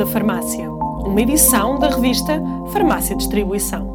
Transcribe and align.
da 0.00 0.06
Farmácia, 0.06 0.72
uma 0.72 1.20
edição 1.20 1.78
da 1.78 1.90
revista 1.90 2.40
Farmácia 2.72 3.14
Distribuição. 3.14 3.86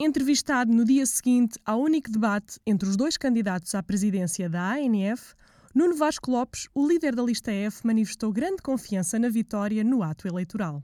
Entrevistado 0.00 0.72
no 0.72 0.82
dia 0.82 1.04
seguinte 1.04 1.58
ao 1.62 1.78
único 1.78 2.10
debate 2.10 2.58
entre 2.66 2.88
os 2.88 2.96
dois 2.96 3.18
candidatos 3.18 3.74
à 3.74 3.82
presidência 3.82 4.48
da 4.48 4.76
ANF, 4.76 5.34
Nuno 5.74 5.94
Vasco 5.94 6.30
Lopes, 6.30 6.70
o 6.74 6.88
líder 6.88 7.14
da 7.14 7.22
lista 7.22 7.52
F, 7.52 7.86
manifestou 7.86 8.32
grande 8.32 8.62
confiança 8.62 9.18
na 9.18 9.28
vitória 9.28 9.84
no 9.84 10.02
ato 10.02 10.26
eleitoral. 10.26 10.82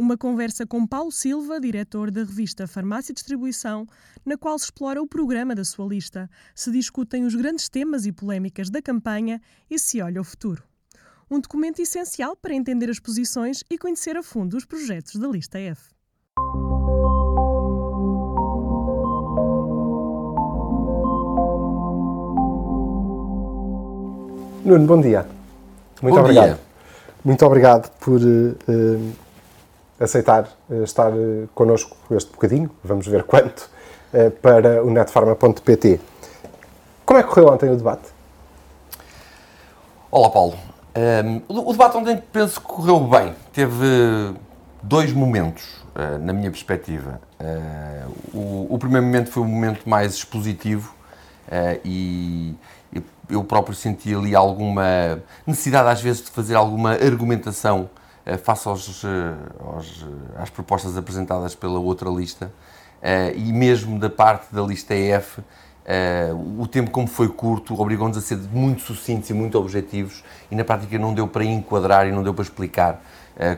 Uma 0.00 0.16
conversa 0.16 0.64
com 0.64 0.86
Paulo 0.86 1.10
Silva, 1.10 1.58
diretor 1.58 2.12
da 2.12 2.20
revista 2.20 2.68
Farmácia 2.68 3.10
e 3.10 3.14
Distribuição, 3.14 3.84
na 4.24 4.38
qual 4.38 4.56
se 4.56 4.66
explora 4.66 5.02
o 5.02 5.08
programa 5.08 5.56
da 5.56 5.64
sua 5.64 5.88
lista, 5.88 6.30
se 6.54 6.70
discutem 6.70 7.24
os 7.24 7.34
grandes 7.34 7.68
temas 7.68 8.06
e 8.06 8.12
polémicas 8.12 8.70
da 8.70 8.80
campanha 8.80 9.40
e 9.68 9.76
se 9.76 10.00
olha 10.00 10.20
o 10.20 10.24
futuro. 10.24 10.62
Um 11.28 11.40
documento 11.40 11.82
essencial 11.82 12.36
para 12.36 12.54
entender 12.54 12.88
as 12.88 13.00
posições 13.00 13.64
e 13.68 13.76
conhecer 13.76 14.16
a 14.16 14.22
fundo 14.22 14.56
os 14.56 14.64
projetos 14.64 15.16
da 15.16 15.26
lista 15.26 15.58
F. 15.58 15.90
Nuno, 24.64 24.86
bom 24.86 25.00
dia. 25.00 25.26
Muito 26.00 26.14
bom 26.14 26.20
obrigado. 26.20 26.54
Dia. 26.54 26.58
Muito 27.24 27.44
obrigado 27.44 27.90
por 27.98 28.20
uh, 28.20 29.27
aceitar 30.00 30.48
uh, 30.70 30.84
estar 30.84 31.12
uh, 31.12 31.48
connosco 31.54 31.96
este 32.10 32.30
bocadinho, 32.30 32.70
vamos 32.84 33.06
ver 33.06 33.24
quanto, 33.24 33.68
uh, 34.12 34.30
para 34.30 34.82
o 34.84 34.90
netfarma.pt. 34.90 36.00
Como 37.04 37.18
é 37.18 37.22
que 37.22 37.28
correu 37.28 37.48
ontem 37.48 37.70
o 37.70 37.76
debate? 37.76 38.08
Olá, 40.10 40.30
Paulo. 40.30 40.54
Um, 40.96 41.00
ehm, 41.00 41.42
o, 41.48 41.72
debate 41.72 41.96
ontem 41.96 42.22
penso 42.32 42.60
que 42.60 42.66
correu 42.66 43.00
bem. 43.00 43.34
Teve 43.52 44.34
dois 44.82 45.12
momentos, 45.12 45.78
na 46.20 46.32
minha 46.32 46.50
perspectiva. 46.50 47.20
O, 48.32 48.76
primeiro 48.78 49.04
momento 49.04 49.30
foi 49.30 49.42
o 49.42 49.46
momento 49.46 49.88
mais 49.88 50.14
expositivo 50.14 50.94
e 51.84 52.54
eu 53.28 53.42
próprio 53.44 53.74
senti 53.74 54.14
ali 54.14 54.34
alguma 54.34 55.20
necessidade, 55.46 55.88
às 55.88 56.00
vezes, 56.00 56.22
de 56.22 56.30
fazer 56.30 56.54
alguma 56.54 56.92
argumentação 56.92 57.90
face 58.36 58.68
aos, 58.68 59.04
uh, 59.04 59.08
aos, 59.64 60.02
uh, 60.02 60.06
às 60.36 60.50
propostas 60.50 60.96
apresentadas 60.96 61.54
pela 61.54 61.78
outra 61.78 62.10
lista 62.10 62.52
e 63.36 63.52
mesmo 63.52 63.96
da 63.96 64.10
parte 64.10 64.52
da 64.52 64.60
lista 64.60 64.92
EF. 64.92 65.38
o 66.58 66.66
tempo, 66.66 66.90
como 66.90 67.06
foi 67.06 67.28
curto, 67.28 67.80
obrigou-nos 67.80 68.18
a 68.18 68.20
ser 68.20 68.36
muito 68.52 68.82
sucintos 68.82 69.30
e 69.30 69.32
muito 69.32 69.56
objetivos 69.56 70.24
e, 70.50 70.56
na 70.56 70.64
prática, 70.64 70.98
não 70.98 71.14
deu 71.14 71.28
para 71.28 71.44
enquadrar 71.44 72.08
e 72.08 72.10
não 72.10 72.24
deu 72.24 72.34
para 72.34 72.42
explicar 72.42 73.00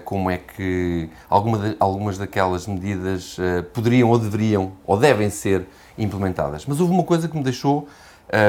como 0.04 0.30
é 0.30 0.36
que 0.36 1.08
alguma 1.26 1.58
de, 1.58 1.76
algumas 1.80 2.18
daquelas 2.18 2.66
medidas 2.66 3.38
poderiam 3.72 4.10
ou 4.10 4.18
deveriam 4.18 4.72
ou 4.86 4.98
devem 4.98 5.30
ser 5.30 5.66
implementadas. 5.96 6.66
Mas 6.66 6.78
houve 6.78 6.92
uma 6.92 7.04
coisa 7.04 7.26
que 7.26 7.34
me 7.34 7.42
deixou 7.42 7.88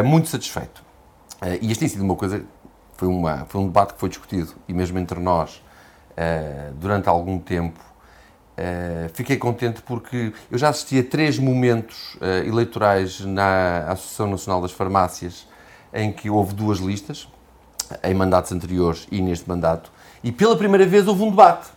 muito 0.04 0.28
satisfeito 0.28 0.84
e 1.62 1.72
isto 1.72 1.80
tem 1.80 1.88
sido 1.88 2.04
uma 2.04 2.16
coisa, 2.16 2.44
foi, 2.98 3.08
uma, 3.08 3.46
foi 3.46 3.62
um 3.62 3.66
debate 3.66 3.94
que 3.94 4.00
foi 4.00 4.10
discutido, 4.10 4.54
e 4.68 4.74
mesmo 4.74 5.00
entre 5.00 5.20
nós, 5.20 5.62
uh, 6.12 6.74
durante 6.76 7.10
algum 7.10 7.40
tempo. 7.40 7.80
Uh, 8.58 9.10
fiquei 9.14 9.38
contente 9.38 9.82
porque 9.82 10.34
eu 10.52 10.58
já 10.58 10.70
assisti 10.70 11.00
a 11.00 11.04
três 11.04 11.40
momentos 11.40 12.18
eleitorais 12.46 13.22
na 13.22 13.86
Associação 13.88 14.30
Nacional 14.30 14.62
das 14.62 14.72
Farmácias 14.72 15.48
em 15.94 16.12
que 16.12 16.30
houve 16.30 16.54
duas 16.54 16.80
listas, 16.80 17.28
em 18.04 18.14
mandatos 18.14 18.52
anteriores 18.52 19.08
e 19.12 19.22
neste 19.22 19.50
mandato, 19.50 19.92
e 20.24 20.32
pela 20.32 20.56
primeira 20.56 20.86
vez 20.86 21.08
houve 21.08 21.24
um 21.24 21.30
debate. 21.30 21.70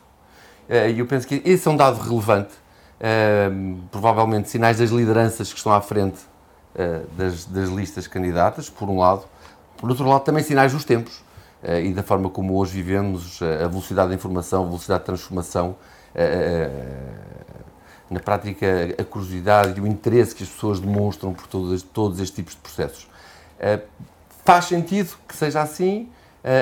E 0.69 0.99
eu 0.99 1.07
penso 1.07 1.27
que 1.27 1.43
esse 1.45 1.67
é 1.67 1.71
um 1.71 1.77
dado 1.77 2.01
relevante, 2.01 2.53
provavelmente 3.91 4.49
sinais 4.49 4.79
das 4.79 4.91
lideranças 4.91 5.51
que 5.51 5.59
estão 5.59 5.73
à 5.73 5.81
frente 5.81 6.21
das, 7.17 7.45
das 7.47 7.69
listas 7.71 8.07
candidatas, 8.07 8.71
por 8.71 8.89
um 8.89 8.99
lado, 8.99 9.25
por 9.77 9.91
outro 9.91 10.07
lado, 10.07 10.23
também 10.23 10.45
sinais 10.45 10.73
dos 10.73 10.85
tempos 10.85 11.24
e 11.83 11.93
da 11.93 12.03
forma 12.03 12.29
como 12.29 12.55
hoje 12.57 12.73
vivemos, 12.73 13.41
uh, 13.41 13.65
a 13.65 13.69
velocidade 13.69 14.09
da 14.09 14.15
informação, 14.15 14.63
a 14.65 14.67
velocidade 14.67 15.01
de 15.01 15.07
transformação, 15.07 15.77
uh, 16.15 17.35
na 18.11 18.21
prática, 18.21 18.95
a 18.99 19.05
curiosidade 19.05 19.79
e 19.79 19.83
o 19.83 19.87
interesse 19.87 20.35
que 20.35 20.43
as 20.43 20.49
pessoas 20.49 20.79
demonstram 20.79 21.33
por 21.33 21.47
todos, 21.47 21.83
todos 21.83 22.21
estes 22.21 22.37
tipos 22.37 22.55
de 22.55 22.61
processos. 22.61 23.09
faz 24.45 24.67
sentido 24.67 25.17
que 25.27 25.35
seja 25.35 25.63
assim, 25.63 26.11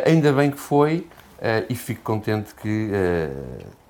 ainda 0.06 0.32
bem 0.32 0.52
que 0.52 0.58
foi, 0.58 1.06
e 1.68 1.74
fico 1.74 2.00
contente 2.02 2.54
que 2.54 2.90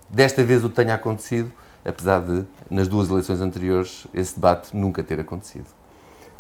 desta 0.09 0.43
vez 0.43 0.65
o 0.65 0.71
tenha 0.71 0.94
acontecido, 0.94 1.53
apesar 1.84 2.21
de, 2.21 2.44
nas 2.71 2.89
duas 2.89 3.11
eleições 3.11 3.43
anteriores, 3.43 4.06
esse 4.15 4.34
debate 4.34 4.75
nunca 4.75 5.03
ter 5.05 5.21
acontecido. 5.21 5.67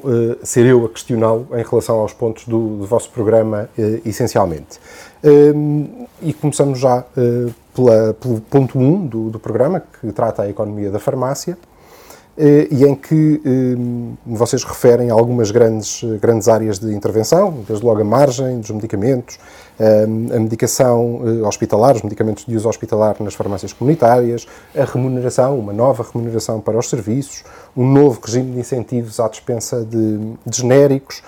Uh, 0.04 0.44
ser 0.44 0.66
eu 0.66 0.84
a 0.84 0.88
questioná-lo 0.88 1.46
em 1.52 1.62
relação 1.62 1.96
aos 2.00 2.12
pontos 2.12 2.44
do, 2.44 2.78
do 2.78 2.86
vosso 2.86 3.08
programa, 3.10 3.68
uh, 3.78 4.00
essencialmente. 4.04 4.80
Uh, 5.22 6.08
e 6.20 6.32
começamos 6.32 6.78
já 6.80 7.04
pela, 7.74 8.14
pelo 8.14 8.40
ponto 8.40 8.78
1 8.78 8.82
um 8.82 9.06
do, 9.06 9.30
do, 9.30 9.38
programa, 9.38 9.80
que 9.80 10.12
trata 10.12 10.42
a 10.42 10.48
economia 10.48 10.90
da 10.90 10.98
farmácia, 10.98 11.56
e 12.36 12.84
em 12.84 12.94
que 12.94 13.40
vocês 14.24 14.64
referem 14.64 15.10
algumas 15.10 15.50
grandes, 15.50 16.02
grandes 16.18 16.48
áreas 16.48 16.78
de 16.78 16.94
intervenção, 16.94 17.62
desde 17.68 17.84
logo 17.84 18.00
a 18.00 18.04
margem 18.04 18.58
dos 18.58 18.70
medicamentos, 18.70 19.38
a 20.34 20.38
medicação 20.38 21.22
eh, 21.24 21.46
hospitalar, 21.46 21.96
os 21.96 22.02
medicamentos 22.02 22.44
de 22.44 22.54
uso 22.54 22.68
hospitalar 22.68 23.16
nas 23.20 23.34
farmácias 23.34 23.72
comunitárias, 23.72 24.46
a 24.76 24.84
remuneração, 24.84 25.58
uma 25.58 25.72
nova 25.72 26.06
remuneração 26.12 26.60
para 26.60 26.78
os 26.78 26.88
serviços, 26.88 27.42
um 27.76 27.90
novo 27.90 28.20
regime 28.24 28.52
de 28.52 28.60
incentivos 28.60 29.18
à 29.18 29.28
dispensa 29.28 29.84
de, 29.84 30.18
de 30.46 30.56
genéricos. 30.56 31.22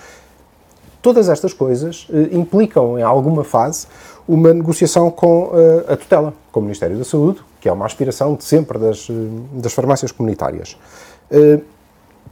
Todas 1.01 1.27
estas 1.27 1.53
coisas 1.53 2.07
eh, 2.11 2.29
implicam, 2.31 2.97
em 2.97 3.03
alguma 3.03 3.43
fase, 3.43 3.87
uma 4.27 4.53
negociação 4.53 5.11
com 5.11 5.51
eh, 5.53 5.93
a 5.93 5.97
tutela, 5.97 6.33
com 6.51 6.59
o 6.59 6.63
Ministério 6.63 6.97
da 6.97 7.03
Saúde, 7.03 7.39
que 7.65 7.69
é 7.69 7.71
uma 7.71 7.87
aspiração 7.87 8.35
de 8.35 8.43
sempre 8.43 8.77
das, 8.77 9.07
das 9.53 9.73
farmácias 9.73 10.11
comunitárias. 10.11 10.77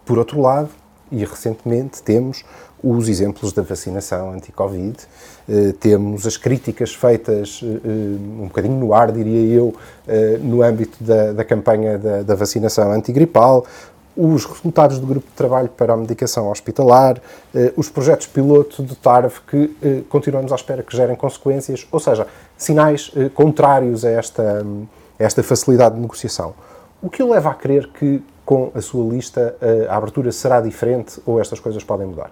Por 0.06 0.20
outro 0.20 0.40
lado, 0.40 0.70
e 1.12 1.26
recentemente 1.26 2.04
temos 2.04 2.46
os 2.84 3.10
exemplos 3.10 3.52
da 3.52 3.64
vacinação 3.64 4.32
anti-Covid, 4.32 4.96
eh, 5.50 5.74
temos 5.80 6.28
as 6.28 6.38
críticas 6.38 6.94
feitas 6.94 7.62
eh, 7.64 7.88
um 8.40 8.46
bocadinho 8.46 8.78
no 8.78 8.94
ar, 8.94 9.12
diria 9.12 9.56
eu, 9.56 9.74
eh, 10.08 10.38
no 10.40 10.62
âmbito 10.62 11.04
da, 11.04 11.34
da 11.34 11.44
campanha 11.44 11.98
da, 11.98 12.22
da 12.22 12.36
vacinação 12.36 12.92
antigripal, 12.92 13.66
os 14.16 14.46
resultados 14.46 15.00
do 15.00 15.08
grupo 15.08 15.28
de 15.28 15.34
trabalho 15.34 15.70
para 15.70 15.94
a 15.94 15.98
medicação 15.98 16.52
hospitalar, 16.52 17.20
os 17.76 17.90
projetos 17.90 18.28
piloto 18.28 18.84
do 18.84 18.96
TARV 18.96 19.34
que 19.48 20.06
continuamos 20.08 20.52
à 20.52 20.56
espera 20.56 20.84
que 20.84 20.96
gerem 20.96 21.16
consequências, 21.16 21.88
ou 21.92 22.00
seja, 22.00 22.28
sinais 22.56 23.12
contrários 23.34 24.06
a 24.06 24.12
esta, 24.12 24.64
esta 25.24 25.44
facilidade 25.44 25.96
de 25.96 26.02
negociação. 26.02 26.54
O 27.02 27.10
que 27.10 27.22
o 27.22 27.32
leva 27.32 27.50
a 27.50 27.54
crer 27.54 27.90
que 27.90 28.24
com 28.46 28.72
a 28.76 28.82
sua 28.82 29.10
lista 29.14 29.56
a 29.90 29.96
abertura 29.96 30.32
será 30.32 30.60
diferente 30.62 31.22
ou 31.26 31.40
estas 31.40 31.60
coisas 31.60 31.84
podem 31.84 32.08
mudar? 32.08 32.32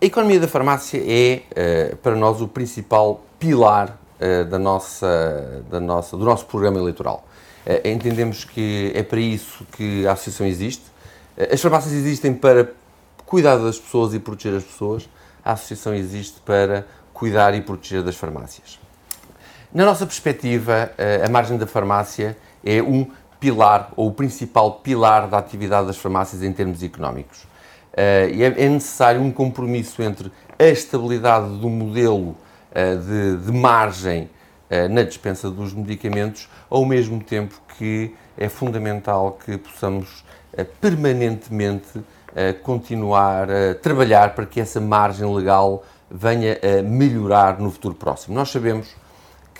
a 0.00 0.06
economia 0.06 0.40
da 0.40 0.48
farmácia 0.48 1.02
é, 1.04 1.42
eh, 1.54 1.94
para 2.02 2.14
nós, 2.14 2.40
o 2.40 2.48
principal 2.48 3.20
pilar 3.38 3.98
eh, 4.18 4.44
da 4.44 4.58
nossa, 4.58 5.62
da 5.70 5.80
nossa, 5.80 6.16
do 6.16 6.24
nosso 6.24 6.46
programa 6.46 6.78
eleitoral. 6.78 7.24
Eh, 7.66 7.90
entendemos 7.90 8.44
que 8.44 8.92
é 8.94 9.02
para 9.02 9.20
isso 9.20 9.66
que 9.72 10.06
a 10.06 10.12
associação 10.12 10.46
existe. 10.46 10.84
As 11.52 11.60
farmácias 11.60 11.92
existem 11.92 12.32
para 12.32 12.72
cuidar 13.26 13.56
das 13.56 13.78
pessoas 13.78 14.14
e 14.14 14.18
proteger 14.18 14.56
as 14.56 14.64
pessoas. 14.64 15.08
A 15.44 15.52
associação 15.52 15.94
existe 15.94 16.40
para 16.40 16.86
cuidar 17.12 17.54
e 17.54 17.60
proteger 17.60 18.02
das 18.02 18.16
farmácias. 18.16 18.78
Na 19.72 19.84
nossa 19.84 20.04
perspectiva, 20.04 20.90
a 21.24 21.30
margem 21.30 21.56
da 21.56 21.64
farmácia 21.64 22.36
é 22.64 22.82
um 22.82 23.06
pilar, 23.38 23.92
ou 23.96 24.08
o 24.08 24.12
principal 24.12 24.80
pilar 24.80 25.28
da 25.28 25.38
atividade 25.38 25.86
das 25.86 25.96
farmácias 25.96 26.42
em 26.42 26.52
termos 26.52 26.82
económicos. 26.82 27.44
Uh, 27.92 28.30
e 28.32 28.42
é, 28.42 28.46
é, 28.46 28.68
necessário 28.68 29.20
um 29.20 29.32
compromisso 29.32 30.02
entre 30.02 30.30
a 30.58 30.64
estabilidade 30.64 31.48
do 31.58 31.68
modelo 31.68 32.36
uh, 32.70 33.36
de, 33.44 33.52
margem 33.52 34.28
na 34.88 35.02
dispensa 35.02 35.50
dos 35.50 35.74
medicamentos, 35.74 36.48
ao 36.70 36.86
mesmo 36.86 37.20
tempo 37.20 37.60
que 37.76 38.14
é 38.38 38.48
fundamental 38.48 39.36
que 39.44 39.58
possamos 39.58 40.24
permanentemente 40.80 42.00
continuar 42.62 43.50
a 43.50 43.74
trabalhar 43.74 44.32
para 44.32 44.46
que 44.46 44.60
essa 44.60 44.80
margem 44.80 45.26
legal 45.34 45.82
venha 46.08 46.56
a 46.62 46.82
melhorar 46.84 47.58
no 47.58 47.68
futuro 47.68 47.96
próximo. 47.96 48.36
Nós 48.36 48.48
sabemos 48.48 48.94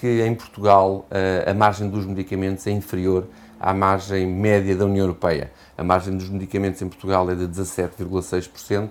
que 0.00 0.23
em 0.23 0.35
Portugal 0.35 1.06
a 1.47 1.52
margem 1.52 1.91
dos 1.91 2.06
medicamentos 2.06 2.67
é 2.67 2.70
inferior 2.70 3.26
à 3.61 3.75
margem 3.75 4.26
média 4.26 4.75
da 4.75 4.87
União 4.87 5.05
Europeia. 5.05 5.52
A 5.76 5.85
margem 5.85 6.17
dos 6.17 6.31
medicamentos 6.31 6.81
em 6.81 6.88
Portugal 6.88 7.31
é 7.31 7.35
de 7.35 7.47
17,6%, 7.47 8.88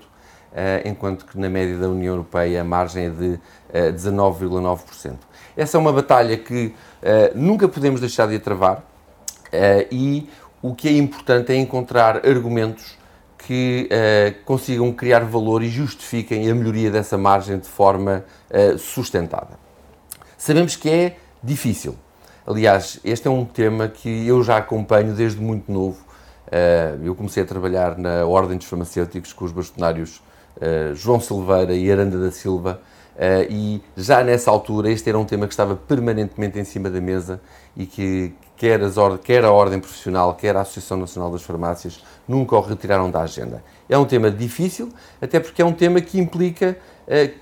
enquanto 0.85 1.25
que 1.25 1.37
na 1.39 1.49
média 1.49 1.77
da 1.77 1.89
União 1.89 2.13
Europeia 2.13 2.61
a 2.61 2.63
margem 2.63 3.05
é 3.05 3.09
de 3.09 3.39
19,9%. 3.93 5.15
Essa 5.57 5.77
é 5.77 5.79
uma 5.79 5.91
batalha 5.91 6.37
que 6.37 6.75
nunca 7.33 7.67
podemos 7.67 7.99
deixar 7.99 8.27
de 8.27 8.37
travar 8.37 8.83
e 9.91 10.29
o 10.61 10.75
que 10.75 10.87
é 10.87 10.91
importante 10.91 11.51
é 11.51 11.55
encontrar 11.55 12.17
argumentos 12.27 12.97
que 13.39 13.89
consigam 14.45 14.91
criar 14.91 15.25
valor 15.25 15.63
e 15.63 15.69
justifiquem 15.69 16.49
a 16.49 16.53
melhoria 16.53 16.91
dessa 16.91 17.17
margem 17.17 17.57
de 17.57 17.67
forma 17.67 18.23
sustentada. 18.77 19.58
Sabemos 20.39 20.77
que 20.77 20.89
é 20.89 21.17
difícil. 21.43 21.97
Aliás, 22.47 22.97
este 23.03 23.27
é 23.27 23.29
um 23.29 23.43
tema 23.43 23.89
que 23.89 24.25
eu 24.25 24.41
já 24.41 24.55
acompanho 24.55 25.13
desde 25.13 25.41
muito 25.41 25.69
novo. 25.69 25.97
Uh, 26.47 27.03
eu 27.03 27.13
comecei 27.13 27.43
a 27.43 27.45
trabalhar 27.45 27.97
na 27.97 28.25
Ordem 28.25 28.57
dos 28.57 28.65
Farmacêuticos 28.65 29.33
com 29.33 29.43
os 29.43 29.51
bastonários 29.51 30.21
João 30.95 31.19
Silveira 31.19 31.73
e 31.73 31.91
Aranda 31.91 32.17
da 32.17 32.31
Silva, 32.31 32.81
e 33.49 33.81
já 33.95 34.23
nessa 34.23 34.51
altura 34.51 34.91
este 34.91 35.07
era 35.07 35.17
um 35.17 35.23
tema 35.23 35.47
que 35.47 35.53
estava 35.53 35.73
permanentemente 35.73 36.59
em 36.59 36.65
cima 36.65 36.89
da 36.89 36.99
mesa 36.99 37.39
e 37.77 37.85
que, 37.85 38.33
quer, 38.57 38.81
quer 39.23 39.45
a 39.45 39.51
Ordem 39.51 39.79
Profissional, 39.79 40.33
quer 40.33 40.57
a 40.57 40.61
Associação 40.61 40.97
Nacional 40.97 41.31
das 41.31 41.43
Farmácias, 41.43 42.03
nunca 42.27 42.57
o 42.57 42.59
retiraram 42.59 43.09
da 43.09 43.21
agenda. 43.21 43.63
É 43.87 43.97
um 43.97 44.03
tema 44.03 44.29
difícil, 44.29 44.89
até 45.21 45.39
porque 45.39 45.61
é 45.61 45.65
um 45.65 45.73
tema 45.73 46.01
que 46.01 46.19
implica 46.19 46.77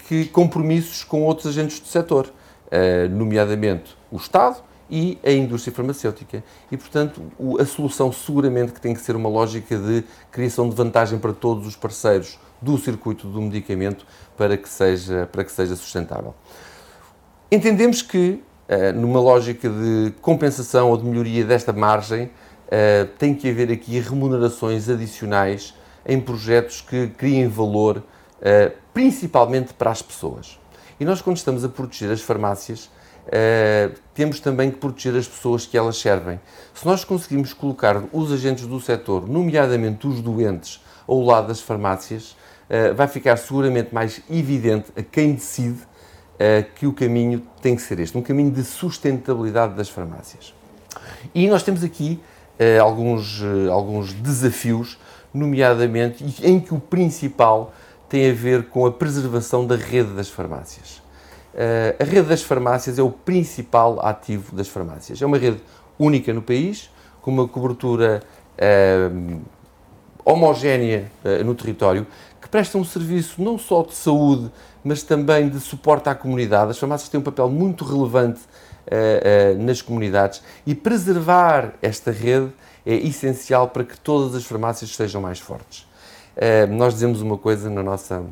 que 0.07 0.25
compromissos 0.25 1.03
com 1.03 1.23
outros 1.23 1.47
agentes 1.47 1.79
do 1.79 1.87
setor, 1.87 2.31
nomeadamente 3.11 3.97
o 4.11 4.17
Estado 4.17 4.57
e 4.89 5.17
a 5.23 5.31
indústria 5.31 5.73
farmacêutica. 5.73 6.43
E, 6.71 6.77
portanto, 6.77 7.21
a 7.59 7.65
solução 7.65 8.11
seguramente 8.11 8.71
que 8.71 8.81
tem 8.81 8.93
que 8.93 9.01
ser 9.01 9.15
uma 9.15 9.29
lógica 9.29 9.77
de 9.77 10.03
criação 10.31 10.69
de 10.69 10.75
vantagem 10.75 11.19
para 11.19 11.33
todos 11.33 11.67
os 11.67 11.75
parceiros 11.75 12.39
do 12.61 12.77
circuito 12.77 13.27
do 13.27 13.41
medicamento 13.41 14.05
para 14.37 14.57
que 14.57 14.67
seja, 14.67 15.27
para 15.31 15.43
que 15.43 15.51
seja 15.51 15.75
sustentável. 15.75 16.33
Entendemos 17.51 18.01
que 18.01 18.41
eh, 18.67 18.91
numa 18.91 19.21
lógica 19.21 19.69
de 19.69 20.13
compensação 20.21 20.89
ou 20.89 20.97
de 20.97 21.05
melhoria 21.05 21.45
desta 21.45 21.71
margem, 21.71 22.29
eh, 22.69 23.07
tem 23.17 23.33
que 23.33 23.49
haver 23.49 23.71
aqui 23.71 23.97
remunerações 23.99 24.89
adicionais 24.89 25.73
em 26.05 26.19
projetos 26.19 26.81
que 26.81 27.07
criem 27.07 27.47
valor, 27.47 28.03
eh, 28.41 28.73
principalmente 28.93 29.73
para 29.73 29.91
as 29.91 30.01
pessoas. 30.01 30.59
E 30.99 31.05
nós, 31.05 31.21
quando 31.21 31.37
estamos 31.37 31.63
a 31.63 31.69
proteger 31.69 32.11
as 32.11 32.21
farmácias, 32.21 32.89
temos 34.13 34.39
também 34.39 34.71
que 34.71 34.77
proteger 34.77 35.15
as 35.15 35.27
pessoas 35.27 35.65
que 35.65 35.77
elas 35.77 35.97
servem. 35.97 36.39
Se 36.73 36.85
nós 36.85 37.03
conseguimos 37.03 37.53
colocar 37.53 38.01
os 38.13 38.31
agentes 38.31 38.65
do 38.65 38.79
setor, 38.79 39.27
nomeadamente 39.27 40.07
os 40.07 40.21
doentes, 40.21 40.81
ao 41.07 41.21
lado 41.21 41.47
das 41.49 41.59
farmácias, 41.59 42.35
vai 42.95 43.07
ficar 43.07 43.37
seguramente 43.37 43.93
mais 43.93 44.21
evidente 44.29 44.91
a 44.95 45.03
quem 45.03 45.33
decide 45.33 45.79
uh, 46.37 46.65
que 46.75 46.85
o 46.87 46.93
caminho 46.93 47.41
tem 47.61 47.75
que 47.75 47.81
ser 47.81 47.99
este, 47.99 48.17
um 48.17 48.21
caminho 48.21 48.51
de 48.51 48.63
sustentabilidade 48.63 49.73
das 49.73 49.89
farmácias. 49.89 50.53
E 51.33 51.47
nós 51.47 51.63
temos 51.63 51.83
aqui 51.83 52.19
uh, 52.59 52.81
alguns, 52.81 53.41
uh, 53.41 53.71
alguns 53.71 54.13
desafios, 54.13 54.97
nomeadamente 55.33 56.23
em 56.43 56.59
que 56.59 56.73
o 56.73 56.79
principal 56.79 57.73
tem 58.09 58.29
a 58.29 58.33
ver 58.33 58.65
com 58.69 58.85
a 58.85 58.91
preservação 58.91 59.65
da 59.65 59.75
rede 59.75 60.11
das 60.11 60.29
farmácias. 60.29 61.01
a 61.99 62.03
rede 62.03 62.27
das 62.27 62.43
farmácias 62.43 62.97
é 62.97 63.01
o 63.01 63.11
principal 63.11 63.99
ativo 64.05 64.55
das 64.55 64.67
farmácias. 64.67 65.21
É 65.21 65.25
uma 65.25 65.37
rede 65.37 65.61
única 65.99 66.33
no 66.33 66.41
país, 66.41 66.89
com 67.21 67.31
uma 67.31 67.47
cobertura 67.47 68.21
homogénea 70.23 71.11
no 71.43 71.53
território, 71.55 72.05
que 72.41 72.47
presta 72.47 72.77
um 72.77 72.83
serviço 72.83 73.41
não 73.41 73.57
só 73.57 73.83
de 73.83 73.93
saúde, 73.93 74.49
mas 74.83 75.03
também 75.03 75.49
de 75.49 75.59
suporte 75.59 76.07
à 76.07 76.15
comunidade. 76.15 76.71
As 76.71 76.79
farmácias 76.79 77.09
têm 77.09 77.19
um 77.19 77.23
papel 77.23 77.49
muito 77.49 77.83
relevante 77.83 78.39
uh, 78.87 79.57
uh, 79.57 79.63
nas 79.63 79.81
comunidades 79.81 80.41
e 80.65 80.73
preservar 80.73 81.73
esta 81.81 82.11
rede 82.11 82.49
é 82.85 82.95
essencial 82.95 83.67
para 83.67 83.83
que 83.83 83.97
todas 83.97 84.33
as 84.33 84.45
farmácias 84.45 84.95
sejam 84.95 85.21
mais 85.21 85.39
fortes. 85.39 85.86
Uh, 86.37 86.71
nós 86.71 86.93
dizemos 86.93 87.21
uma 87.21 87.37
coisa 87.37 87.69
na 87.69 87.83
nossa, 87.83 88.23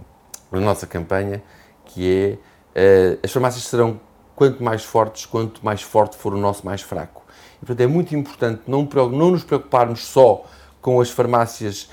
na 0.51 0.59
nossa 0.59 0.85
campanha, 0.85 1.43
que 1.85 2.39
é 2.75 3.17
as 3.23 3.31
farmácias 3.31 3.63
serão 3.63 3.99
quanto 4.35 4.61
mais 4.61 4.83
fortes, 4.83 5.25
quanto 5.25 5.63
mais 5.63 5.81
forte 5.81 6.17
for 6.17 6.33
o 6.33 6.37
nosso 6.37 6.65
mais 6.65 6.81
fraco. 6.81 7.23
E, 7.55 7.65
portanto, 7.65 7.81
é 7.81 7.87
muito 7.87 8.13
importante 8.13 8.63
não, 8.67 8.83
não 8.83 9.31
nos 9.31 9.45
preocuparmos 9.45 10.05
só 10.05 10.43
com 10.81 10.99
as 10.99 11.09
farmácias 11.09 11.89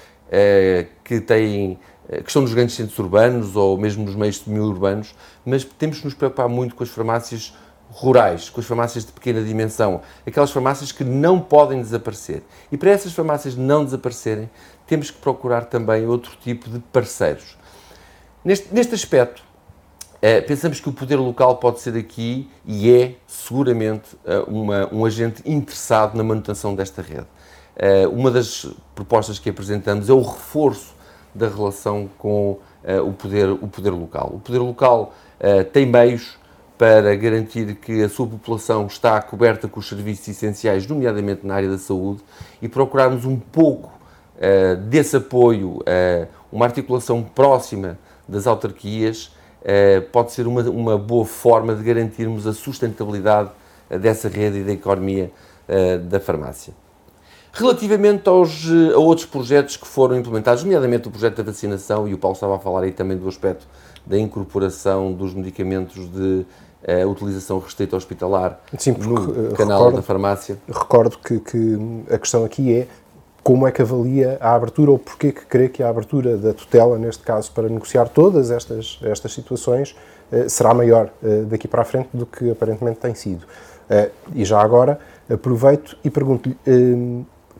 que 1.04 1.20
têm 1.20 1.78
eh, 2.08 2.20
que 2.20 2.28
estão 2.28 2.42
nos 2.42 2.52
grandes 2.52 2.74
centros 2.74 2.98
urbanos 2.98 3.54
ou 3.54 3.78
mesmo 3.78 4.04
nos 4.04 4.14
meios 4.14 4.38
semi-urbanos, 4.38 5.14
mas 5.44 5.64
temos 5.64 5.98
que 5.98 6.04
nos 6.04 6.14
preocupar 6.14 6.48
muito 6.48 6.74
com 6.74 6.82
as 6.82 6.90
farmácias 6.90 7.54
rurais, 7.90 8.50
com 8.50 8.60
as 8.60 8.66
farmácias 8.66 9.04
de 9.04 9.12
pequena 9.12 9.42
dimensão, 9.42 10.00
aquelas 10.26 10.50
farmácias 10.50 10.90
que 10.90 11.04
não 11.04 11.38
podem 11.40 11.80
desaparecer. 11.80 12.42
E 12.70 12.76
para 12.76 12.90
essas 12.90 13.12
farmácias 13.12 13.54
não 13.54 13.84
desaparecerem, 13.84 14.50
temos 14.92 15.10
que 15.10 15.16
procurar 15.16 15.64
também 15.64 16.06
outro 16.06 16.36
tipo 16.42 16.68
de 16.68 16.78
parceiros. 16.78 17.56
Neste, 18.44 18.74
neste 18.74 18.94
aspecto, 18.94 19.42
eh, 20.20 20.42
pensamos 20.42 20.80
que 20.80 20.88
o 20.90 20.92
poder 20.92 21.16
local 21.16 21.56
pode 21.56 21.80
ser 21.80 21.96
aqui 21.96 22.46
e 22.66 22.92
é 22.92 23.14
seguramente 23.26 24.10
eh, 24.26 24.44
uma, 24.46 24.92
um 24.92 25.06
agente 25.06 25.42
interessado 25.46 26.14
na 26.14 26.22
manutenção 26.22 26.74
desta 26.74 27.00
rede. 27.00 27.26
uma 28.12 28.30
das 28.30 28.66
propostas 28.94 29.38
que 29.38 29.48
apresentamos 29.48 30.10
é 30.10 30.12
o 30.12 30.20
reforço 30.20 30.94
da 31.34 31.48
relação 31.48 32.10
com 32.18 32.58
uh, 32.84 33.08
o, 33.08 33.14
poder, 33.14 33.48
o 33.48 33.66
poder 33.66 33.92
local. 33.92 34.32
O 34.34 34.40
poder 34.40 34.58
local 34.58 35.14
uh, 35.40 35.64
tem 35.64 35.86
meios 35.86 36.36
para 36.76 37.16
garantir 37.16 37.76
que 37.76 38.02
a 38.02 38.10
sua 38.10 38.26
população 38.26 38.86
está 38.86 39.22
coberta 39.22 39.66
com 39.68 39.80
os 39.80 39.88
serviços 39.88 40.28
essenciais, 40.28 40.86
nomeadamente 40.86 41.46
na 41.46 41.54
área 41.54 41.70
da 41.70 41.78
saúde, 41.78 42.20
e 42.60 42.68
procurarmos 42.68 43.24
um 43.24 43.38
pouco 43.38 44.01
uh, 44.42 44.76
desse 44.76 45.16
apoio, 45.16 45.80
uma 46.50 46.66
articulação 46.66 47.22
próxima 47.22 47.98
das 48.28 48.46
autarquias, 48.46 49.32
pode 50.10 50.32
ser 50.32 50.46
uma, 50.46 50.62
uma 50.62 50.98
boa 50.98 51.24
forma 51.24 51.74
de 51.74 51.82
garantirmos 51.82 52.46
a 52.46 52.52
sustentabilidade 52.52 53.50
dessa 54.00 54.28
rede 54.28 54.58
e 54.58 54.64
da 54.64 54.72
economia 54.72 55.30
da 56.08 56.18
farmácia. 56.18 56.74
Relativamente 57.54 58.26
aos, 58.30 58.64
eh, 58.64 58.94
a 58.94 58.98
outros 58.98 59.26
projetos 59.26 59.76
que 59.76 59.86
foram 59.86 60.16
implementados, 60.16 60.64
nomeadamente 60.64 61.06
o 61.06 61.10
projeto 61.10 61.36
da 61.36 61.42
vacinação, 61.42 62.08
e 62.08 62.14
o 62.14 62.18
Paulo 62.18 62.34
estava 62.34 62.56
a 62.56 62.58
falar 62.58 62.84
aí 62.84 62.92
também 62.92 63.16
do 63.16 63.28
aspecto 63.28 63.66
da 64.06 64.18
incorporação 64.18 65.12
dos 65.12 65.34
medicamentos 65.34 66.10
de 66.10 66.46
uh, 66.88 67.08
utilização 67.08 67.58
restrita 67.58 67.94
hospitalar 67.94 68.58
Sim, 68.78 68.94
porque, 68.94 69.10
no 69.10 69.54
canal 69.54 69.78
recordo, 69.78 69.96
da 69.96 70.02
farmácia. 70.02 70.56
Recordo 70.66 71.18
que, 71.18 71.38
que, 71.40 71.78
a 72.10 72.18
questão 72.18 72.42
aqui 72.42 72.72
é 72.72 72.88
como 73.42 73.66
é 73.66 73.72
que 73.72 73.82
avalia 73.82 74.38
a 74.40 74.54
abertura 74.54 74.90
ou 74.90 74.98
porquê 74.98 75.32
que 75.32 75.44
crê 75.46 75.68
que 75.68 75.82
a 75.82 75.88
abertura 75.88 76.36
da 76.36 76.52
tutela, 76.52 76.98
neste 76.98 77.22
caso, 77.22 77.50
para 77.52 77.68
negociar 77.68 78.08
todas 78.08 78.50
estas, 78.50 79.00
estas 79.02 79.32
situações, 79.32 79.96
uh, 80.30 80.48
será 80.48 80.72
maior 80.72 81.10
uh, 81.22 81.44
daqui 81.46 81.66
para 81.66 81.82
a 81.82 81.84
frente 81.84 82.08
do 82.12 82.26
que 82.26 82.50
aparentemente 82.50 83.00
tem 83.00 83.14
sido. 83.14 83.46
e 84.34 84.44
já 84.44 84.60
agora 84.60 84.98
aproveito 85.28 85.98
e 86.02 86.08
pergunto-lhe 86.08 86.56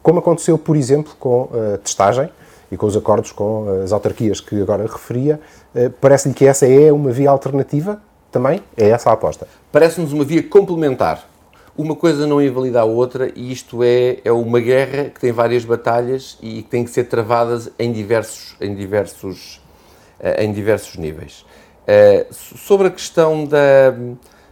como 0.03 0.19
aconteceu, 0.19 0.59
por 0.59 0.77
exemplo, 0.77 1.13
com 1.19 1.49
a 1.75 1.79
testagem 1.79 2.29
e 2.73 2.77
com 2.77 2.87
os 2.87 2.97
acordos 2.97 3.31
com 3.31 3.83
as 3.85 3.93
autarquias 3.93 4.41
que 4.41 4.61
agora 4.61 4.85
referia, 4.85 5.39
eh, 5.75 5.91
parece-lhe 6.01 6.35
que 6.35 6.47
essa 6.47 6.67
é 6.67 6.91
uma 6.91 7.13
via 7.13 7.31
alternativa 7.31 8.01
também? 8.31 8.63
É 8.77 8.89
essa 8.89 9.11
a 9.11 9.13
aposta? 9.13 9.47
Parece-nos 9.71 10.13
uma 10.13 10.25
via 10.25 10.43
complementar. 10.43 11.29
Uma 11.77 11.97
coisa 11.97 12.27
não 12.27 12.41
invalida 12.43 12.83
a 12.83 12.85
outra 12.85 13.33
e 13.35 13.51
isto 13.51 13.83
é, 13.83 14.19
é 14.25 14.31
uma 14.31 14.61
guerra 14.61 15.05
que 15.09 15.19
tem 15.19 15.33
várias 15.33 15.65
batalhas 15.65 16.37
e 16.43 16.63
que 16.63 16.69
tem 16.69 16.85
que 16.85 16.91
ser 16.91 17.05
travadas 17.05 17.71
em 17.79 17.91
diversos, 17.91 18.55
em 18.61 18.75
diversos, 18.75 19.59
eh, 20.21 20.45
em 20.45 20.53
diversos 20.53 20.97
níveis. 20.97 21.47
Eh, 21.87 22.27
sobre 22.31 22.89
a 22.89 22.91
questão 22.91 23.47
da, 23.47 23.95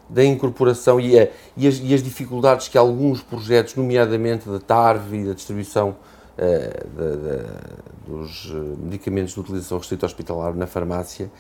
da 0.09 0.25
incorporação 0.25 0.99
e, 0.99 1.19
a, 1.19 1.29
e, 1.59 1.69
as, 1.69 1.79
e, 1.85 1.93
as, 1.93 2.03
dificuldades 2.03 2.69
que 2.69 2.79
alguns 2.79 3.21
projetos, 3.21 3.75
nomeadamente 3.75 4.49
da 4.49 4.59
TARV 4.59 5.19
e 5.19 5.25
da 5.27 5.35
distribuição 5.35 5.91
uh, 5.91 6.89
de, 6.97 7.17
de, 7.17 8.21
dos 8.23 8.51
eh, 8.51 8.83
medicamentos 8.83 9.35
de 9.35 9.41
utilização 9.41 9.77
restrita 9.77 10.07
hospitalar 10.07 10.55
na 10.55 10.67
farmácia, 10.67 11.31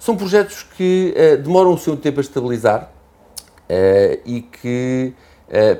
são 0.00 0.16
projetos 0.16 0.64
que 0.64 1.14
demoram 1.44 1.72
o 1.72 1.78
seu 1.78 1.96
tempo 1.96 2.18
a 2.18 2.22
estabilizar 2.22 2.90
e 4.24 4.40
que 4.40 5.12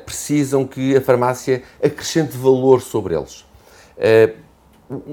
precisam 0.04 0.66
que 0.66 0.96
a 0.96 1.00
farmácia 1.00 1.62
acrescente 1.82 2.36
valor 2.36 2.80
sobre 2.80 3.14
eles. 3.14 3.44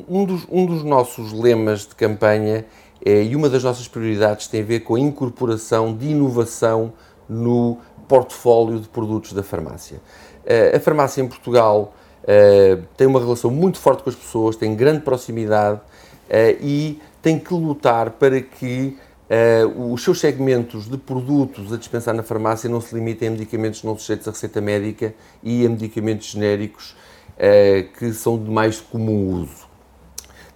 Um 0.07 0.25
dos, 0.25 0.47
um 0.49 0.65
dos 0.65 0.83
nossos 0.83 1.33
lemas 1.33 1.81
de 1.81 1.95
campanha 1.95 2.65
é, 3.03 3.23
e 3.23 3.35
uma 3.35 3.49
das 3.49 3.63
nossas 3.63 3.87
prioridades 3.87 4.47
tem 4.47 4.61
a 4.61 4.65
ver 4.65 4.79
com 4.81 4.95
a 4.95 4.99
incorporação 4.99 5.93
de 5.95 6.07
inovação 6.07 6.93
no 7.27 7.77
portfólio 8.07 8.79
de 8.79 8.87
produtos 8.87 9.33
da 9.33 9.43
farmácia. 9.43 9.99
Eh, 10.45 10.75
a 10.75 10.79
farmácia 10.79 11.21
em 11.21 11.27
Portugal 11.27 11.93
eh, 12.23 12.77
tem 12.95 13.07
uma 13.07 13.19
relação 13.19 13.49
muito 13.49 13.79
forte 13.79 14.03
com 14.03 14.09
as 14.09 14.15
pessoas, 14.15 14.55
tem 14.55 14.75
grande 14.75 15.01
proximidade 15.01 15.81
eh, 16.29 16.57
e 16.61 16.99
tem 17.21 17.39
que 17.39 17.53
lutar 17.53 18.11
para 18.11 18.41
que 18.41 18.97
uh, 19.29 19.93
os 19.93 20.03
seus 20.03 20.19
segmentos 20.19 20.89
de 20.89 20.97
produtos 20.97 21.71
a 21.73 21.77
dispensar 21.77 22.13
na 22.13 22.23
farmácia 22.23 22.69
não 22.69 22.81
se 22.81 22.93
limitem 22.93 23.29
a 23.29 23.31
medicamentos 23.31 23.83
não 23.83 23.97
sujeitos 23.97 24.27
à 24.27 24.31
receita 24.31 24.61
médica 24.61 25.13
e 25.43 25.65
a 25.65 25.69
medicamentos 25.69 26.27
genéricos 26.27 26.95
uh, 27.37 27.91
que 27.97 28.13
são 28.13 28.37
de 28.41 28.49
mais 28.49 28.79
comum 28.79 29.41
uso. 29.41 29.65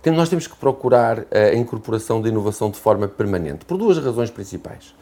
Então, 0.01 0.13
nós 0.13 0.29
temos 0.29 0.47
que 0.47 0.55
procurar 0.55 1.25
a 1.29 1.53
incorporação 1.53 2.21
da 2.21 2.29
inovação 2.29 2.71
de 2.71 2.79
forma 2.79 3.05
permanente, 3.05 3.65
por 3.65 3.77
duas 3.77 3.97
razões 3.97 4.29
principais. 4.31 4.95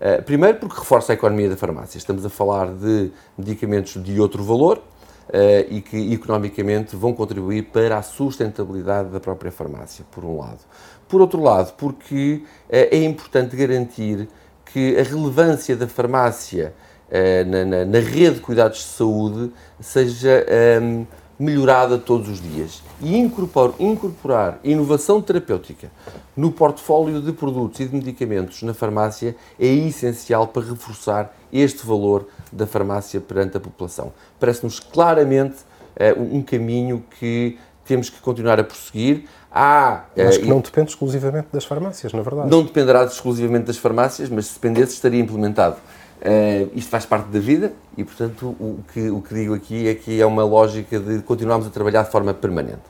Uh, 0.00 0.22
primeiro, 0.22 0.58
porque 0.58 0.78
reforça 0.78 1.12
a 1.12 1.14
economia 1.14 1.50
da 1.50 1.56
farmácia. 1.56 1.98
Estamos 1.98 2.24
a 2.24 2.30
falar 2.30 2.72
de 2.72 3.10
medicamentos 3.36 4.02
de 4.02 4.20
outro 4.20 4.42
valor, 4.42 4.82
Uh, 5.28 5.60
e 5.68 5.82
que 5.82 6.14
economicamente 6.14 6.96
vão 6.96 7.12
contribuir 7.12 7.64
para 7.64 7.98
a 7.98 8.02
sustentabilidade 8.02 9.10
da 9.10 9.20
própria 9.20 9.52
farmácia, 9.52 10.02
por 10.10 10.24
um 10.24 10.38
lado. 10.38 10.60
Por 11.08 11.20
outro 11.20 11.42
lado, 11.42 11.72
porque 11.76 12.42
uh, 12.44 12.70
é 12.70 13.02
importante 13.02 13.56
garantir 13.56 14.28
que 14.66 14.96
a 14.98 15.02
relevância 15.02 15.74
da 15.74 15.88
farmácia 15.88 16.74
uh, 17.08 17.50
na, 17.50 17.64
na, 17.64 17.84
na, 17.84 17.98
rede 17.98 18.36
de 18.36 18.40
cuidados 18.40 18.78
de 18.78 18.84
saúde 18.84 19.50
seja 19.80 20.44
um, 20.46 21.00
ehm, 21.00 21.06
melhorada 21.38 21.96
todos 21.96 22.28
os 22.28 22.42
dias. 22.42 22.82
E 23.00 23.16
incorporar, 23.16 23.74
incorporar 23.78 24.60
inovação 24.62 25.22
terapêutica 25.22 25.90
no 26.36 26.52
portfólio 26.52 27.22
de 27.22 27.32
produtos 27.32 27.80
e 27.80 27.86
de 27.86 27.94
medicamentos 27.94 28.62
na 28.62 28.74
farmácia 28.74 29.34
é 29.58 29.66
essencial 29.66 30.48
para 30.48 30.62
reforçar 30.62 31.34
este 31.52 31.86
valor 31.86 32.28
da 32.52 32.66
farmácia 32.66 33.20
perante 33.20 33.56
a 33.56 33.60
população. 33.60 34.12
Parece-nos 34.38 34.78
claramente 34.78 35.56
uh, 35.96 36.20
um 36.20 36.42
caminho 36.42 37.02
que 37.18 37.56
temos 37.88 38.10
que 38.10 38.20
continuar 38.20 38.60
a 38.60 38.64
prosseguir. 38.64 39.24
Há, 39.50 40.04
mas 40.14 40.36
que 40.36 40.44
uh, 40.44 40.48
não 40.48 40.60
depende 40.60 40.90
exclusivamente 40.90 41.48
das 41.52 41.64
farmácias, 41.64 42.12
na 42.12 42.22
verdade. 42.22 42.50
Não 42.50 42.62
dependerá 42.62 43.04
exclusivamente 43.04 43.66
das 43.66 43.78
farmácias, 43.78 44.28
mas 44.28 44.46
se 44.46 44.54
dependesse 44.54 44.94
estaria 44.94 45.20
implementado. 45.20 45.76
Uh, 46.20 46.70
isto 46.74 46.90
faz 46.90 47.06
parte 47.06 47.28
da 47.28 47.38
vida 47.38 47.72
e, 47.96 48.04
portanto, 48.04 48.48
o 48.58 48.80
que, 48.92 49.08
o 49.08 49.22
que 49.22 49.34
digo 49.34 49.54
aqui 49.54 49.88
é 49.88 49.94
que 49.94 50.20
é 50.20 50.26
uma 50.26 50.44
lógica 50.44 50.98
de 50.98 51.22
continuarmos 51.22 51.66
a 51.66 51.70
trabalhar 51.70 52.02
de 52.02 52.10
forma 52.10 52.34
permanente. 52.34 52.82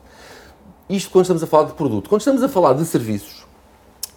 Isto 0.88 1.10
quando 1.10 1.24
estamos 1.24 1.42
a 1.42 1.46
falar 1.46 1.64
de 1.64 1.74
produto. 1.74 2.08
Quando 2.08 2.22
estamos 2.22 2.42
a 2.42 2.48
falar 2.48 2.72
de 2.72 2.84
serviços, 2.84 3.46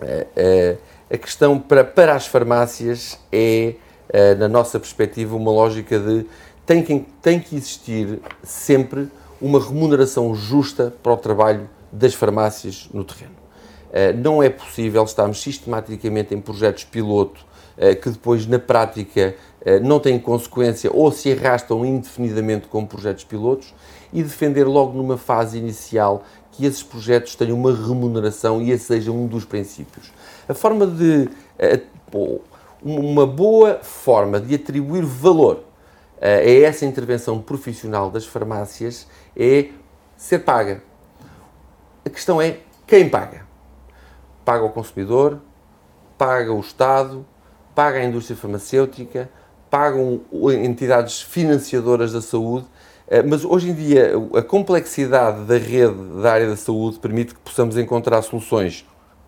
uh, 0.01 0.05
uh, 0.05 0.77
a 1.13 1.17
questão 1.17 1.59
para, 1.59 1.83
para 1.83 2.15
as 2.15 2.25
farmácias 2.25 3.19
é, 3.31 3.75
na 4.37 4.47
nossa 4.47 4.79
perspectiva, 4.79 5.35
uma 5.35 5.51
lógica 5.51 5.99
de 5.99 6.25
tem 6.65 6.81
que, 6.81 7.05
tem 7.21 7.37
que 7.37 7.57
existir 7.57 8.21
sempre 8.43 9.09
uma 9.41 9.59
remuneração 9.59 10.33
justa 10.33 10.93
para 11.03 11.11
o 11.11 11.17
trabalho 11.17 11.69
das 11.91 12.13
farmácias 12.13 12.89
no 12.93 13.03
terreno. 13.03 13.35
Não 14.23 14.41
é 14.41 14.49
possível 14.49 15.03
estarmos 15.03 15.41
sistematicamente 15.41 16.33
em 16.33 16.39
projetos 16.39 16.85
piloto 16.85 17.45
eh, 17.77 17.95
que 17.95 18.09
depois, 18.09 18.45
na 18.45 18.59
prática, 18.59 19.35
eh, 19.61 19.79
não 19.79 19.99
têm 19.99 20.19
consequência 20.19 20.91
ou 20.93 21.11
se 21.11 21.31
arrastam 21.31 21.85
indefinidamente 21.85 22.67
como 22.67 22.85
projetos 22.85 23.23
pilotos 23.23 23.73
e 24.13 24.21
defender 24.21 24.65
logo 24.65 24.95
numa 24.95 25.17
fase 25.17 25.57
inicial 25.57 26.23
que 26.51 26.65
esses 26.65 26.83
projetos 26.83 27.33
tenham 27.35 27.57
uma 27.57 27.73
remuneração 27.73 28.61
e 28.61 28.71
esse 28.71 28.85
seja 28.85 29.11
um 29.11 29.25
dos 29.25 29.45
princípios. 29.45 30.11
A 30.47 30.53
forma 30.53 30.85
de. 30.85 31.29
Eh, 31.57 31.81
uma 32.83 33.25
boa 33.27 33.79
forma 33.81 34.39
de 34.39 34.55
atribuir 34.55 35.05
valor 35.05 35.63
a 36.19 36.27
essa 36.27 36.83
intervenção 36.83 37.39
profissional 37.39 38.09
das 38.09 38.25
farmácias 38.25 39.07
é 39.37 39.69
ser 40.17 40.39
paga. 40.39 40.83
A 42.03 42.09
questão 42.09 42.41
é 42.41 42.57
quem 42.87 43.07
paga. 43.07 43.45
Paga 44.43 44.63
o 44.63 44.69
consumidor, 44.69 45.39
paga 46.17 46.51
o 46.51 46.59
Estado, 46.59 47.25
paga 47.75 47.99
a 47.99 48.03
indústria 48.03 48.35
farmacêutica, 48.35 49.29
pagam 49.69 50.21
entidades 50.63 51.21
financiadoras 51.21 52.11
da 52.11 52.21
saúde, 52.21 52.65
eh, 53.07 53.21
mas 53.21 53.45
hoje 53.45 53.69
em 53.69 53.73
dia 53.73 54.13
a 54.35 54.41
complexidade 54.41 55.43
da 55.45 55.57
rede 55.57 56.21
da 56.21 56.33
área 56.33 56.49
da 56.49 56.57
saúde 56.57 56.97
permite 56.97 57.35
que 57.35 57.39
possamos 57.39 57.77
encontrar 57.77 58.21
soluções 58.23 58.85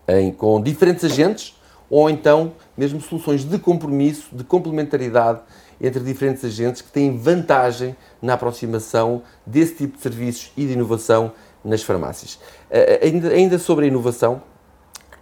em, 0.08 0.32
com 0.32 0.60
diferentes 0.60 1.04
agentes 1.04 1.58
ou 1.88 2.10
então 2.10 2.52
mesmo 2.76 3.00
soluções 3.00 3.44
de 3.44 3.58
compromisso, 3.58 4.34
de 4.34 4.42
complementaridade 4.42 5.40
entre 5.80 6.00
diferentes 6.00 6.44
agentes 6.44 6.82
que 6.82 6.90
têm 6.90 7.16
vantagem 7.16 7.96
na 8.20 8.34
aproximação 8.34 9.22
desse 9.46 9.76
tipo 9.76 9.96
de 9.96 10.02
serviços 10.02 10.52
e 10.56 10.66
de 10.66 10.72
inovação 10.72 11.32
nas 11.64 11.82
farmácias. 11.82 12.38
Eh, 12.70 13.00
eh, 13.00 13.06
ainda, 13.06 13.28
ainda 13.28 13.58
sobre 13.58 13.86
a 13.86 13.88
inovação, 13.88 14.42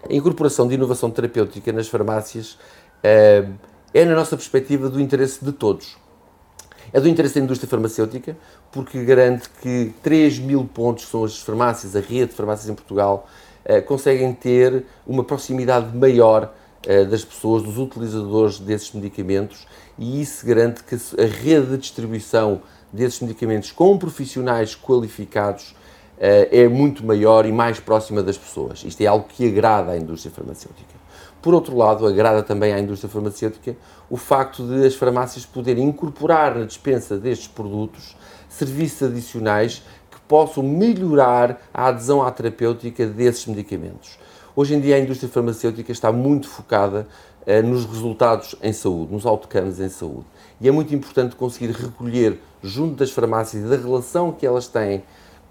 a 0.09 0.13
incorporação 0.13 0.67
de 0.67 0.75
inovação 0.75 1.11
terapêutica 1.11 1.73
nas 1.73 1.87
farmácias 1.87 2.59
é, 3.03 3.47
é, 3.95 4.05
na 4.05 4.15
nossa 4.15 4.37
perspectiva, 4.37 4.89
do 4.89 5.01
interesse 5.01 5.45
de 5.45 5.53
todos. 5.53 5.97
É 6.93 7.01
do 7.01 7.09
interesse 7.09 7.37
da 7.37 7.45
indústria 7.45 7.69
farmacêutica, 7.69 8.37
porque 8.73 9.05
garante 9.05 9.49
que 9.61 9.95
3 10.03 10.41
mil 10.41 10.65
pontos, 10.65 11.05
que 11.05 11.11
são 11.11 11.25
as 11.25 11.39
farmácias, 11.39 11.95
a 11.95 12.01
rede 12.01 12.27
de 12.27 12.37
farmácias 12.37 12.69
em 12.69 12.75
Portugal, 12.75 13.29
conseguem 13.87 14.35
ter 14.35 14.85
uma 15.07 15.23
proximidade 15.23 15.97
maior 15.97 16.53
das 17.09 17.25
pessoas, 17.25 17.63
dos 17.63 17.79
utilizadores 17.79 18.59
desses 18.59 18.93
medicamentos, 18.93 19.67
e 19.97 20.21
isso 20.21 20.45
garante 20.45 20.83
que 20.83 20.97
a 20.97 21.25
rede 21.25 21.69
de 21.69 21.79
distribuição 21.79 22.61
desses 22.93 23.21
medicamentos 23.21 23.71
com 23.71 23.97
profissionais 23.97 24.75
qualificados 24.75 25.75
é 26.25 26.69
muito 26.69 27.05
maior 27.05 27.45
e 27.45 27.53
mais 27.53 27.81
próxima 27.81 28.23
das 28.23 28.39
pessoas. 28.39 28.85
Isto 28.85 29.01
é 29.01 29.07
algo 29.07 29.27
que 29.29 29.49
agrada 29.49 29.91
à 29.91 29.97
indústria 29.97 30.33
farmacêutica. 30.33 30.95
Por 31.43 31.53
outro 31.53 31.77
lado, 31.77 32.07
agrada 32.07 32.41
também 32.45 32.73
à 32.73 32.79
indústria 32.79 33.11
farmacêutica 33.11 33.77
o 34.09 34.17
facto 34.17 34.65
de 34.65 34.87
as 34.87 34.95
farmácias 34.95 35.45
poderem 35.45 35.89
incorporar 35.89 36.55
na 36.55 36.65
dispensa 36.65 37.19
destes 37.19 37.49
produtos 37.49 38.17
serviços 38.49 39.03
adicionais 39.03 39.83
que 40.09 40.21
possam 40.29 40.63
melhorar 40.63 41.61
a 41.75 41.87
adesão 41.89 42.23
à 42.23 42.31
terapêutica 42.31 43.05
desses 43.07 43.47
medicamentos. 43.47 44.17
Hoje 44.55 44.75
em 44.75 44.81
dia, 44.81 44.95
a 44.95 45.01
indústria 45.01 45.29
farmacêutica 45.29 45.91
está 45.91 46.13
muito 46.13 46.49
focada 46.49 47.09
eh, 47.45 47.63
nos 47.63 47.85
resultados 47.87 48.55
em 48.63 48.73
saúde, 48.73 49.13
nos 49.13 49.27
outcomes 49.27 49.81
em 49.81 49.89
saúde. 49.89 50.27
E 50.61 50.69
é 50.69 50.71
muito 50.71 50.95
importante 50.95 51.35
conseguir 51.35 51.73
recolher, 51.73 52.39
junto 52.63 52.97
das 52.97 53.11
farmácias 53.11 53.69
da 53.69 53.77
relação 53.77 54.31
que 54.31 54.47
elas 54.47 54.69
têm 54.69 55.03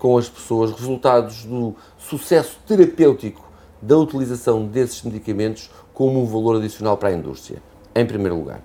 com 0.02 0.18
as 0.18 0.28
pessoas, 0.28 0.72
resultados 0.72 1.46
do 1.46 1.76
sucesso 1.96 2.58
terapêutico 2.66 3.48
da 3.80 3.96
utilização 3.96 4.66
desses 4.66 5.04
medicamentos 5.04 5.70
como 5.94 6.24
um 6.24 6.26
valor 6.26 6.56
adicional 6.56 6.98
para 6.98 7.10
a 7.10 7.14
indústria, 7.14 7.62
em 7.94 8.04
primeiro 8.04 8.36
lugar. 8.36 8.64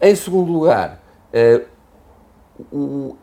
Em 0.00 0.16
segundo 0.16 0.50
lugar, 0.50 1.02
eh, 1.30 1.66
o, 2.72 3.14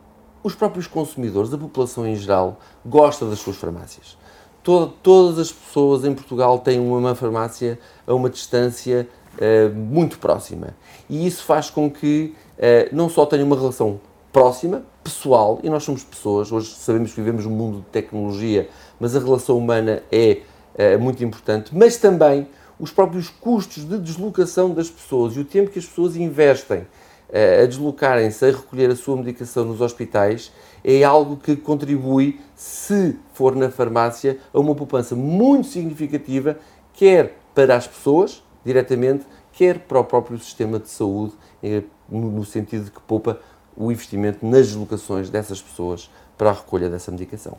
os 0.44 0.54
próprios 0.54 0.86
consumidores, 0.86 1.52
a 1.52 1.58
população 1.58 2.06
em 2.06 2.14
geral, 2.14 2.60
gosta 2.84 3.26
das 3.26 3.40
suas 3.40 3.56
farmácias. 3.56 4.16
Todas 4.62 5.36
as 5.36 5.50
pessoas 5.50 6.04
em 6.04 6.14
Portugal 6.14 6.60
têm 6.60 6.78
uma 6.78 7.16
farmácia 7.16 7.80
a 8.06 8.14
uma 8.14 8.30
distância 8.30 9.08
eh, 9.38 9.68
muito 9.70 10.20
próxima. 10.20 10.68
E 11.10 11.26
isso 11.26 11.42
faz 11.42 11.68
com 11.68 11.90
que 11.90 12.32
eh, 12.58 12.88
não 12.92 13.08
só 13.08 13.26
tenham 13.26 13.44
uma 13.44 13.56
relação 13.56 14.00
próxima, 14.32 14.84
pessoal, 15.06 15.60
e 15.62 15.70
nós 15.70 15.84
somos 15.84 16.02
pessoas, 16.02 16.50
hoje 16.50 16.74
sabemos 16.74 17.12
que 17.12 17.20
vivemos 17.20 17.44
num 17.44 17.52
mundo 17.52 17.78
de 17.78 17.86
tecnologia, 17.86 18.68
mas 18.98 19.14
a 19.14 19.20
relação 19.20 19.56
humana 19.56 20.02
é 20.10 20.38
é 20.76 20.96
muito 20.96 21.24
importante, 21.24 21.74
mas 21.74 21.96
também 21.96 22.46
os 22.78 22.90
próprios 22.92 23.30
custos 23.30 23.88
de 23.88 23.98
deslocação 23.98 24.74
das 24.74 24.90
pessoas 24.90 25.34
e 25.34 25.40
o 25.40 25.44
tempo 25.44 25.70
que 25.70 25.78
as 25.78 25.86
pessoas 25.86 26.16
investem 26.16 26.86
eh, 27.30 27.62
a 27.62 27.66
deslocarem-se 27.66 28.44
a 28.44 28.48
recolher 28.48 28.90
a 28.90 28.96
sua 28.96 29.16
medicação 29.16 29.64
nos 29.64 29.80
hospitais 29.80 30.52
é 30.84 31.02
algo 31.02 31.38
que 31.38 31.56
contribui, 31.56 32.38
se 32.54 33.18
for 33.32 33.56
na 33.56 33.70
farmácia, 33.70 34.38
a 34.52 34.60
uma 34.60 34.74
poupança 34.74 35.16
muito 35.16 35.66
significativa, 35.66 36.58
quer 36.92 37.38
para 37.54 37.74
as 37.74 37.86
pessoas, 37.86 38.44
diretamente, 38.62 39.24
quer 39.52 39.78
para 39.78 39.98
o 39.98 40.04
próprio 40.04 40.38
sistema 40.38 40.78
de 40.78 40.90
saúde, 40.90 41.32
eh, 41.62 41.82
no 42.08 42.44
sentido 42.44 42.84
de 42.84 42.90
que 42.90 43.00
poupa 43.00 43.40
o 43.76 43.92
investimento 43.92 44.44
nas 44.46 44.68
deslocações 44.68 45.30
dessas 45.30 45.60
pessoas 45.60 46.10
para 46.36 46.50
a 46.50 46.52
recolha 46.52 46.88
dessa 46.90 47.10
medicação. 47.10 47.54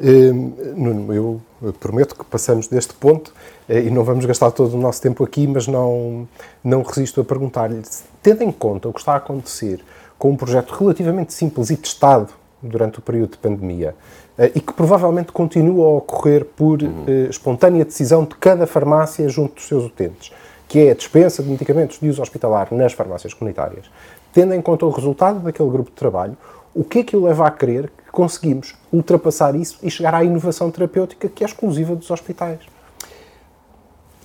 Hum, 0.00 0.52
Nuno, 0.76 1.14
eu 1.14 1.72
prometo 1.78 2.14
que 2.14 2.24
passamos 2.24 2.68
deste 2.68 2.94
ponto 2.94 3.32
eh, 3.68 3.82
e 3.82 3.90
não 3.90 4.04
vamos 4.04 4.24
gastar 4.24 4.50
todo 4.52 4.74
o 4.74 4.78
nosso 4.78 5.02
tempo 5.02 5.24
aqui, 5.24 5.46
mas 5.46 5.66
não, 5.66 6.28
não 6.62 6.82
resisto 6.82 7.20
a 7.20 7.24
perguntar-lhe, 7.24 7.82
tendo 8.22 8.42
em 8.44 8.52
conta 8.52 8.88
o 8.88 8.92
que 8.92 9.00
está 9.00 9.14
a 9.14 9.16
acontecer 9.16 9.84
com 10.18 10.30
um 10.30 10.36
projeto 10.36 10.70
relativamente 10.70 11.32
simples 11.32 11.70
e 11.70 11.76
testado 11.76 12.28
durante 12.62 12.98
o 12.98 13.02
período 13.02 13.32
de 13.32 13.38
pandemia 13.38 13.96
eh, 14.38 14.52
e 14.54 14.60
que 14.60 14.72
provavelmente 14.72 15.32
continua 15.32 15.86
a 15.86 15.96
ocorrer 15.96 16.44
por 16.44 16.82
uhum. 16.82 17.04
Eh, 17.08 17.28
espontânea 17.30 17.84
decisão 17.84 18.24
de 18.24 18.36
cada 18.36 18.66
farmácia 18.66 19.28
junto 19.28 19.56
dos 19.56 19.66
seus 19.66 19.84
utentes, 19.84 20.32
que 20.68 20.78
é 20.78 20.92
a 20.92 20.94
dispensa 20.94 21.42
de 21.42 21.48
medicamentos 21.48 21.98
de 21.98 22.08
uso 22.08 22.22
hospitalar 22.22 22.72
nas 22.72 22.92
farmácias 22.92 23.34
comunitárias. 23.34 23.86
Tendo 24.32 24.54
em 24.54 24.62
conta 24.62 24.86
o 24.86 24.90
resultado 24.90 25.40
daquele 25.40 25.70
grupo 25.70 25.90
de 25.90 25.96
trabalho, 25.96 26.36
o 26.74 26.84
que 26.84 27.00
é 27.00 27.04
que 27.04 27.16
o 27.16 27.24
leva 27.24 27.46
a 27.46 27.50
crer 27.50 27.90
que 28.04 28.12
conseguimos 28.12 28.76
ultrapassar 28.92 29.54
isso 29.56 29.78
e 29.82 29.90
chegar 29.90 30.14
à 30.14 30.22
inovação 30.22 30.70
terapêutica 30.70 31.28
que 31.28 31.42
é 31.42 31.46
exclusiva 31.46 31.96
dos 31.96 32.10
hospitais? 32.10 32.60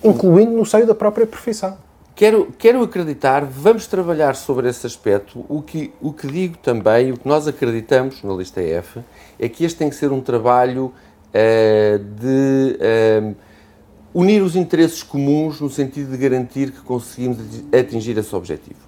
incluindo 0.02 0.52
no 0.52 0.64
seio 0.64 0.86
da 0.86 0.94
própria 0.94 1.26
profissão. 1.26 1.76
Quero, 2.14 2.48
quero 2.56 2.82
acreditar, 2.82 3.44
vamos 3.44 3.86
trabalhar 3.86 4.34
sobre 4.36 4.68
esse 4.68 4.86
aspecto. 4.86 5.44
O 5.48 5.60
que, 5.60 5.92
o 6.00 6.12
que 6.12 6.26
digo 6.26 6.56
também, 6.58 7.12
o 7.12 7.18
que 7.18 7.28
nós 7.28 7.46
acreditamos 7.46 8.22
na 8.22 8.32
lista 8.32 8.60
F, 8.60 9.00
é 9.38 9.48
que 9.48 9.64
este 9.64 9.78
tem 9.78 9.90
que 9.90 9.96
ser 9.96 10.10
um 10.10 10.22
trabalho 10.22 10.86
uh, 10.86 11.98
de 11.98 12.78
uh, 12.80 13.36
unir 14.14 14.42
os 14.42 14.56
interesses 14.56 15.02
comuns 15.02 15.60
no 15.60 15.68
sentido 15.68 16.10
de 16.10 16.16
garantir 16.16 16.70
que 16.70 16.80
conseguimos 16.80 17.38
atingir 17.78 18.16
esse 18.16 18.34
objetivo. 18.34 18.85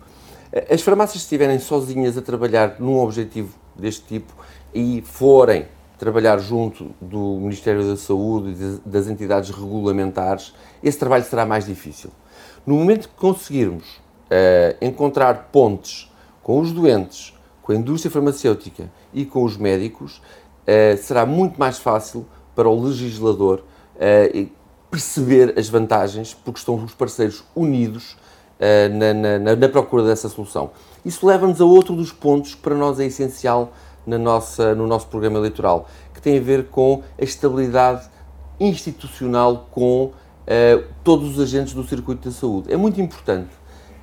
As 0.70 0.80
farmácias, 0.80 1.22
estiverem 1.22 1.58
sozinhas 1.58 2.16
a 2.16 2.22
trabalhar 2.22 2.76
num 2.78 2.98
objetivo 2.98 3.54
deste 3.76 4.02
tipo 4.06 4.32
e 4.74 5.02
forem 5.02 5.66
trabalhar 5.98 6.38
junto 6.38 6.94
do 7.00 7.38
Ministério 7.40 7.86
da 7.86 7.96
Saúde 7.96 8.50
e 8.52 8.88
das 8.88 9.08
entidades 9.08 9.50
regulamentares, 9.50 10.54
esse 10.82 10.98
trabalho 10.98 11.24
será 11.24 11.44
mais 11.44 11.66
difícil. 11.66 12.10
No 12.64 12.76
momento 12.76 13.08
que 13.08 13.14
conseguirmos 13.16 13.84
uh, 13.86 14.76
encontrar 14.80 15.48
pontes 15.50 16.10
com 16.42 16.60
os 16.60 16.72
doentes, 16.72 17.34
com 17.60 17.72
a 17.72 17.74
indústria 17.74 18.10
farmacêutica 18.10 18.90
e 19.12 19.26
com 19.26 19.44
os 19.44 19.56
médicos, 19.56 20.18
uh, 20.18 20.96
será 20.96 21.26
muito 21.26 21.58
mais 21.58 21.78
fácil 21.78 22.24
para 22.54 22.68
o 22.68 22.80
legislador 22.80 23.64
uh, 23.96 24.48
perceber 24.90 25.58
as 25.58 25.68
vantagens, 25.68 26.32
porque 26.32 26.60
estão 26.60 26.76
os 26.76 26.94
parceiros 26.94 27.44
unidos 27.54 28.16
na, 28.92 29.38
na, 29.38 29.56
na, 29.56 29.68
procura 29.68 30.02
dessa 30.02 30.28
solução. 30.28 30.70
Isso 31.04 31.26
leva-nos 31.26 31.60
a 31.60 31.64
outro 31.64 31.94
dos 31.94 32.10
pontos 32.10 32.54
que 32.54 32.60
para 32.60 32.74
nós 32.74 32.98
é 32.98 33.06
essencial 33.06 33.72
na 34.06 34.18
nossa, 34.18 34.74
no 34.74 34.86
nosso 34.86 35.06
programa 35.06 35.38
eleitoral, 35.38 35.86
que 36.14 36.20
tem 36.20 36.38
a 36.38 36.40
ver 36.40 36.66
com 36.66 37.02
a 37.20 37.22
estabilidade 37.22 38.08
institucional 38.58 39.68
com 39.70 40.06
uh, 40.06 40.84
todos 41.04 41.36
os 41.36 41.40
agentes 41.40 41.74
do 41.74 41.84
circuito 41.84 42.28
da 42.28 42.34
saúde. 42.34 42.72
É 42.72 42.76
muito 42.76 43.00
importante 43.00 43.50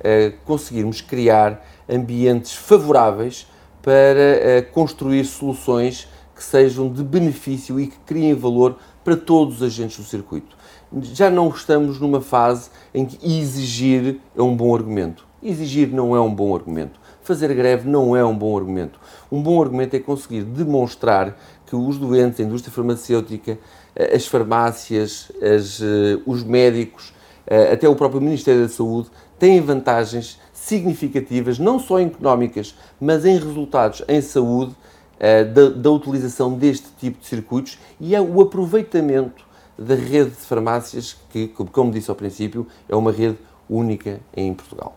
uh, 0.00 0.36
conseguirmos 0.44 1.00
criar 1.00 1.64
ambientes 1.88 2.54
favoráveis 2.54 3.46
para 3.82 4.68
uh, 4.68 4.72
construir 4.72 5.24
soluções 5.24 6.08
que 6.34 6.42
sejam 6.42 6.90
de 6.90 7.02
benefício 7.02 7.80
e 7.80 7.88
que 7.88 7.98
criem 8.06 8.34
valor 8.34 8.76
para 9.04 9.16
todos 9.16 9.56
os 9.56 9.62
agentes 9.62 9.98
do 9.98 10.04
circuito. 10.04 10.56
Já 11.02 11.28
não 11.28 11.48
estamos 11.48 11.98
numa 12.00 12.20
fase 12.20 12.70
em 12.94 13.04
que 13.04 13.18
exigir 13.26 14.20
é 14.36 14.42
um 14.42 14.56
bom 14.56 14.74
argumento. 14.74 15.26
Exigir 15.42 15.88
não 15.88 16.14
é 16.14 16.20
um 16.20 16.32
bom 16.32 16.54
argumento. 16.54 17.00
Fazer 17.22 17.52
greve 17.54 17.88
não 17.88 18.14
é 18.14 18.24
um 18.24 18.36
bom 18.36 18.56
argumento. 18.56 19.00
Um 19.30 19.42
bom 19.42 19.60
argumento 19.60 19.96
é 19.96 19.98
conseguir 19.98 20.42
demonstrar 20.42 21.36
que 21.66 21.74
os 21.74 21.98
doentes, 21.98 22.38
a 22.38 22.44
indústria 22.44 22.72
farmacêutica, 22.72 23.58
eh, 23.96 24.14
as 24.14 24.26
farmácias, 24.26 25.32
as, 25.42 25.80
eh, 25.82 26.20
os 26.24 26.44
médicos, 26.44 27.12
eh, 27.48 27.72
até 27.72 27.88
o 27.88 27.96
próprio 27.96 28.20
Ministério 28.20 28.62
da 28.62 28.68
Saúde, 28.68 29.10
têm 29.40 29.60
vantagens 29.60 30.40
significativas, 30.52 31.58
não 31.58 31.80
só 31.80 31.98
económicas, 31.98 32.76
mas 33.00 33.24
em 33.24 33.36
resultados 33.36 34.02
em 34.08 34.20
saúde, 34.20 34.74
da, 35.18 35.70
da 35.70 35.90
utilização 35.90 36.52
deste 36.52 36.88
tipo 37.00 37.18
de 37.18 37.26
circuitos 37.26 37.78
e 37.98 38.14
é 38.14 38.20
o 38.20 38.38
aproveitamento 38.38 39.45
da 39.78 39.94
rede 39.94 40.30
de 40.30 40.36
farmácias, 40.36 41.16
que, 41.30 41.48
como 41.48 41.90
disse 41.90 42.10
ao 42.10 42.16
princípio, 42.16 42.66
é 42.88 42.96
uma 42.96 43.12
rede 43.12 43.38
única 43.68 44.20
em 44.34 44.54
Portugal. 44.54 44.96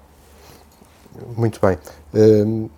Muito 1.36 1.60
bem. 1.60 1.78
Uh, 2.14 2.70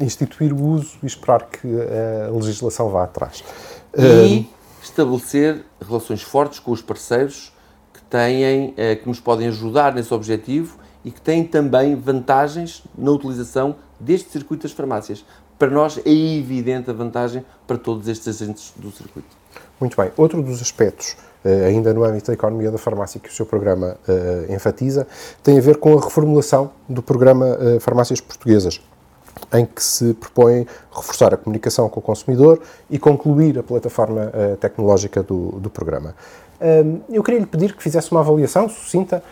instituir 0.00 0.52
o 0.52 0.60
uso 0.60 0.98
e 1.02 1.06
esperar 1.06 1.48
que 1.48 1.68
a 1.68 2.30
legislação 2.32 2.90
vá 2.90 3.04
atrás. 3.04 3.44
E 3.96 4.48
estabelecer 4.82 5.64
relações 5.80 6.22
fortes 6.22 6.58
com 6.58 6.72
os 6.72 6.82
parceiros 6.82 7.52
que 7.92 8.02
têm, 8.02 8.74
eh, 8.76 8.96
que 8.96 9.08
nos 9.08 9.20
podem 9.20 9.48
ajudar 9.48 9.94
nesse 9.94 10.12
objetivo 10.12 10.76
e 11.04 11.10
que 11.10 11.20
têm 11.20 11.44
também 11.44 11.94
vantagens 11.94 12.82
na 12.96 13.10
utilização 13.10 13.76
deste 14.00 14.30
circuito 14.30 14.64
das 14.64 14.72
farmácias. 14.72 15.24
Para 15.58 15.70
nós 15.70 15.98
é 15.98 16.10
evidente 16.10 16.90
a 16.90 16.92
vantagem 16.92 17.44
para 17.66 17.78
todos 17.78 18.08
estes 18.08 18.28
agentes 18.28 18.72
do 18.76 18.90
circuito. 18.90 19.43
Muito 19.84 20.00
bem. 20.00 20.10
Outro 20.16 20.42
dos 20.42 20.62
aspectos, 20.62 21.14
eh, 21.44 21.66
ainda 21.66 21.92
no 21.92 22.04
âmbito 22.04 22.28
da 22.28 22.32
economia 22.32 22.70
da 22.70 22.78
farmácia, 22.78 23.20
que 23.20 23.28
o 23.28 23.32
seu 23.32 23.44
programa 23.44 23.98
uh, 24.08 24.50
enfatiza, 24.50 25.06
tem 25.42 25.58
a 25.58 25.60
ver 25.60 25.76
com 25.76 25.98
a 25.98 26.00
reformulação 26.00 26.70
do 26.88 27.02
programa 27.02 27.58
uh, 27.58 27.78
Farmácias 27.80 28.18
Portuguesas 28.18 28.80
em 29.52 29.66
que 29.66 29.84
se 29.84 30.14
propõe 30.14 30.66
reforçar 30.90 31.34
a 31.34 31.36
comunicação 31.36 31.86
com 31.90 32.00
o 32.00 32.02
consumidor 32.02 32.62
e 32.88 32.98
concluir 32.98 33.58
a 33.58 33.62
plataforma 33.62 34.32
uh, 34.32 34.56
tecnológica 34.56 35.22
do, 35.22 35.60
do 35.60 35.68
programa. 35.68 36.14
Uh, 36.58 37.02
eu 37.10 37.22
queria 37.22 37.40
lhe 37.40 37.46
pedir 37.46 37.76
que 37.76 37.82
fizesse 37.82 38.10
uma 38.10 38.20
avaliação 38.20 38.66
sucinta 38.66 39.22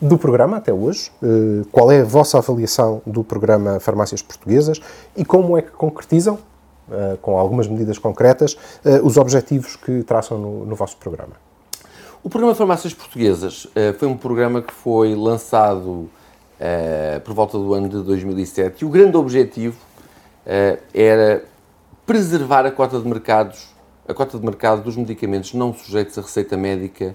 do 0.00 0.16
programa 0.16 0.56
até 0.56 0.72
hoje, 0.72 1.12
uh, 1.22 1.66
qual 1.70 1.92
é 1.92 2.00
a 2.00 2.04
vossa 2.04 2.38
avaliação 2.38 3.02
do 3.04 3.22
programa 3.22 3.78
Farmácias 3.78 4.22
Portuguesas 4.22 4.80
e 5.14 5.22
como 5.22 5.58
é 5.58 5.60
que 5.60 5.72
concretizam, 5.72 6.38
com 7.20 7.38
algumas 7.38 7.66
medidas 7.68 7.98
concretas, 7.98 8.56
os 9.02 9.16
objetivos 9.16 9.76
que 9.76 10.02
traçam 10.02 10.38
no, 10.38 10.64
no 10.64 10.74
vosso 10.74 10.96
programa. 10.96 11.34
O 12.22 12.28
programa 12.28 12.54
Farmácias 12.54 12.92
Portuguesas 12.92 13.66
foi 13.98 14.08
um 14.08 14.16
programa 14.16 14.60
que 14.60 14.72
foi 14.72 15.14
lançado 15.14 16.10
por 17.24 17.34
volta 17.34 17.58
do 17.58 17.72
ano 17.74 17.88
de 17.88 18.02
2007, 18.02 18.82
e 18.82 18.84
o 18.84 18.88
grande 18.88 19.16
objetivo 19.16 19.76
era 20.92 21.44
preservar 22.06 22.66
a 22.66 22.70
cota 22.70 22.98
de 22.98 23.06
mercados, 23.06 23.68
a 24.08 24.14
cota 24.14 24.38
de 24.38 24.44
mercado 24.44 24.82
dos 24.82 24.96
medicamentos 24.96 25.54
não 25.54 25.72
sujeitos 25.74 26.18
a 26.18 26.22
receita 26.22 26.56
médica 26.56 27.14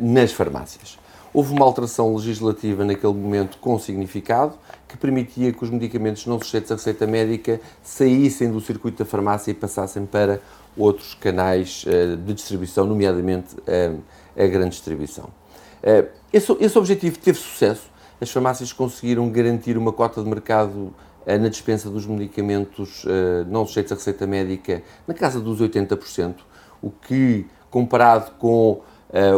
nas 0.00 0.32
farmácias. 0.32 0.98
Houve 1.32 1.52
uma 1.52 1.64
alteração 1.64 2.14
legislativa 2.14 2.84
naquele 2.84 3.14
momento 3.14 3.58
com 3.58 3.78
significado 3.78 4.54
que 4.86 4.96
permitia 4.96 5.52
que 5.52 5.64
os 5.64 5.70
medicamentos 5.70 6.26
não 6.26 6.38
sujeitos 6.38 6.70
a 6.70 6.74
receita 6.74 7.06
médica 7.06 7.60
saíssem 7.82 8.50
do 8.50 8.60
circuito 8.60 9.02
da 9.02 9.08
farmácia 9.08 9.50
e 9.50 9.54
passassem 9.54 10.04
para 10.04 10.40
outros 10.76 11.14
canais 11.14 11.84
de 12.24 12.34
distribuição, 12.34 12.84
nomeadamente 12.84 13.56
a 14.36 14.46
grande 14.46 14.70
distribuição. 14.70 15.30
Esse, 16.30 16.52
esse 16.60 16.78
objetivo 16.78 17.18
teve 17.18 17.38
sucesso 17.38 17.92
as 18.22 18.30
farmácias 18.30 18.72
conseguiram 18.72 19.28
garantir 19.28 19.76
uma 19.76 19.92
cota 19.92 20.22
de 20.22 20.30
mercado 20.30 20.94
eh, 21.26 21.36
na 21.38 21.48
dispensa 21.48 21.90
dos 21.90 22.06
medicamentos 22.06 23.04
eh, 23.04 23.44
não 23.48 23.66
sujeitos 23.66 23.90
à 23.90 23.94
receita 23.96 24.28
médica 24.28 24.80
na 25.08 25.12
casa 25.12 25.40
dos 25.40 25.60
80%, 25.60 26.36
o 26.80 26.88
que, 26.88 27.46
comparado 27.68 28.30
com 28.38 28.80
eh, 28.80 28.91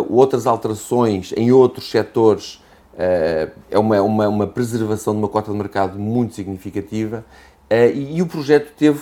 outras 0.09 0.47
alterações 0.47 1.33
em 1.37 1.51
outros 1.51 1.91
setores, 1.91 2.63
é 2.97 3.79
uma, 3.79 4.01
uma, 4.03 4.29
uma 4.29 4.47
preservação 4.47 5.15
de 5.15 5.19
uma 5.19 5.29
cota 5.29 5.51
de 5.51 5.57
mercado 5.57 5.99
muito 5.99 6.35
significativa 6.35 7.25
e, 7.71 8.19
e 8.19 8.23
o 8.23 8.27
projeto 8.27 8.73
teve, 8.77 9.01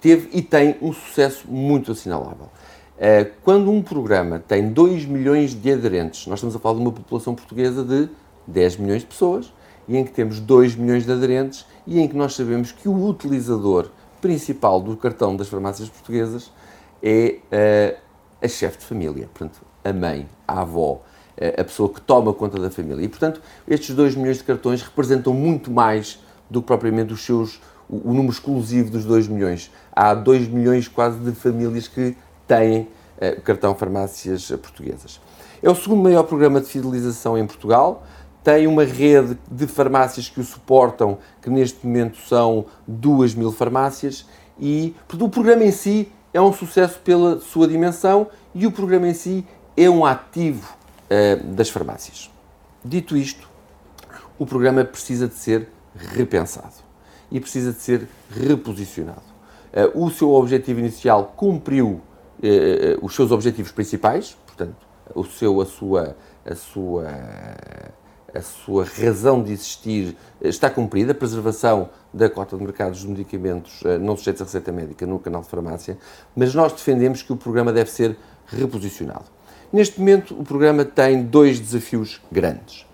teve 0.00 0.28
e 0.32 0.40
tem 0.40 0.76
um 0.80 0.92
sucesso 0.92 1.50
muito 1.50 1.90
assinalável. 1.90 2.48
Quando 3.42 3.70
um 3.70 3.82
programa 3.82 4.38
tem 4.38 4.68
2 4.68 5.06
milhões 5.06 5.54
de 5.54 5.72
aderentes, 5.72 6.26
nós 6.28 6.38
estamos 6.38 6.54
a 6.54 6.58
falar 6.60 6.76
de 6.76 6.82
uma 6.82 6.92
população 6.92 7.34
portuguesa 7.34 7.82
de 7.82 8.08
10 8.46 8.76
milhões 8.76 9.02
de 9.02 9.08
pessoas 9.08 9.52
e 9.88 9.96
em 9.96 10.04
que 10.04 10.12
temos 10.12 10.38
2 10.38 10.76
milhões 10.76 11.04
de 11.04 11.10
aderentes 11.10 11.66
e 11.84 11.98
em 11.98 12.06
que 12.06 12.16
nós 12.16 12.34
sabemos 12.34 12.70
que 12.70 12.88
o 12.88 13.08
utilizador 13.08 13.90
principal 14.20 14.80
do 14.80 14.96
cartão 14.96 15.34
das 15.34 15.48
farmácias 15.48 15.88
portuguesas 15.88 16.52
é 17.02 17.98
a 18.40 18.48
chefe 18.48 18.78
de 18.78 18.84
família, 18.84 19.28
portanto, 19.32 19.60
a 19.84 19.92
mãe, 19.92 20.28
a 20.46 20.60
avó, 20.60 20.92
uh, 20.92 21.60
a 21.60 21.64
pessoa 21.64 21.88
que 21.88 22.00
toma 22.00 22.32
conta 22.32 22.58
da 22.58 22.70
família. 22.70 23.04
E, 23.04 23.08
portanto, 23.08 23.40
estes 23.66 23.94
2 23.94 24.16
milhões 24.16 24.38
de 24.38 24.44
cartões 24.44 24.82
representam 24.82 25.32
muito 25.34 25.70
mais 25.70 26.20
do 26.50 26.60
que 26.60 26.66
propriamente 26.66 27.12
os 27.12 27.24
seus, 27.24 27.60
o, 27.88 28.10
o 28.10 28.14
número 28.14 28.32
exclusivo 28.32 28.90
dos 28.90 29.04
2 29.04 29.28
milhões. 29.28 29.70
Há 29.92 30.14
2 30.14 30.48
milhões 30.48 30.88
quase 30.88 31.18
de 31.18 31.32
famílias 31.32 31.88
que 31.88 32.16
têm 32.46 32.88
uh, 33.18 33.40
cartão 33.42 33.74
farmácias 33.74 34.50
portuguesas. 34.50 35.20
É 35.62 35.70
o 35.70 35.74
segundo 35.74 36.02
maior 36.02 36.24
programa 36.24 36.60
de 36.60 36.66
fidelização 36.66 37.38
em 37.38 37.46
Portugal 37.46 38.02
tem 38.42 38.66
uma 38.66 38.84
rede 38.84 39.38
de 39.50 39.66
farmácias 39.66 40.28
que 40.28 40.40
o 40.40 40.44
suportam, 40.44 41.18
que 41.40 41.48
neste 41.48 41.86
momento 41.86 42.18
são 42.26 42.66
2 42.88 43.34
mil 43.34 43.52
farmácias, 43.52 44.26
e 44.58 44.94
o 45.12 45.28
programa 45.28 45.64
em 45.64 45.70
si 45.70 46.10
é 46.34 46.40
um 46.40 46.52
sucesso 46.52 46.98
pela 47.00 47.40
sua 47.40 47.68
dimensão 47.68 48.28
e 48.54 48.66
o 48.66 48.72
programa 48.72 49.08
em 49.08 49.14
si 49.14 49.46
é 49.76 49.88
um 49.88 50.04
ativo 50.04 50.76
uh, 51.10 51.44
das 51.54 51.68
farmácias. 51.70 52.30
Dito 52.84 53.16
isto, 53.16 53.48
o 54.38 54.46
programa 54.46 54.84
precisa 54.84 55.28
de 55.28 55.34
ser 55.34 55.68
repensado 55.94 56.74
e 57.30 57.40
precisa 57.40 57.72
de 57.72 57.80
ser 57.80 58.08
reposicionado. 58.30 59.22
Uh, 59.94 60.04
o 60.04 60.10
seu 60.10 60.32
objetivo 60.32 60.80
inicial 60.80 61.32
cumpriu 61.36 61.88
uh, 61.88 62.02
os 63.00 63.14
seus 63.14 63.30
objetivos 63.30 63.72
principais, 63.72 64.36
portanto, 64.46 64.76
o 65.14 65.24
seu, 65.24 65.60
a 65.60 65.66
sua, 65.66 66.16
a 66.44 66.54
sua 66.54 67.06
a 68.34 68.40
sua 68.40 68.84
razão 68.84 69.42
de 69.42 69.52
existir 69.52 70.16
está 70.40 70.70
cumprida, 70.70 71.12
a 71.12 71.14
preservação 71.14 71.90
da 72.14 72.30
cota 72.30 72.56
de 72.56 72.62
mercado 72.62 72.92
dos 72.92 73.04
medicamentos 73.04 73.82
não 74.00 74.16
sujeitos 74.16 74.40
à 74.40 74.44
receita 74.46 74.72
médica 74.72 75.06
no 75.06 75.18
canal 75.18 75.42
de 75.42 75.48
farmácia, 75.48 75.98
mas 76.34 76.54
nós 76.54 76.72
defendemos 76.72 77.22
que 77.22 77.30
o 77.30 77.36
programa 77.36 77.74
deve 77.74 77.90
ser 77.90 78.16
reposicionado. 78.46 79.26
Neste 79.72 79.98
momento, 79.98 80.38
o 80.38 80.44
programa 80.44 80.84
tem 80.84 81.22
dois 81.22 81.58
desafios 81.58 82.20
grandes. 82.30 82.84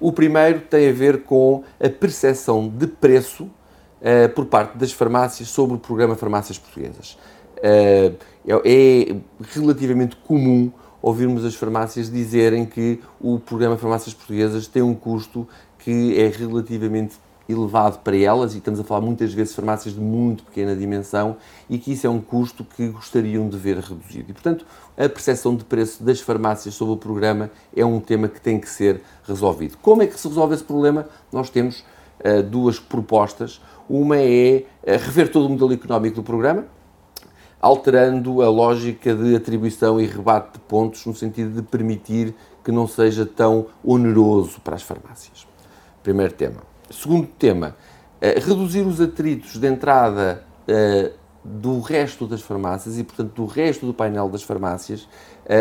O 0.00 0.12
primeiro 0.12 0.60
tem 0.60 0.88
a 0.88 0.92
ver 0.92 1.22
com 1.22 1.62
a 1.80 1.88
percepção 1.88 2.68
de 2.68 2.88
preço 2.88 3.44
uh, 3.44 4.28
por 4.34 4.46
parte 4.46 4.76
das 4.76 4.92
farmácias 4.92 5.48
sobre 5.48 5.76
o 5.76 5.78
programa 5.78 6.16
Farmácias 6.16 6.58
Portuguesas. 6.58 7.16
Uh, 7.58 8.16
é 8.64 9.16
relativamente 9.52 10.16
comum 10.16 10.72
ouvirmos 11.00 11.44
as 11.44 11.54
farmácias 11.54 12.10
dizerem 12.10 12.66
que 12.66 13.00
o 13.20 13.38
programa 13.38 13.76
Farmácias 13.76 14.12
Portuguesas 14.12 14.66
tem 14.66 14.82
um 14.82 14.94
custo 14.94 15.46
que 15.78 16.18
é 16.18 16.28
relativamente 16.28 17.16
elevado 17.48 17.98
para 17.98 18.16
elas, 18.16 18.54
e 18.54 18.58
estamos 18.58 18.80
a 18.80 18.84
falar 18.84 19.00
muitas 19.00 19.32
vezes 19.32 19.54
farmácias 19.54 19.94
de 19.94 20.00
muito 20.00 20.44
pequena 20.44 20.74
dimensão, 20.74 21.36
e 21.68 21.78
que 21.78 21.92
isso 21.92 22.06
é 22.06 22.10
um 22.10 22.20
custo 22.20 22.64
que 22.64 22.88
gostariam 22.88 23.48
de 23.48 23.56
ver 23.56 23.78
reduzido. 23.78 24.30
E, 24.30 24.32
portanto, 24.32 24.64
a 24.96 25.08
percepção 25.08 25.54
de 25.54 25.64
preço 25.64 26.02
das 26.02 26.20
farmácias 26.20 26.74
sobre 26.74 26.94
o 26.94 26.96
programa 26.96 27.50
é 27.76 27.84
um 27.84 28.00
tema 28.00 28.28
que 28.28 28.40
tem 28.40 28.58
que 28.58 28.68
ser 28.68 29.02
resolvido. 29.26 29.76
Como 29.82 30.02
é 30.02 30.06
que 30.06 30.18
se 30.18 30.28
resolve 30.28 30.54
esse 30.54 30.64
problema? 30.64 31.06
Nós 31.32 31.50
temos 31.50 31.84
uh, 32.20 32.42
duas 32.42 32.78
propostas. 32.78 33.60
Uma 33.88 34.18
é 34.18 34.64
uh, 34.82 34.90
rever 35.04 35.30
todo 35.30 35.46
o 35.46 35.50
modelo 35.50 35.72
económico 35.72 36.16
do 36.16 36.22
programa, 36.22 36.66
alterando 37.60 38.42
a 38.42 38.48
lógica 38.48 39.14
de 39.14 39.34
atribuição 39.34 40.00
e 40.00 40.06
rebate 40.06 40.54
de 40.54 40.58
pontos, 40.60 41.04
no 41.06 41.14
sentido 41.14 41.60
de 41.60 41.62
permitir 41.62 42.34
que 42.62 42.72
não 42.72 42.86
seja 42.86 43.26
tão 43.26 43.66
oneroso 43.82 44.60
para 44.60 44.74
as 44.74 44.82
farmácias. 44.82 45.46
Primeiro 46.02 46.32
tema. 46.34 46.73
Segundo 46.90 47.26
tema, 47.26 47.76
uh, 48.16 48.46
reduzir 48.46 48.86
os 48.86 49.00
atritos 49.00 49.58
de 49.58 49.66
entrada 49.66 50.44
do 51.44 51.78
resto 51.80 52.26
das 52.26 52.40
farmácias 52.40 52.98
e, 52.98 53.04
portanto, 53.04 53.34
do 53.34 53.44
resto 53.44 53.84
do 53.84 53.92
painel 53.92 54.30
das 54.30 54.42
farmácias 54.42 55.02
uh, 55.02 55.08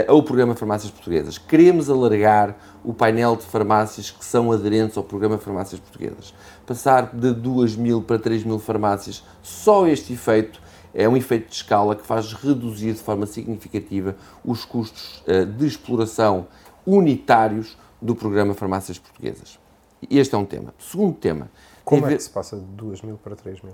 ao 0.08 0.24
programa 0.24 0.56
Farmácias 0.56 0.92
Portuguesas. 0.92 1.38
Queremos 1.38 1.90
alargar 1.90 2.56
o 2.84 2.94
painel 2.94 3.36
de 3.36 3.44
farmácias 3.44 4.10
que 4.10 4.24
são 4.24 4.52
aderentes 4.52 4.98
ao 4.98 5.04
programa 5.04 5.38
Farmácias 5.38 5.80
Portuguesas. 5.80 6.34
Passar 6.66 7.14
de 7.14 7.34
2 7.34 7.76
mil 7.76 8.02
para 8.02 8.18
3 8.18 8.44
mil 8.44 8.60
farmácias, 8.60 9.24
só 9.42 9.86
este 9.88 10.14
efeito 10.14 10.62
é 10.94 11.10
um 11.10 11.18
efeito 11.18 11.50
de 11.50 11.56
escala 11.56 11.96
que 11.96 12.06
faz 12.06 12.34
reduzir 12.34 12.94
de 12.94 13.00
forma 13.00 13.26
significativa 13.26 14.16
os 14.46 14.64
custos 14.64 15.24
de 15.58 15.66
exploração 15.66 16.46
unitários 16.86 17.76
do 18.00 18.14
programa 18.14 18.54
Farmácias 18.54 19.00
Portuguesas. 19.00 19.63
Este 20.10 20.36
é 20.36 20.38
um 20.38 20.46
tema. 20.46 20.74
Segundo 20.80 21.14
tema. 21.14 21.50
Como 21.84 22.08
é 22.08 22.16
que 22.16 22.24
se 22.24 22.30
passa 22.30 22.58
de 22.58 22.64
2 22.64 23.02
mil 23.02 23.18
para 23.18 23.36
3 23.36 23.62
mil? 23.62 23.74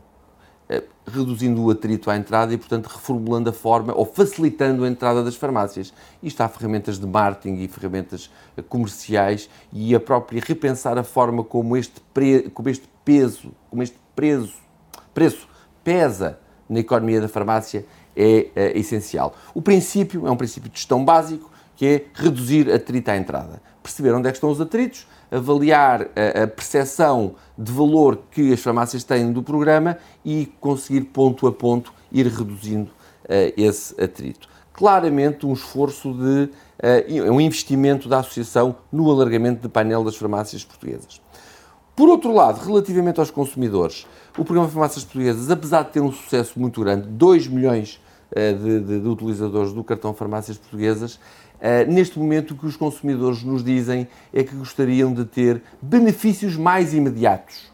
Eh, 0.71 0.83
reduzindo 1.07 1.63
o 1.63 1.71
atrito 1.71 2.11
à 2.11 2.15
entrada 2.15 2.53
e, 2.53 2.57
portanto, 2.57 2.87
reformulando 2.87 3.49
a 3.49 3.53
forma 3.53 3.91
ou 3.95 4.05
facilitando 4.05 4.83
a 4.83 4.87
entrada 4.87 5.23
das 5.23 5.35
farmácias. 5.35 5.91
Isto 6.21 6.41
há 6.41 6.47
ferramentas 6.47 6.99
de 6.99 7.07
marketing 7.07 7.63
e 7.63 7.67
ferramentas 7.67 8.29
eh, 8.55 8.61
comerciais 8.61 9.49
e 9.73 9.95
a 9.95 9.99
própria 9.99 10.41
repensar 10.45 10.97
a 10.97 11.03
forma 11.03 11.43
como 11.43 11.75
este, 11.75 11.99
pre, 12.13 12.49
como 12.51 12.69
este 12.69 12.87
peso, 13.03 13.51
como 13.69 13.81
este 13.81 13.97
preso, 14.15 14.53
preço 15.13 15.47
pesa 15.83 16.39
na 16.69 16.79
economia 16.79 17.19
da 17.19 17.27
farmácia 17.27 17.83
é, 18.15 18.49
é 18.55 18.77
essencial. 18.77 19.35
O 19.55 19.61
princípio 19.63 20.27
é 20.27 20.31
um 20.31 20.37
princípio 20.37 20.69
de 20.69 20.77
gestão 20.77 21.03
básico, 21.03 21.49
que 21.75 21.85
é 21.87 22.05
reduzir 22.13 22.71
atrito 22.71 23.09
à 23.09 23.17
entrada. 23.17 23.61
Perceber 23.81 24.13
onde 24.13 24.27
é 24.27 24.31
que 24.31 24.37
estão 24.37 24.51
os 24.51 24.61
atritos, 24.61 25.07
avaliar 25.31 26.07
a, 26.15 26.43
a 26.43 26.47
percepção 26.47 27.35
de 27.57 27.71
valor 27.71 28.19
que 28.31 28.53
as 28.53 28.59
farmácias 28.59 29.03
têm 29.03 29.31
do 29.31 29.43
programa 29.43 29.97
e 30.23 30.51
conseguir 30.59 31.01
ponto 31.01 31.47
a 31.47 31.51
ponto 31.51 31.93
ir 32.11 32.27
reduzindo 32.27 32.89
uh, 33.25 33.53
esse 33.55 33.99
atrito. 34.01 34.47
Claramente 34.73 35.45
um 35.45 35.53
esforço 35.53 36.13
de 36.13 36.49
uh, 36.49 37.31
um 37.31 37.39
investimento 37.39 38.07
da 38.07 38.19
associação 38.19 38.75
no 38.91 39.09
alargamento 39.11 39.61
do 39.61 39.69
painel 39.69 40.03
das 40.03 40.15
farmácias 40.15 40.63
portuguesas. 40.63 41.21
Por 41.95 42.07
outro 42.07 42.33
lado, 42.33 42.65
relativamente 42.65 43.19
aos 43.19 43.29
consumidores, 43.29 44.07
o 44.37 44.45
programa 44.45 44.69
Farmácias 44.69 45.03
Portuguesas, 45.03 45.51
apesar 45.51 45.83
de 45.83 45.91
ter 45.91 45.99
um 45.99 46.13
sucesso 46.13 46.57
muito 46.57 46.79
grande, 46.79 47.07
2 47.09 47.47
milhões 47.47 47.99
uh, 48.31 48.57
de, 48.57 48.79
de, 48.79 49.01
de 49.01 49.07
utilizadores 49.07 49.73
do 49.73 49.83
cartão 49.83 50.13
Farmácias 50.13 50.57
Portuguesas, 50.57 51.19
Uh, 51.59 51.91
neste 51.91 52.17
momento, 52.17 52.51
o 52.51 52.57
que 52.57 52.65
os 52.65 52.77
consumidores 52.77 53.43
nos 53.43 53.63
dizem 53.63 54.07
é 54.33 54.43
que 54.43 54.55
gostariam 54.55 55.13
de 55.13 55.25
ter 55.25 55.61
benefícios 55.81 56.55
mais 56.55 56.93
imediatos. 56.93 57.69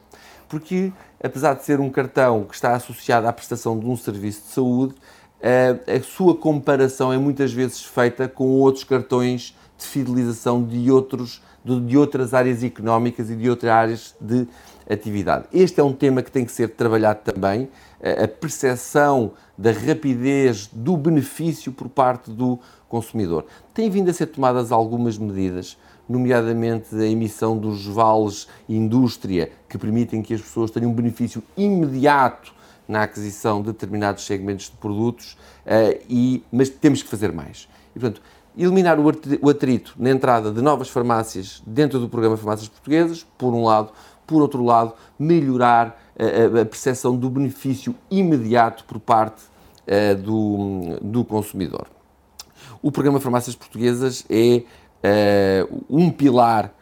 Porque, 0.50 0.92
apesar 1.24 1.54
de 1.54 1.64
ser 1.64 1.80
um 1.80 1.90
cartão 1.90 2.46
que 2.46 2.56
está 2.56 2.74
associado 2.76 3.28
à 3.28 3.34
prestação 3.34 3.78
de 3.78 3.86
um 3.86 3.96
serviço 3.96 4.42
de 4.42 4.54
saúde, 4.54 4.94
uh, 4.94 5.92
a 5.92 6.02
sua 6.02 6.36
comparação 6.36 7.14
é 7.14 7.18
muitas 7.18 7.54
vezes 7.54 7.84
feita 7.84 8.28
com 8.28 8.48
outros 8.60 8.84
cartões 8.84 9.56
de 9.78 9.86
fidelização 9.86 10.64
de, 10.64 10.90
outros, 10.90 11.42
de, 11.66 11.98
outras 11.98 12.34
áreas 12.34 12.64
económicas 12.64 13.30
e 13.32 13.36
de 13.36 13.50
outras 13.50 13.72
áreas 13.72 14.16
de 14.22 14.48
atividade. 14.88 15.46
Este 15.52 15.80
é 15.80 15.84
um 15.84 15.94
tema 15.94 16.22
que 16.22 16.32
tem 16.32 16.46
que 16.46 16.52
ser 16.52 16.70
trabalhado 16.70 17.22
também, 17.24 17.68
a 18.24 18.28
percepção 18.28 19.32
da 19.58 19.72
rapidez 19.72 20.70
do 20.72 20.96
benefício 20.96 21.72
por 21.72 21.90
parte 21.90 22.30
do 22.30 22.60
consumidor. 22.88 23.46
Tem 23.74 23.90
vindo 23.90 24.10
a 24.10 24.14
ser 24.14 24.28
tomadas 24.28 24.72
algumas 24.72 25.18
medidas, 25.18 25.76
nomeadamente 26.08 26.96
a 26.96 27.06
emissão 27.06 27.58
dos 27.58 27.88
vales 27.88 28.48
indústria, 28.70 29.52
que 29.68 29.78
permitem 29.78 30.22
que 30.22 30.36
as 30.36 30.42
pessoas 30.42 30.70
tenham 30.70 30.92
um 30.92 30.94
benefício 30.94 31.42
imediato 31.58 32.54
na 32.88 33.04
aquisição 33.04 33.62
de 33.62 33.68
determinados 33.68 34.26
segmentos 34.26 34.66
de 34.66 34.78
produtos, 34.78 35.34
uh, 35.66 36.00
e, 36.08 36.44
mas 36.52 36.70
temos 36.70 37.02
que 37.02 37.10
fazer 37.10 37.32
mais. 37.32 37.68
E, 37.96 38.00
portanto, 38.00 38.22
eliminar 38.58 38.98
o 39.00 39.50
atrito 39.50 39.94
na 39.98 40.10
entrada 40.10 40.52
de 40.52 40.62
novas 40.62 40.90
farmácias 40.90 41.62
dentro 41.66 42.00
do 42.00 42.10
programa 42.10 42.38
Farmácias 42.38 42.70
Portuguesas, 42.70 43.26
por 43.38 43.54
um 43.54 43.64
lado, 43.64 43.92
por 44.26 44.42
outro 44.42 44.64
lado, 44.64 44.94
melhorar 45.20 46.02
a, 46.18 46.62
a 46.62 46.66
percepção 46.66 47.16
do 47.16 47.30
benefício 47.30 47.96
imediato 48.10 48.86
por 48.86 49.00
parte 49.00 49.44
uh, 49.44 50.16
do, 50.22 50.98
do 51.02 51.24
consumidor. 51.26 51.88
O 52.82 52.92
programa 52.92 53.20
Farmácias 53.20 53.56
Portuguesas 53.56 54.26
é 54.30 54.64
um 55.88 56.10
pilar 56.10 56.74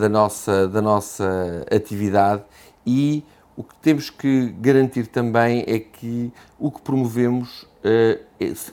da, 0.00 0.08
nossa, 0.08 0.66
da 0.66 0.80
nossa 0.80 1.66
atividade 1.70 2.42
e 2.86 3.22
o 3.58 3.64
que 3.64 3.74
temos 3.82 4.08
que 4.08 4.54
garantir 4.60 5.08
também 5.08 5.64
é 5.66 5.80
que 5.80 6.32
o 6.60 6.70
que 6.70 6.80
promovemos 6.80 7.62
uh, 7.62 8.24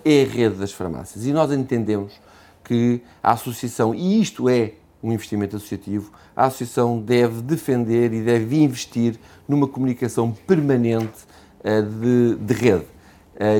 é 0.05 0.21
a 0.21 0.27
rede 0.27 0.57
das 0.57 0.71
farmácias. 0.71 1.25
E 1.25 1.33
nós 1.33 1.51
entendemos 1.51 2.13
que 2.65 3.01
a 3.23 3.31
associação, 3.31 3.95
e 3.95 4.21
isto 4.21 4.49
é 4.49 4.73
um 5.01 5.13
investimento 5.13 5.55
associativo, 5.55 6.11
a 6.35 6.45
associação 6.45 6.99
deve 6.99 7.41
defender 7.41 8.11
e 8.11 8.21
deve 8.21 8.61
investir 8.61 9.17
numa 9.47 9.67
comunicação 9.67 10.31
permanente 10.31 11.25
de, 11.63 12.35
de 12.35 12.53
rede. 12.53 12.85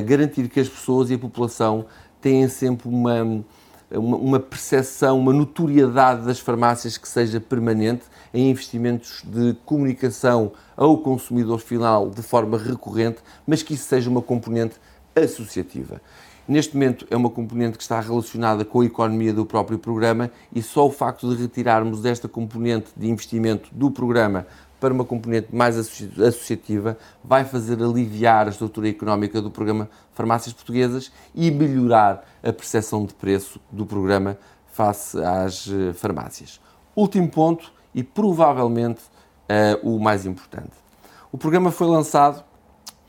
garantir 0.04 0.48
que 0.48 0.60
as 0.60 0.68
pessoas 0.68 1.10
e 1.10 1.14
a 1.14 1.18
população 1.18 1.86
têm 2.20 2.48
sempre 2.48 2.88
uma, 2.88 3.44
uma 3.90 4.40
percepção, 4.40 5.18
uma 5.18 5.32
notoriedade 5.32 6.26
das 6.26 6.40
farmácias 6.40 6.98
que 6.98 7.08
seja 7.08 7.40
permanente 7.40 8.04
em 8.34 8.50
investimentos 8.50 9.22
de 9.24 9.54
comunicação 9.64 10.52
ao 10.76 10.98
consumidor 10.98 11.60
final 11.60 12.10
de 12.10 12.22
forma 12.22 12.58
recorrente, 12.58 13.18
mas 13.46 13.62
que 13.62 13.74
isso 13.74 13.84
seja 13.84 14.10
uma 14.10 14.22
componente 14.22 14.76
associativa. 15.14 16.00
Neste 16.48 16.74
momento 16.74 17.04
é 17.10 17.16
uma 17.16 17.28
componente 17.28 17.76
que 17.76 17.82
está 17.82 17.98
relacionada 18.00 18.64
com 18.64 18.80
a 18.80 18.84
economia 18.84 19.32
do 19.32 19.44
próprio 19.44 19.80
programa 19.80 20.30
e 20.54 20.62
só 20.62 20.86
o 20.86 20.92
facto 20.92 21.28
de 21.28 21.42
retirarmos 21.42 22.04
esta 22.04 22.28
componente 22.28 22.90
de 22.96 23.10
investimento 23.10 23.68
do 23.72 23.90
programa 23.90 24.46
para 24.78 24.94
uma 24.94 25.04
componente 25.04 25.48
mais 25.52 25.76
associativa, 25.76 26.96
vai 27.24 27.44
fazer 27.44 27.82
aliviar 27.82 28.46
a 28.46 28.50
estrutura 28.50 28.88
económica 28.88 29.42
do 29.42 29.50
programa 29.50 29.88
Farmácias 30.12 30.52
Portuguesas 30.52 31.10
e 31.34 31.50
melhorar 31.50 32.24
a 32.44 32.52
percepção 32.52 33.04
de 33.04 33.14
preço 33.14 33.58
do 33.72 33.84
programa 33.84 34.38
face 34.70 35.18
às 35.18 35.66
eh, 35.66 35.92
farmácias. 35.94 36.60
Último 36.94 37.28
ponto 37.28 37.72
e 37.92 38.04
provavelmente 38.04 39.00
uh, 39.02 39.88
o 39.88 39.98
mais 39.98 40.26
importante. 40.26 40.72
O 41.32 41.38
programa 41.38 41.70
foi 41.70 41.86
lançado 41.86 42.44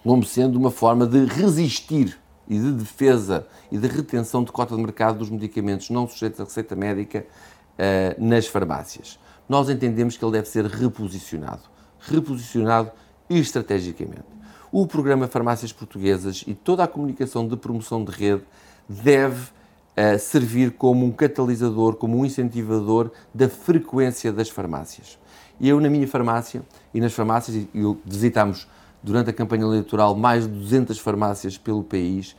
como 0.02 0.24
sendo 0.24 0.58
uma 0.58 0.72
forma 0.72 1.06
de 1.06 1.26
resistir 1.26 2.18
e 2.50 2.58
de 2.58 2.72
defesa 2.72 3.48
e 3.72 3.78
de 3.78 3.88
retenção 3.88 4.44
de 4.44 4.52
cota 4.52 4.76
de 4.76 4.82
mercado 4.82 5.20
dos 5.20 5.30
medicamentos 5.30 5.90
não 5.90 6.08
sujeitos 6.08 6.40
à 6.40 6.44
receita 6.44 6.76
médica 6.76 7.26
uh, 7.78 8.24
nas 8.26 8.48
farmácias 8.48 9.20
nós 9.48 9.70
entendemos 9.70 10.18
que 10.18 10.26
ele 10.26 10.34
deve 10.34 10.48
ser 10.48 10.66
reposicionado. 10.66 11.62
Reposicionado 12.00 12.92
estrategicamente. 13.30 14.26
O 14.72 14.86
programa 14.86 15.28
Farmácias 15.28 15.72
Portuguesas 15.72 16.44
e 16.46 16.54
toda 16.54 16.84
a 16.84 16.88
comunicação 16.88 17.48
de 17.48 17.56
promoção 17.56 18.04
de 18.04 18.12
rede 18.12 18.44
deve 18.88 19.42
uh, 19.42 20.20
servir 20.20 20.72
como 20.72 21.06
um 21.06 21.12
catalisador, 21.12 21.96
como 21.96 22.18
um 22.18 22.26
incentivador 22.26 23.12
da 23.34 23.48
frequência 23.48 24.32
das 24.32 24.50
farmácias. 24.50 25.18
E 25.60 25.70
eu, 25.70 25.80
na 25.80 25.90
minha 25.90 26.08
farmácia 26.08 26.62
e 26.94 27.00
nas 27.00 27.14
farmácias, 27.14 27.56
e 27.74 27.98
visitamos 28.06 28.68
durante 29.02 29.30
a 29.30 29.34
campanha 29.34 29.64
eleitoral 29.64 30.16
mais 30.16 30.44
de 30.44 30.54
200 30.54 31.00
farmácias 31.00 31.58
pelo 31.58 31.84
país, 31.84 32.36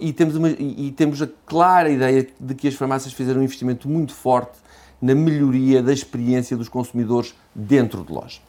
e 0.00 0.12
temos, 0.12 0.36
uma, 0.36 0.50
e 0.50 0.92
temos 0.92 1.20
a 1.20 1.28
clara 1.46 1.90
ideia 1.90 2.26
de 2.38 2.54
que 2.54 2.68
as 2.68 2.74
farmácias 2.74 3.12
fizeram 3.12 3.40
um 3.40 3.42
investimento 3.42 3.88
muito 3.88 4.14
forte 4.14 4.58
na 5.00 5.14
melhoria 5.14 5.82
da 5.82 5.92
experiência 5.92 6.56
dos 6.56 6.68
consumidores 6.68 7.34
dentro 7.54 8.04
de 8.04 8.12
loja, 8.12 8.40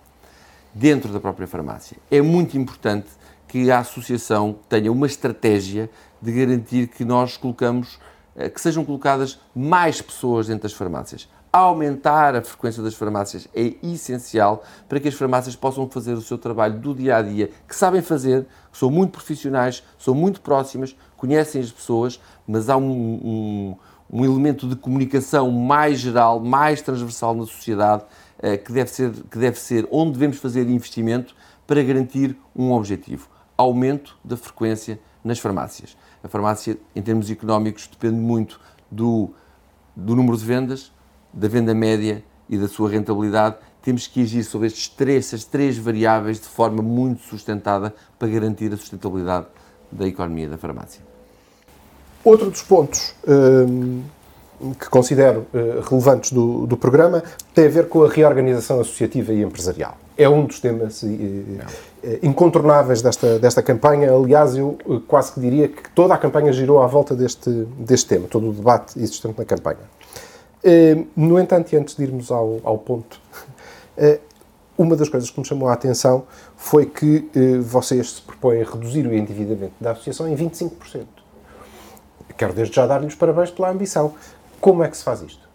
dentro 0.74 1.12
da 1.12 1.20
própria 1.20 1.48
farmácia. 1.48 1.98
É 2.12 2.22
muito 2.22 2.58
importante 2.58 3.08
que 3.48 3.72
a 3.72 3.80
associação 3.80 4.58
tenha 4.70 4.92
uma 4.92 5.08
estratégia 5.08 5.90
de 6.22 6.32
garantir 6.32 6.88
que 6.88 7.04
nós 7.04 7.38
colocamos, 7.38 8.00
eh, 8.36 8.50
que 8.50 8.62
sejam 8.62 8.86
colocadas 8.86 9.40
mais 9.56 10.02
pessoas 10.02 10.48
dentro 10.48 10.64
das 10.64 10.74
farmácias. 10.74 11.28
Aumentar 11.54 12.36
a 12.36 12.42
frequência 12.42 12.82
das 12.82 12.94
farmácias 12.94 13.48
é 13.54 13.74
essencial 13.84 14.64
para 14.88 15.00
que 15.00 15.10
as 15.10 15.14
farmácias 15.14 15.56
possam 15.56 15.90
fazer 15.90 16.14
o 16.14 16.22
seu 16.22 16.38
trabalho 16.38 16.80
do 16.80 16.96
dia 16.96 17.18
a 17.18 17.22
dia, 17.22 17.50
que 17.68 17.76
sabem 17.76 18.02
fazer, 18.02 18.48
que 18.72 18.78
são 18.78 18.90
muito 18.90 19.12
profissionais, 19.12 19.84
são 19.98 20.16
muito 20.16 20.40
próximas, 20.40 20.96
conhecem 21.18 21.62
as 21.62 21.72
pessoas, 21.72 22.22
mas 22.48 22.70
há 22.70 22.78
um, 22.78 22.92
um 22.92 23.76
um 24.12 24.26
elemento 24.26 24.68
de 24.68 24.76
comunicação 24.76 25.50
mais 25.50 26.00
geral, 26.00 26.40
mais 26.40 26.82
transversal 26.82 27.34
na 27.34 27.46
sociedade, 27.46 28.04
eh, 28.40 28.58
que 28.58 28.74
deve 28.74 28.90
ser, 28.90 29.12
que 29.12 29.38
deve 29.38 29.58
ser 29.58 29.88
onde 29.90 30.12
devemos 30.12 30.38
fazer 30.38 30.68
investimento 30.70 31.34
para 31.66 31.82
garantir 31.82 32.36
um 32.54 32.74
objetivo: 32.74 33.30
aumento 33.56 34.18
da 34.24 34.36
frequência 34.36 35.00
nas 35.24 35.40
farmácias. 35.40 35.96
A 36.22 36.28
farmácia, 36.28 36.78
em 36.94 37.02
termos 37.02 37.32
económicos, 37.32 37.88
depende 37.88 38.18
muito 38.18 38.60
do, 38.92 39.30
do 39.96 40.16
número 40.16 40.38
de 40.38 40.44
vendas, 40.44 40.92
da 41.34 41.48
venda 41.48 41.74
média 41.74 42.24
e 42.50 42.58
da 42.58 42.67
sua 42.67 42.89
rentabilidade. 42.89 43.56
Temos 43.82 44.06
que 44.06 44.22
agir 44.22 44.44
sobre 44.44 44.67
estes 44.67 44.88
três, 44.88 45.26
estas 45.26 45.44
três 45.44 45.78
variáveis 45.78 46.39
de 46.39 46.48
forma 46.48 46.84
muito 46.84 47.24
sustentada 47.24 47.94
para 48.20 48.28
garantir 48.28 48.72
a 48.74 48.78
sustentabilidade 48.78 49.48
da 49.91 50.08
economia 50.08 50.48
da 50.48 50.58
farmácia. 50.58 51.02
Outro 52.24 52.52
dos 52.52 52.62
pontos 52.62 53.15
um, 53.28 54.04
que 54.80 54.88
considero 54.89 55.48
uh, 55.54 55.82
relevantes 55.89 56.32
do, 56.32 56.67
do, 56.67 56.78
programa 56.78 57.24
tem 57.54 57.65
a 57.65 57.70
ver 57.70 57.89
com 57.89 58.04
a 58.04 58.10
reorganização 58.10 58.80
associativa 58.80 59.34
e 59.34 59.41
empresarial. 59.41 59.98
É 60.15 60.30
um 60.30 60.46
dos 60.46 60.60
temas 60.60 61.02
uh, 61.02 61.08
incontornáveis 62.22 63.02
desta, 63.02 63.39
desta 63.39 63.63
campanha. 63.63 64.12
Aliás, 64.13 64.56
eu 64.56 64.78
quase 65.08 65.32
que 65.32 65.39
diria 65.39 65.67
que 65.67 65.89
toda 65.96 66.13
a 66.13 66.17
campanha 66.17 66.54
girou 66.54 66.82
à 66.84 66.86
volta 66.86 67.15
deste, 67.15 67.50
deste 67.80 68.08
tema, 68.08 68.28
todo 68.28 68.50
o 68.50 68.54
debate 68.54 69.00
existente 69.00 69.39
na 69.39 69.46
campanha. 69.46 69.80
Hum, 70.63 71.06
no 71.15 71.39
entanto, 71.39 71.74
e 71.74 71.78
antes 71.78 71.95
de 71.95 72.04
irmos 72.04 72.32
ao, 72.32 72.60
ao 72.63 72.78
ponto, 72.78 73.19
uma 74.78 74.95
das 74.95 75.10
coisas 75.10 75.30
que 75.30 75.39
me 75.39 75.45
chamou 75.45 75.69
a 75.69 75.74
atenção 75.74 76.24
foi 76.56 76.86
que 76.86 77.30
vocês 77.62 78.12
se 78.12 78.21
propõem 78.21 78.62
a 78.62 78.65
reduzir 78.65 79.06
o 79.06 79.13
endividamento 79.13 79.74
da 79.80 79.91
associação 79.91 80.28
em 80.28 80.36
25% 80.36 81.21
quero 82.41 82.54
desde 82.54 82.76
já 82.76 82.88
dar-lhes 82.88 83.13
parabéns 83.13 83.52
pela 83.52 83.69
ambição. 83.69 84.13
Como 84.60 84.84
é 84.84 84.88
que 84.88 84.97
se 84.97 85.04
faz 85.04 85.21
isto? 85.21 85.47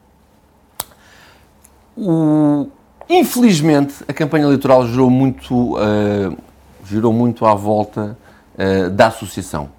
Infelizmente, 3.08 4.04
a 4.06 4.12
campanha 4.12 4.44
eleitoral 4.44 4.86
girou 4.86 5.10
muito, 5.10 5.74
uh, 5.74 6.36
girou 6.84 7.12
muito 7.12 7.44
à 7.44 7.54
volta 7.56 8.16
uh, 8.54 8.90
da 8.90 9.08
associação. 9.08 9.70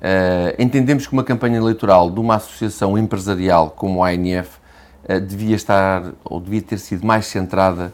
Uh, 0.00 0.56
entendemos 0.58 1.06
que 1.06 1.12
uma 1.12 1.22
campanha 1.22 1.58
eleitoral 1.58 2.10
de 2.10 2.18
uma 2.18 2.36
associação 2.36 2.98
empresarial 2.98 3.70
como 3.70 4.02
a 4.02 4.08
ANF 4.08 4.58
devia 5.26 5.56
estar, 5.56 6.12
ou 6.24 6.40
devia 6.40 6.62
ter 6.62 6.78
sido 6.78 7.06
mais 7.06 7.26
centrada 7.26 7.92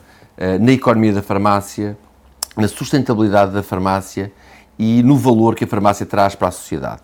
na 0.61 0.73
economia 0.73 1.13
da 1.13 1.23
farmácia, 1.23 1.97
na 2.57 2.69
sustentabilidade 2.69 3.53
da 3.53 3.63
farmácia 3.63 4.33
e 4.79 5.03
no 5.03 5.17
valor 5.17 5.55
que 5.55 5.65
a 5.65 5.67
farmácia 5.67 6.05
traz 6.05 6.35
para 6.35 6.49
a 6.49 6.51
sociedade. 6.51 7.03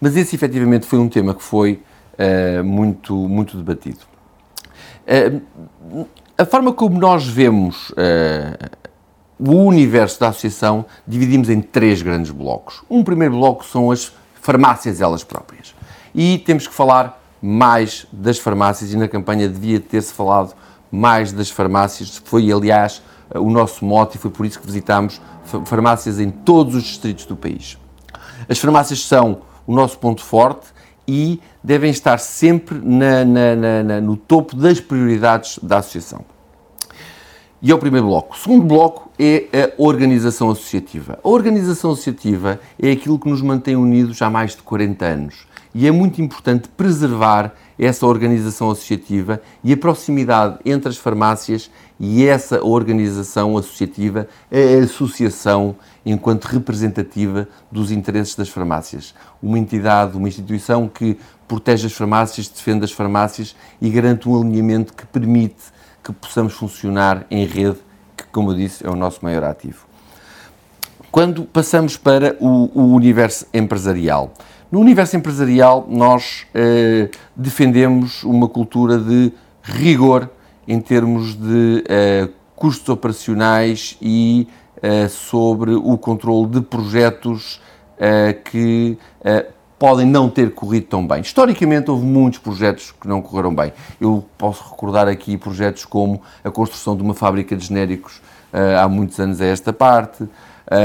Mas 0.00 0.16
esse 0.16 0.36
efetivamente 0.36 0.86
foi 0.86 0.98
um 0.98 1.08
tema 1.08 1.34
que 1.34 1.42
foi 1.42 1.82
uh, 2.14 2.62
muito, 2.62 3.14
muito 3.14 3.56
debatido. 3.56 4.00
A 6.36 6.44
forma 6.44 6.72
como 6.72 6.98
nós 7.00 7.26
vemos 7.26 7.92
o 9.38 9.52
universo 9.52 10.20
da 10.20 10.28
associação 10.28 10.84
dividimos 11.06 11.48
em 11.48 11.60
três 11.60 12.02
grandes 12.02 12.30
blocos. 12.30 12.82
Um 12.90 13.02
primeiro 13.02 13.34
bloco 13.34 13.64
são 13.64 13.90
as 13.90 14.12
farmácias 14.40 15.00
elas 15.00 15.24
próprias. 15.24 15.74
E 16.14 16.38
temos 16.38 16.66
que 16.66 16.74
falar 16.74 17.22
mais 17.40 18.06
das 18.12 18.38
farmácias 18.38 18.92
e 18.92 18.96
na 18.96 19.08
campanha 19.08 19.48
devia 19.48 19.80
ter-se 19.80 20.12
falado 20.12 20.54
mais 20.90 21.32
das 21.32 21.50
farmácias. 21.50 22.20
Foi, 22.24 22.50
aliás, 22.50 23.02
o 23.34 23.50
nosso 23.50 23.84
mote 23.84 24.16
e 24.16 24.20
foi 24.20 24.30
por 24.30 24.46
isso 24.46 24.60
que 24.60 24.66
visitámos 24.66 25.20
farmácias 25.64 26.18
em 26.18 26.30
todos 26.30 26.74
os 26.74 26.82
distritos 26.82 27.24
do 27.24 27.36
país. 27.36 27.78
As 28.48 28.58
farmácias 28.58 29.04
são 29.04 29.42
o 29.66 29.74
nosso 29.74 29.98
ponto 29.98 30.22
forte 30.22 30.68
e 31.06 31.40
devem 31.62 31.90
estar 31.90 32.18
sempre 32.18 32.78
na, 32.82 33.24
na, 33.24 33.82
na, 33.82 34.00
no 34.00 34.16
topo 34.16 34.54
das 34.56 34.80
prioridades 34.80 35.58
da 35.62 35.78
associação. 35.78 36.24
E 37.60 37.72
é 37.72 37.74
o 37.74 37.78
primeiro 37.78 38.06
bloco. 38.06 38.36
O 38.36 38.38
segundo 38.38 38.64
bloco 38.64 39.10
é 39.18 39.48
a 39.52 39.82
organização 39.82 40.50
associativa. 40.50 41.18
A 41.24 41.28
organização 41.28 41.90
associativa 41.90 42.60
é 42.80 42.92
aquilo 42.92 43.18
que 43.18 43.28
nos 43.28 43.42
mantém 43.42 43.74
unidos 43.74 44.22
há 44.22 44.30
mais 44.30 44.54
de 44.54 44.62
40 44.62 45.04
anos. 45.04 45.47
E 45.74 45.86
é 45.86 45.90
muito 45.90 46.20
importante 46.22 46.68
preservar 46.68 47.52
essa 47.78 48.06
organização 48.06 48.70
associativa 48.70 49.40
e 49.62 49.72
a 49.72 49.76
proximidade 49.76 50.58
entre 50.64 50.88
as 50.88 50.96
farmácias 50.96 51.70
e 52.00 52.24
essa 52.24 52.64
organização 52.64 53.56
associativa, 53.56 54.26
a 54.50 54.84
associação 54.84 55.76
enquanto 56.04 56.46
representativa 56.46 57.48
dos 57.70 57.90
interesses 57.90 58.34
das 58.34 58.48
farmácias. 58.48 59.14
Uma 59.42 59.58
entidade, 59.58 60.16
uma 60.16 60.28
instituição 60.28 60.88
que 60.88 61.18
protege 61.46 61.86
as 61.86 61.92
farmácias, 61.92 62.48
defende 62.48 62.84
as 62.84 62.92
farmácias 62.92 63.54
e 63.80 63.88
garante 63.90 64.28
um 64.28 64.40
alinhamento 64.40 64.92
que 64.92 65.06
permite 65.06 65.78
que 66.02 66.12
possamos 66.12 66.54
funcionar 66.54 67.26
em 67.30 67.44
rede, 67.44 67.78
que, 68.16 68.24
como 68.32 68.52
eu 68.52 68.56
disse, 68.56 68.86
é 68.86 68.90
o 68.90 68.96
nosso 68.96 69.20
maior 69.22 69.44
ativo. 69.44 69.86
Quando 71.10 71.44
passamos 71.44 71.96
para 71.96 72.36
o, 72.38 72.70
o 72.74 72.94
universo 72.94 73.46
empresarial, 73.52 74.32
no 74.70 74.80
universo 74.80 75.16
empresarial 75.16 75.86
nós 75.88 76.46
eh, 76.54 77.08
defendemos 77.34 78.22
uma 78.22 78.48
cultura 78.48 78.98
de 78.98 79.32
rigor 79.62 80.28
em 80.66 80.78
termos 80.80 81.34
de 81.34 81.84
eh, 81.88 82.28
custos 82.54 82.88
operacionais 82.90 83.96
e 84.00 84.46
eh, 84.82 85.08
sobre 85.08 85.72
o 85.72 85.96
controle 85.96 86.48
de 86.48 86.60
projetos 86.60 87.60
que 88.44 88.96
podem 89.76 90.06
não 90.06 90.30
ter 90.30 90.54
corrido 90.54 90.86
tão 90.86 91.04
bem. 91.04 91.20
Historicamente, 91.20 91.90
houve 91.90 92.04
muitos 92.04 92.38
projetos 92.38 92.92
que 92.92 93.08
não 93.08 93.20
correram 93.20 93.52
bem. 93.52 93.72
Eu 94.00 94.24
posso 94.38 94.62
recordar 94.70 95.08
aqui 95.08 95.36
projetos 95.36 95.84
como 95.84 96.22
a 96.44 96.50
construção 96.50 96.96
de 96.96 97.02
uma 97.02 97.12
fábrica 97.12 97.56
de 97.56 97.66
genéricos 97.66 98.22
há 98.80 98.88
muitos 98.88 99.18
anos 99.18 99.40
a 99.40 99.46
esta 99.46 99.72
parte, 99.72 100.28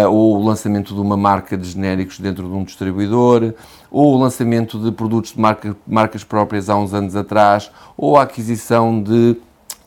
ou 0.09 0.37
o 0.37 0.43
lançamento 0.45 0.93
de 0.93 1.01
uma 1.01 1.17
marca 1.17 1.57
de 1.57 1.69
genéricos 1.69 2.19
dentro 2.19 2.47
de 2.47 2.53
um 2.53 2.63
distribuidor, 2.63 3.53
ou 3.91 4.15
o 4.15 4.17
lançamento 4.17 4.79
de 4.79 4.91
produtos 4.91 5.33
de 5.33 5.39
marca, 5.39 5.75
marcas 5.85 6.23
próprias 6.23 6.69
há 6.69 6.77
uns 6.77 6.93
anos 6.93 7.15
atrás, 7.15 7.69
ou 7.97 8.17
a 8.17 8.23
aquisição 8.23 9.01
de 9.01 9.35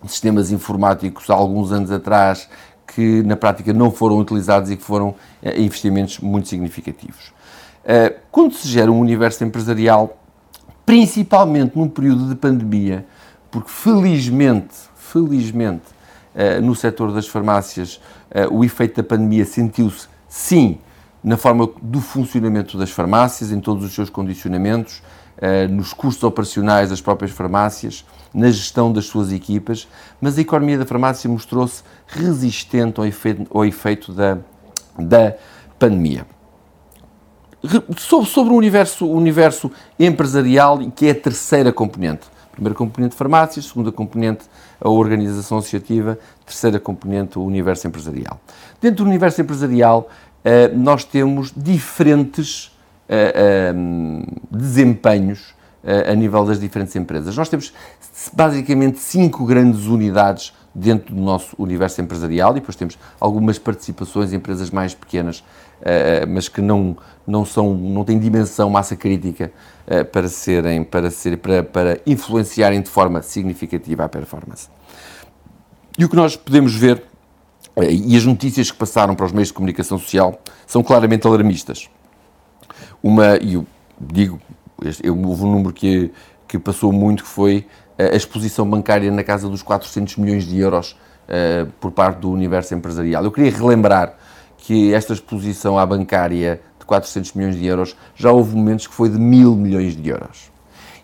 sistemas 0.06 0.52
informáticos 0.52 1.30
há 1.30 1.34
alguns 1.34 1.72
anos 1.72 1.90
atrás 1.90 2.48
que 2.86 3.22
na 3.22 3.36
prática 3.36 3.72
não 3.72 3.90
foram 3.90 4.18
utilizados 4.18 4.70
e 4.70 4.76
que 4.76 4.82
foram 4.82 5.14
eh, 5.42 5.60
investimentos 5.60 6.20
muito 6.20 6.48
significativos. 6.48 7.32
Eh, 7.84 8.14
quando 8.30 8.54
se 8.54 8.68
gera 8.68 8.92
um 8.92 9.00
universo 9.00 9.42
empresarial, 9.44 10.18
principalmente 10.84 11.76
num 11.76 11.88
período 11.88 12.28
de 12.28 12.34
pandemia, 12.34 13.06
porque 13.50 13.70
felizmente, 13.70 14.74
felizmente, 14.94 15.96
no 16.62 16.74
setor 16.74 17.12
das 17.12 17.26
farmácias, 17.26 17.98
o 18.50 18.64
efeito 18.64 18.96
da 18.96 19.02
pandemia 19.02 19.44
sentiu-se, 19.44 20.08
sim, 20.28 20.78
na 21.22 21.36
forma 21.36 21.68
do 21.82 22.00
funcionamento 22.00 22.76
das 22.78 22.90
farmácias, 22.90 23.50
em 23.50 23.60
todos 23.60 23.84
os 23.84 23.94
seus 23.94 24.10
condicionamentos, 24.10 25.02
nos 25.70 25.92
custos 25.92 26.22
operacionais 26.24 26.90
das 26.90 27.00
próprias 27.00 27.32
farmácias, 27.32 28.04
na 28.32 28.50
gestão 28.50 28.92
das 28.92 29.06
suas 29.06 29.32
equipas, 29.32 29.88
mas 30.20 30.38
a 30.38 30.40
economia 30.40 30.78
da 30.78 30.86
farmácia 30.86 31.28
mostrou-se 31.28 31.82
resistente 32.06 33.00
ao 33.00 33.06
efeito, 33.06 33.46
ao 33.50 33.64
efeito 33.64 34.12
da, 34.12 34.38
da 34.98 35.34
pandemia. 35.78 36.26
Sobre, 37.96 38.52
o 38.52 38.56
universo, 38.56 39.06
o 39.06 39.16
universo 39.16 39.70
empresarial, 39.98 40.78
que 40.94 41.06
é 41.06 41.10
a 41.10 41.14
terceira 41.14 41.72
componente. 41.72 42.26
Primeira 42.52 42.74
componente 42.74 43.14
farmácias, 43.14 43.66
segunda 43.66 43.90
componente 43.90 44.44
a 44.80 44.88
organização 44.88 45.58
associativa, 45.58 46.18
terceira 46.44 46.78
componente 46.78 47.38
o 47.38 47.42
universo 47.42 47.86
empresarial. 47.86 48.40
Dentro 48.80 49.04
do 49.04 49.08
universo 49.08 49.40
empresarial, 49.40 50.08
eh, 50.44 50.68
nós 50.68 51.04
temos 51.04 51.52
diferentes 51.56 52.76
eh, 53.08 53.32
eh, 53.34 53.74
desempenhos 54.50 55.56
a 56.10 56.16
nível 56.16 56.44
das 56.44 56.58
diferentes 56.58 56.96
empresas. 56.96 57.36
Nós 57.36 57.48
temos 57.48 57.72
basicamente 58.32 58.98
cinco 58.98 59.46
grandes 59.46 59.86
unidades 59.86 60.52
dentro 60.74 61.14
do 61.14 61.20
nosso 61.22 61.54
universo 61.56 62.00
empresarial 62.00 62.50
e 62.50 62.54
depois 62.54 62.74
temos 62.74 62.98
algumas 63.20 63.56
participações 63.56 64.32
em 64.32 64.36
empresas 64.36 64.68
mais 64.70 64.94
pequenas, 64.94 65.44
mas 66.28 66.48
que 66.48 66.60
não, 66.60 66.96
não, 67.26 67.44
são, 67.44 67.74
não 67.74 68.04
têm 68.04 68.18
dimensão, 68.18 68.70
massa 68.70 68.96
crítica 68.96 69.52
uh, 69.86 70.04
para, 70.04 70.28
serem, 70.28 70.84
para, 70.84 71.10
ser, 71.10 71.38
para, 71.38 71.62
para 71.62 72.00
influenciarem 72.06 72.80
de 72.80 72.88
forma 72.88 73.22
significativa 73.22 74.04
a 74.04 74.08
performance. 74.08 74.68
E 75.98 76.04
o 76.04 76.08
que 76.08 76.16
nós 76.16 76.36
podemos 76.36 76.74
ver, 76.74 77.02
uh, 77.76 77.82
e 77.82 78.16
as 78.16 78.24
notícias 78.24 78.70
que 78.70 78.76
passaram 78.76 79.14
para 79.14 79.26
os 79.26 79.32
meios 79.32 79.48
de 79.48 79.54
comunicação 79.54 79.98
social, 79.98 80.40
são 80.66 80.82
claramente 80.82 81.26
alarmistas. 81.26 81.88
Uma, 83.02 83.36
e 83.38 83.54
eu 83.54 83.66
digo, 84.00 84.40
houve 84.80 85.44
um 85.44 85.52
número 85.52 85.72
que, 85.72 86.12
que 86.46 86.58
passou 86.58 86.92
muito, 86.92 87.24
que 87.24 87.28
foi 87.28 87.66
a 87.98 88.14
exposição 88.14 88.68
bancária 88.68 89.10
na 89.10 89.24
casa 89.24 89.48
dos 89.48 89.62
400 89.62 90.16
milhões 90.16 90.44
de 90.44 90.58
euros 90.58 90.92
uh, 90.92 91.66
por 91.80 91.90
parte 91.90 92.18
do 92.18 92.30
universo 92.30 92.74
empresarial. 92.74 93.24
Eu 93.24 93.32
queria 93.32 93.50
relembrar 93.50 94.16
que 94.58 94.92
esta 94.92 95.12
exposição 95.12 95.78
à 95.78 95.86
bancária 95.86 96.60
de 96.78 96.84
400 96.84 97.32
milhões 97.34 97.56
de 97.56 97.66
euros 97.66 97.96
já 98.14 98.32
houve 98.32 98.56
momentos 98.56 98.86
que 98.86 98.94
foi 98.94 99.08
de 99.08 99.18
mil 99.18 99.54
milhões 99.54 99.96
de 99.96 100.08
euros. 100.08 100.50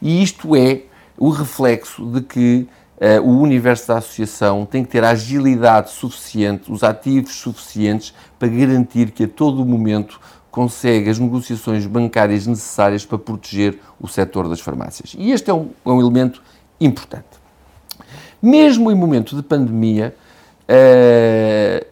E 0.01 0.23
isto 0.23 0.57
é 0.57 0.83
o 1.17 1.29
reflexo 1.29 2.05
de 2.07 2.23
que 2.23 2.69
uh, 2.97 3.23
o 3.23 3.41
universo 3.41 3.89
da 3.89 3.99
associação 3.99 4.67
tem 4.67 4.83
que 4.83 4.91
ter 4.91 5.05
a 5.05 5.11
agilidade 5.11 5.91
suficiente, 5.91 6.73
os 6.73 6.83
ativos 6.83 7.35
suficientes 7.37 8.15
para 8.39 8.49
garantir 8.49 9.11
que 9.13 9.25
a 9.25 9.29
todo 9.29 9.65
momento 9.65 10.21
consegue 10.51 11.09
as 11.09 11.19
negociações 11.19 11.87
bancárias 11.87 12.47
necessárias 12.47 13.07
para 13.07 13.19
proteger 13.19 13.79
o 14.01 14.07
setor 14.07 14.49
das 14.49 14.61
farmácias. 14.61 15.15
E 15.17 15.31
este 15.31 15.51
é 15.51 15.55
um, 15.55 15.71
é 15.85 15.89
um 15.89 16.01
elemento 16.01 16.43
importante. 16.81 17.41
Mesmo 18.43 18.91
em 18.91 18.95
momento 18.95 19.35
de 19.35 19.43
pandemia, 19.43 20.15
eh, 20.69 21.87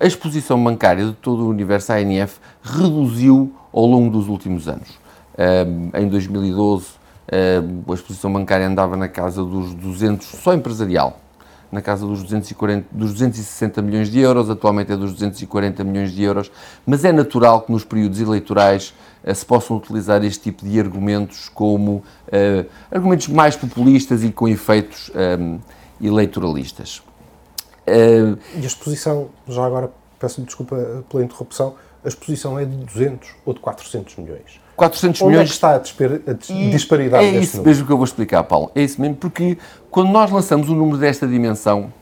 a 0.00 0.06
exposição 0.06 0.62
bancária 0.62 1.06
de 1.06 1.12
todo 1.12 1.44
o 1.44 1.48
universo 1.48 1.92
ANF 1.92 2.38
reduziu 2.62 3.52
ao 3.72 3.84
longo 3.84 4.10
dos 4.10 4.28
últimos 4.28 4.68
anos. 4.68 4.98
Eh, 5.36 5.66
em 5.94 6.08
2012, 6.08 6.86
a 7.30 7.92
exposição 7.92 8.32
bancária 8.32 8.66
andava 8.66 8.96
na 8.96 9.08
casa 9.08 9.44
dos 9.44 9.74
200, 9.74 10.26
só 10.26 10.54
empresarial, 10.54 11.18
na 11.72 11.82
casa 11.82 12.06
dos, 12.06 12.22
240, 12.22 12.86
dos 12.92 13.12
260 13.12 13.82
milhões 13.82 14.10
de 14.10 14.20
euros, 14.20 14.48
atualmente 14.48 14.92
é 14.92 14.96
dos 14.96 15.12
240 15.12 15.82
milhões 15.82 16.12
de 16.12 16.22
euros, 16.22 16.50
mas 16.86 17.04
é 17.04 17.12
natural 17.12 17.62
que 17.62 17.72
nos 17.72 17.84
períodos 17.84 18.20
eleitorais 18.20 18.94
se 19.34 19.44
possam 19.44 19.76
utilizar 19.76 20.22
este 20.24 20.40
tipo 20.40 20.64
de 20.64 20.78
argumentos 20.78 21.48
como 21.48 22.04
argumentos 22.92 23.26
mais 23.26 23.56
populistas 23.56 24.22
e 24.22 24.30
com 24.30 24.46
efeitos 24.46 25.10
eleitoralistas. 26.00 27.02
Uh, 27.86 28.38
e 28.56 28.62
a 28.62 28.66
exposição, 28.66 29.28
já 29.46 29.64
agora 29.64 29.90
peço 30.18 30.40
desculpa 30.42 31.04
pela 31.08 31.24
interrupção, 31.24 31.74
a 32.04 32.08
exposição 32.08 32.58
é 32.58 32.64
de 32.64 32.76
200 32.76 33.28
ou 33.44 33.54
de 33.54 33.60
400 33.60 34.16
milhões? 34.16 34.60
400 34.76 35.22
Onde 35.22 35.30
milhões. 35.30 35.44
É 35.44 35.48
que 35.48 35.54
está 35.54 35.70
a, 35.70 36.30
a 36.30 36.70
disparidade 36.70 37.24
É 37.24 37.30
isso 37.30 37.56
número? 37.58 37.68
mesmo 37.68 37.86
que 37.86 37.92
eu 37.92 37.96
vou 37.96 38.04
explicar, 38.04 38.42
Paulo. 38.44 38.70
É 38.74 38.82
isso 38.82 39.00
mesmo, 39.00 39.16
porque 39.16 39.56
quando 39.90 40.10
nós 40.10 40.30
lançamos 40.30 40.68
um 40.68 40.74
número 40.74 40.98
desta 40.98 41.26
dimensão, 41.26 41.92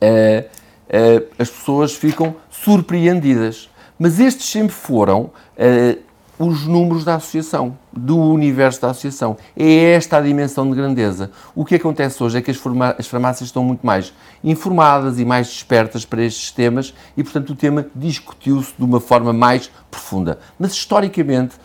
uh, 0.00 0.44
uh, 0.44 1.26
as 1.38 1.50
pessoas 1.50 1.94
ficam 1.94 2.34
surpreendidas. 2.50 3.68
Mas 3.98 4.20
estes 4.20 4.46
sempre 4.46 4.74
foram 4.74 5.22
uh, 5.22 5.98
os 6.38 6.66
números 6.66 7.04
da 7.04 7.14
associação, 7.16 7.76
do 7.92 8.18
universo 8.18 8.80
da 8.80 8.90
associação. 8.90 9.36
É 9.56 9.92
esta 9.92 10.18
a 10.18 10.20
dimensão 10.20 10.68
de 10.68 10.76
grandeza. 10.76 11.30
O 11.54 11.64
que 11.64 11.74
acontece 11.74 12.22
hoje 12.22 12.38
é 12.38 12.42
que 12.42 12.50
as, 12.50 12.60
as 12.98 13.06
farmácias 13.06 13.48
estão 13.48 13.64
muito 13.64 13.86
mais 13.86 14.12
informadas 14.44 15.18
e 15.18 15.24
mais 15.24 15.48
despertas 15.48 16.04
para 16.04 16.22
estes 16.22 16.50
temas 16.50 16.94
e, 17.16 17.24
portanto, 17.24 17.50
o 17.50 17.56
tema 17.56 17.86
discutiu-se 17.94 18.74
de 18.76 18.84
uma 18.84 19.00
forma 19.00 19.32
mais 19.32 19.70
profunda. 19.90 20.38
Mas, 20.58 20.72
historicamente, 20.72 21.56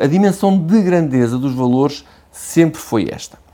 a 0.00 0.06
dimensão 0.06 0.58
de 0.58 0.82
grandeza 0.82 1.38
dos 1.38 1.54
valores 1.54 2.04
sempre 2.32 2.80
foi 2.80 3.08
esta. 3.10 3.45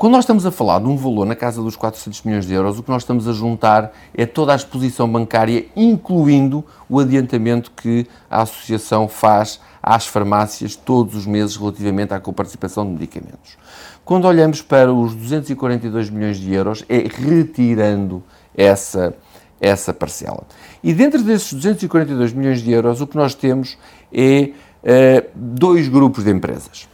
Quando 0.00 0.14
nós 0.14 0.24
estamos 0.24 0.46
a 0.46 0.50
falar 0.50 0.78
de 0.78 0.86
um 0.86 0.96
valor 0.96 1.26
na 1.26 1.36
casa 1.36 1.60
dos 1.60 1.76
400 1.76 2.22
milhões 2.22 2.46
de 2.46 2.54
euros, 2.54 2.78
o 2.78 2.82
que 2.82 2.88
nós 2.88 3.02
estamos 3.02 3.28
a 3.28 3.34
juntar 3.34 3.92
é 4.14 4.24
toda 4.24 4.54
a 4.54 4.56
exposição 4.56 5.06
bancária, 5.06 5.66
incluindo 5.76 6.64
o 6.88 6.98
adiantamento 6.98 7.70
que 7.72 8.06
a 8.30 8.40
associação 8.40 9.06
faz 9.06 9.60
às 9.82 10.06
farmácias 10.06 10.74
todos 10.74 11.14
os 11.14 11.26
meses 11.26 11.54
relativamente 11.54 12.14
à 12.14 12.18
coparticipação 12.18 12.86
de 12.86 12.92
medicamentos. 12.92 13.58
Quando 14.02 14.24
olhamos 14.24 14.62
para 14.62 14.90
os 14.90 15.14
242 15.14 16.08
milhões 16.08 16.38
de 16.38 16.50
euros, 16.50 16.82
é 16.88 17.06
retirando 17.06 18.22
essa, 18.56 19.14
essa 19.60 19.92
parcela. 19.92 20.44
E 20.82 20.94
dentro 20.94 21.22
desses 21.22 21.52
242 21.52 22.32
milhões 22.32 22.62
de 22.62 22.72
euros, 22.72 23.02
o 23.02 23.06
que 23.06 23.18
nós 23.18 23.34
temos 23.34 23.76
é 24.10 24.52
uh, 24.82 25.30
dois 25.34 25.88
grupos 25.88 26.24
de 26.24 26.30
empresas. 26.30 26.88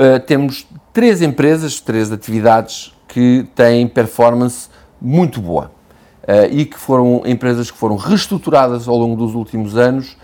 Uh, 0.00 0.18
temos 0.18 0.66
três 0.94 1.20
empresas, 1.20 1.78
três 1.78 2.10
atividades 2.10 2.90
que 3.06 3.46
têm 3.54 3.86
performance 3.86 4.70
muito 4.98 5.42
boa 5.42 5.70
uh, 6.22 6.50
e 6.50 6.64
que 6.64 6.78
foram 6.78 7.20
empresas 7.26 7.70
que 7.70 7.76
foram 7.76 7.96
reestruturadas 7.96 8.88
ao 8.88 8.96
longo 8.96 9.14
dos 9.14 9.34
últimos 9.34 9.76
anos 9.76 10.16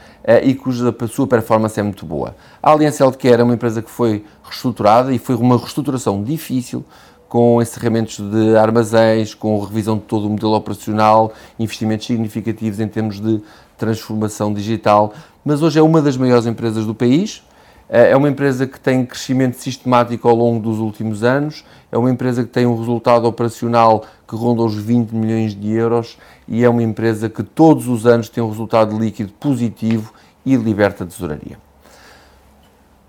e 0.42 0.54
cuja 0.54 0.92
sua 1.06 1.24
performance 1.24 1.78
é 1.78 1.82
muito 1.84 2.04
boa. 2.04 2.34
A 2.60 2.72
Aliança 2.72 3.04
Healthcare 3.04 3.42
é 3.42 3.44
uma 3.44 3.54
empresa 3.54 3.80
que 3.80 3.90
foi 3.90 4.24
reestruturada 4.42 5.12
e 5.12 5.20
foi 5.20 5.36
uma 5.36 5.56
reestruturação 5.56 6.20
difícil, 6.20 6.84
com 7.28 7.62
encerramentos 7.62 8.18
de 8.18 8.56
armazéns, 8.56 9.34
com 9.34 9.56
revisão 9.60 9.96
de 9.96 10.02
todo 10.02 10.26
o 10.26 10.30
modelo 10.30 10.54
operacional, 10.54 11.32
investimentos 11.60 12.08
significativos 12.08 12.80
em 12.80 12.88
termos 12.88 13.20
de 13.20 13.40
transformação 13.78 14.52
digital, 14.52 15.12
mas 15.44 15.62
hoje 15.62 15.78
é 15.78 15.82
uma 15.82 16.02
das 16.02 16.16
maiores 16.16 16.46
empresas 16.46 16.84
do 16.84 16.94
país. 16.94 17.42
Eh, 17.88 18.11
é 18.11 18.16
uma 18.16 18.29
empresa 18.29 18.66
que 18.66 18.79
tem 18.79 19.05
crescimento 19.05 19.55
sistemático 19.55 20.29
ao 20.29 20.35
longo 20.35 20.61
dos 20.61 20.79
últimos 20.79 21.22
anos, 21.22 21.64
é 21.90 21.96
uma 21.96 22.11
empresa 22.11 22.42
que 22.42 22.51
tem 22.51 22.66
um 22.66 22.77
resultado 22.77 23.27
operacional 23.27 24.05
que 24.27 24.35
ronda 24.35 24.62
os 24.62 24.75
20 24.75 25.12
milhões 25.12 25.55
de 25.55 25.70
euros 25.72 26.18
e 26.49 26.64
é 26.64 26.68
uma 26.68 26.83
empresa 26.83 27.29
que 27.29 27.42
todos 27.42 27.88
os 27.88 28.07
anos 28.07 28.29
tem 28.29 28.42
um 28.42 28.49
resultado 28.49 28.99
líquido 28.99 29.33
positivo 29.38 30.12
e 30.44 30.57
liberta 30.57 31.07
tesouraria. 31.07 31.59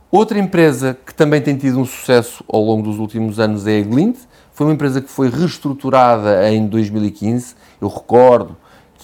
Outra 0.10 0.40
empresa 0.40 0.98
que 1.06 1.13
também 1.13 1.42
tem 1.42 1.58
tido 1.58 1.80
um 1.80 1.86
sucesso 1.86 2.44
ao 2.48 2.62
longo 2.62 2.84
dos 2.84 2.98
últimos 2.98 3.40
anos 3.40 3.68
é 3.68 3.80
a 3.80 3.84
Glint. 3.84 4.18
Foi 4.54 4.66
uma 4.66 4.74
empresa 4.74 5.02
que 5.02 5.10
foi 5.10 5.30
reestruturada 5.30 6.50
em 6.50 6.66
2015. 6.66 7.56
Eu 7.82 7.90
recordo 7.90 8.56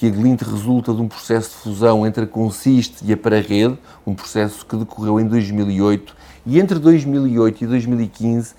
que 0.03 0.07
a 0.07 0.09
Glint 0.09 0.41
resulta 0.41 0.93
de 0.93 1.01
um 1.01 1.07
processo 1.07 1.51
de 1.51 1.55
fusão 1.55 2.05
entre 2.05 2.25
a 2.25 2.27
Consiste 2.27 3.05
e 3.05 3.13
a 3.13 3.15
Pararrede, 3.15 3.77
um 4.05 4.13
processo 4.13 4.65
que 4.65 4.75
decorreu 4.75 5.17
em 5.17 5.25
2008, 5.25 6.13
e 6.45 6.59
entre 6.59 6.77
2008 6.77 7.63
e 7.63 7.67
2015 7.67 8.53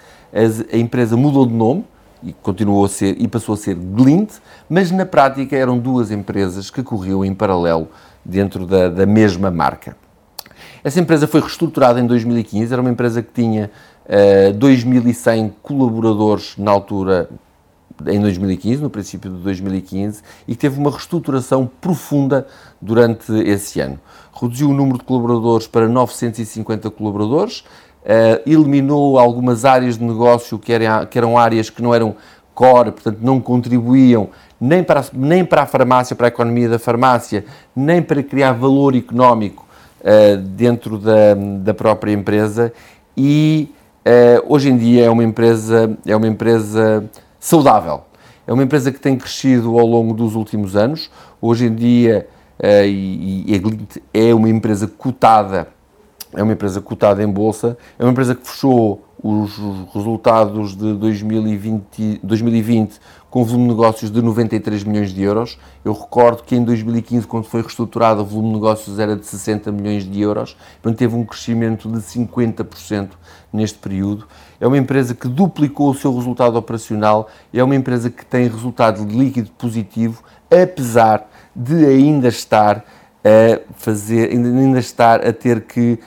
a 0.73 0.77
empresa 0.79 1.19
mudou 1.19 1.45
de 1.45 1.53
nome, 1.53 1.85
e 2.23 2.33
continuou 2.33 2.83
a 2.87 2.89
ser 2.89 3.21
e 3.21 3.29
passou 3.29 3.57
a 3.57 3.59
ser 3.59 3.75
Glint, 3.75 4.37
mas 4.71 4.91
na 4.91 5.05
prática 5.05 5.55
eram 5.55 5.79
duas 5.79 6.11
empresas 6.11 6.71
que 6.71 6.83
corriam 6.83 7.23
em 7.23 7.35
paralelo 7.35 7.89
dentro 8.25 8.65
da, 8.65 8.89
da 8.89 9.05
mesma 9.05 9.51
marca. 9.51 9.95
Essa 10.83 10.99
empresa 10.99 11.27
foi 11.27 11.43
reestruturada 11.43 12.01
em 12.01 12.07
2015, 12.07 12.73
era 12.73 12.81
uma 12.81 12.91
empresa 12.91 13.21
que 13.21 13.35
tinha 13.35 13.71
uh, 14.07 14.59
2.100 14.59 15.53
colaboradores 15.63 16.55
na 16.57 16.71
altura 16.71 17.29
em 18.07 18.21
2015, 18.21 18.83
no 18.83 18.91
princípio 18.91 19.31
de 19.31 19.39
2015, 19.39 20.23
e 20.49 20.57
teve 20.57 20.79
uma 20.79 20.91
reestruturação 20.91 21.71
profunda 21.81 22.47
durante 22.81 23.33
esse 23.33 23.81
ano. 23.81 23.99
Reduziu 24.33 24.71
o 24.71 24.75
número 24.75 24.99
de 24.99 25.05
colaboradores 25.05 25.67
para 25.67 25.89
950 25.89 26.91
colaboradores, 26.91 27.61
uh, 27.61 28.43
eliminou 28.47 29.19
algumas 29.19 29.65
áreas 29.65 29.97
de 29.97 30.05
negócio 30.05 30.59
que 30.59 30.73
eram, 30.73 31.07
que 31.07 31.19
eram 31.19 31.39
áreas 31.39 31.71
que 31.71 31.83
não 31.83 31.95
eram 31.95 32.17
core, 32.55 32.93
portanto 32.93 33.19
não 33.21 33.41
contribuíam 33.41 34.31
nem 34.61 34.83
para, 34.83 35.01
a, 35.01 35.05
nem 35.13 35.45
para 35.45 35.63
a 35.63 35.67
farmácia, 35.67 36.15
para 36.15 36.27
a 36.27 36.29
economia 36.29 36.69
da 36.69 36.79
farmácia, 36.79 37.45
nem 37.75 38.01
para 38.01 38.23
criar 38.23 38.53
valor 38.53 38.95
económico 38.95 39.67
uh, 40.01 40.37
dentro 40.37 40.99
da, 40.99 41.35
da 41.61 41.75
própria 41.75 42.13
empresa 42.13 42.73
e 43.17 43.71
uh, 44.07 44.53
hoje 44.53 44.71
em 44.71 44.77
dia 44.77 45.05
é 45.05 45.11
uma 45.11 45.25
empresa, 45.25 45.97
é 46.07 46.17
uma 46.17 46.27
empresa 46.27 47.05
saudável. 47.45 48.05
É 48.47 48.53
uma 48.55 48.63
empresa 48.63 48.91
que 48.91 48.99
tem 48.99 49.19
crescido 49.19 49.79
ao 49.79 49.87
longo 49.87 50.15
dos 50.15 50.35
últimos 50.35 50.75
anos. 50.77 51.11
Hoje 51.43 51.67
em 51.67 51.75
dia, 51.75 52.27
uh, 52.59 52.87
e, 52.87 53.45
e 53.55 53.59
Glint 53.59 53.99
é 54.15 54.35
uma 54.35 54.49
empresa 54.49 54.87
cotada, 54.87 55.69
é 56.33 56.43
uma 56.43 56.55
empresa 56.55 56.81
cotada 56.81 57.23
em 57.23 57.29
bolsa, 57.31 57.77
é 57.99 58.03
uma 58.03 58.13
empresa 58.13 58.35
que 58.35 58.49
fechou 58.49 59.05
os 59.23 59.59
resultados 59.95 60.77
de 60.77 60.95
2020, 60.95 62.21
2020 62.23 63.01
com 63.31 63.45
volume 63.45 63.65
de 63.65 63.71
negócios 63.71 64.11
de 64.11 64.23
93 64.23 64.85
milhões 64.85 65.13
de 65.13 65.23
euros. 65.23 65.59
Eu 65.85 65.93
recordo 65.93 66.43
que 66.45 66.55
em 66.55 66.63
2015, 66.63 67.27
quando 67.27 67.45
foi 67.45 67.63
reestruturada, 67.63 68.21
o 68.23 68.25
volume 68.25 68.51
de 68.51 68.55
negócios 68.55 68.99
era 68.99 69.17
de 69.17 69.27
60 69.27 69.73
milhões 69.73 70.09
de 70.09 70.21
euros, 70.21 70.57
portanto 70.81 70.99
teve 70.99 71.17
um 71.17 71.25
crescimento 71.25 71.89
de 71.89 71.99
50% 71.99 73.11
neste 73.53 73.79
período. 73.79 74.29
É 74.61 74.67
uma 74.67 74.79
empresa 74.79 75.15
que 75.15 75.29
duplicou 75.29 75.91
o 75.91 75.95
seu 75.95 76.15
resultado 76.15 76.57
operacional, 76.57 77.29
é 77.53 77.63
uma 77.63 77.75
empresa 77.75 78.11
que 78.11 78.25
tem 78.25 78.49
resultado 78.49 79.05
líquido 79.05 79.51
positivo, 79.59 80.23
apesar 80.51 81.29
de 81.55 81.85
ainda 81.85 82.29
estar 82.29 82.85
a 83.25 83.61
fazer, 83.77 84.31
ainda 84.31 84.79
estar 84.79 85.27
a 85.27 85.33
ter 85.33 85.63
que 85.63 85.99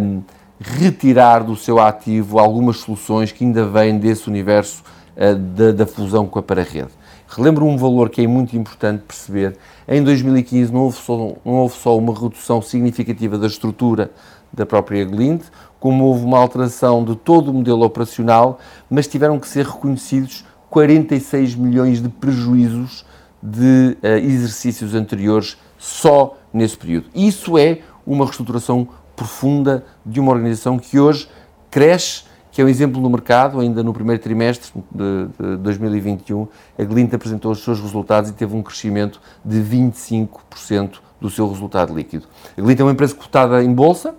um, 0.00 0.22
retirar 0.60 1.44
do 1.44 1.54
seu 1.54 1.78
ativo 1.78 2.38
algumas 2.38 2.78
soluções 2.78 3.30
que 3.30 3.44
ainda 3.44 3.64
vêm 3.64 3.98
desse 3.98 4.28
universo 4.28 4.82
uh, 5.16 5.34
da, 5.34 5.72
da, 5.72 5.86
fusão 5.86 6.26
com 6.26 6.38
a 6.38 6.42
para-rede. 6.42 6.90
Relembro 7.28 7.66
um 7.66 7.76
valor 7.76 8.08
que 8.08 8.22
é 8.22 8.26
muito 8.26 8.56
importante 8.56 9.04
perceber. 9.06 9.56
Em 9.86 10.02
2015 10.02 10.72
não 10.72 10.80
houve, 10.80 10.96
só, 10.96 11.16
não 11.44 11.52
houve 11.52 11.76
só 11.76 11.96
uma 11.96 12.18
redução 12.18 12.60
significativa 12.62 13.38
da 13.38 13.46
estrutura 13.46 14.10
da 14.52 14.64
própria 14.64 15.04
Glinde, 15.04 15.44
como 15.80 16.04
houve 16.04 16.24
uma 16.24 16.38
alteração 16.38 17.04
de 17.04 17.14
todo 17.16 17.50
o 17.50 17.54
modelo 17.54 17.84
operacional, 17.84 18.58
mas 18.90 19.06
tiveram 19.06 19.38
que 19.38 19.48
ser 19.48 19.66
reconhecidos 19.66 20.44
46 20.70 21.54
milhões 21.54 22.02
de 22.02 22.08
prejuízos 22.08 23.04
de 23.42 23.96
uh, 24.02 24.06
exercícios 24.16 24.94
anteriores 24.94 25.56
só 25.78 26.36
nesse 26.52 26.76
período. 26.76 27.06
Isso 27.14 27.56
é 27.56 27.80
uma 28.06 28.24
reestruturação 28.24 28.88
profunda 29.14 29.84
de 30.04 30.20
uma 30.20 30.32
organização 30.32 30.78
que 30.78 30.98
hoje 30.98 31.28
cresce, 31.70 32.24
que 32.50 32.60
é 32.60 32.64
um 32.64 32.68
exemplo 32.68 33.00
no 33.00 33.08
mercado, 33.08 33.60
ainda 33.60 33.82
no 33.82 33.92
primeiro 33.92 34.20
trimestre 34.20 34.72
de, 34.90 35.28
de 35.38 35.56
2021, 35.58 36.48
a 36.78 36.84
Glint 36.84 37.12
apresentou 37.14 37.52
os 37.52 37.62
seus 37.62 37.80
resultados 37.80 38.30
e 38.30 38.32
teve 38.32 38.56
um 38.56 38.62
crescimento 38.62 39.20
de 39.44 39.58
25% 39.58 40.98
do 41.20 41.28
seu 41.30 41.48
resultado 41.48 41.94
líquido. 41.94 42.26
A 42.56 42.60
Glint 42.60 42.80
é 42.80 42.82
uma 42.82 42.92
empresa 42.92 43.14
cotada 43.14 43.62
em 43.62 43.72
bolsa, 43.72 44.14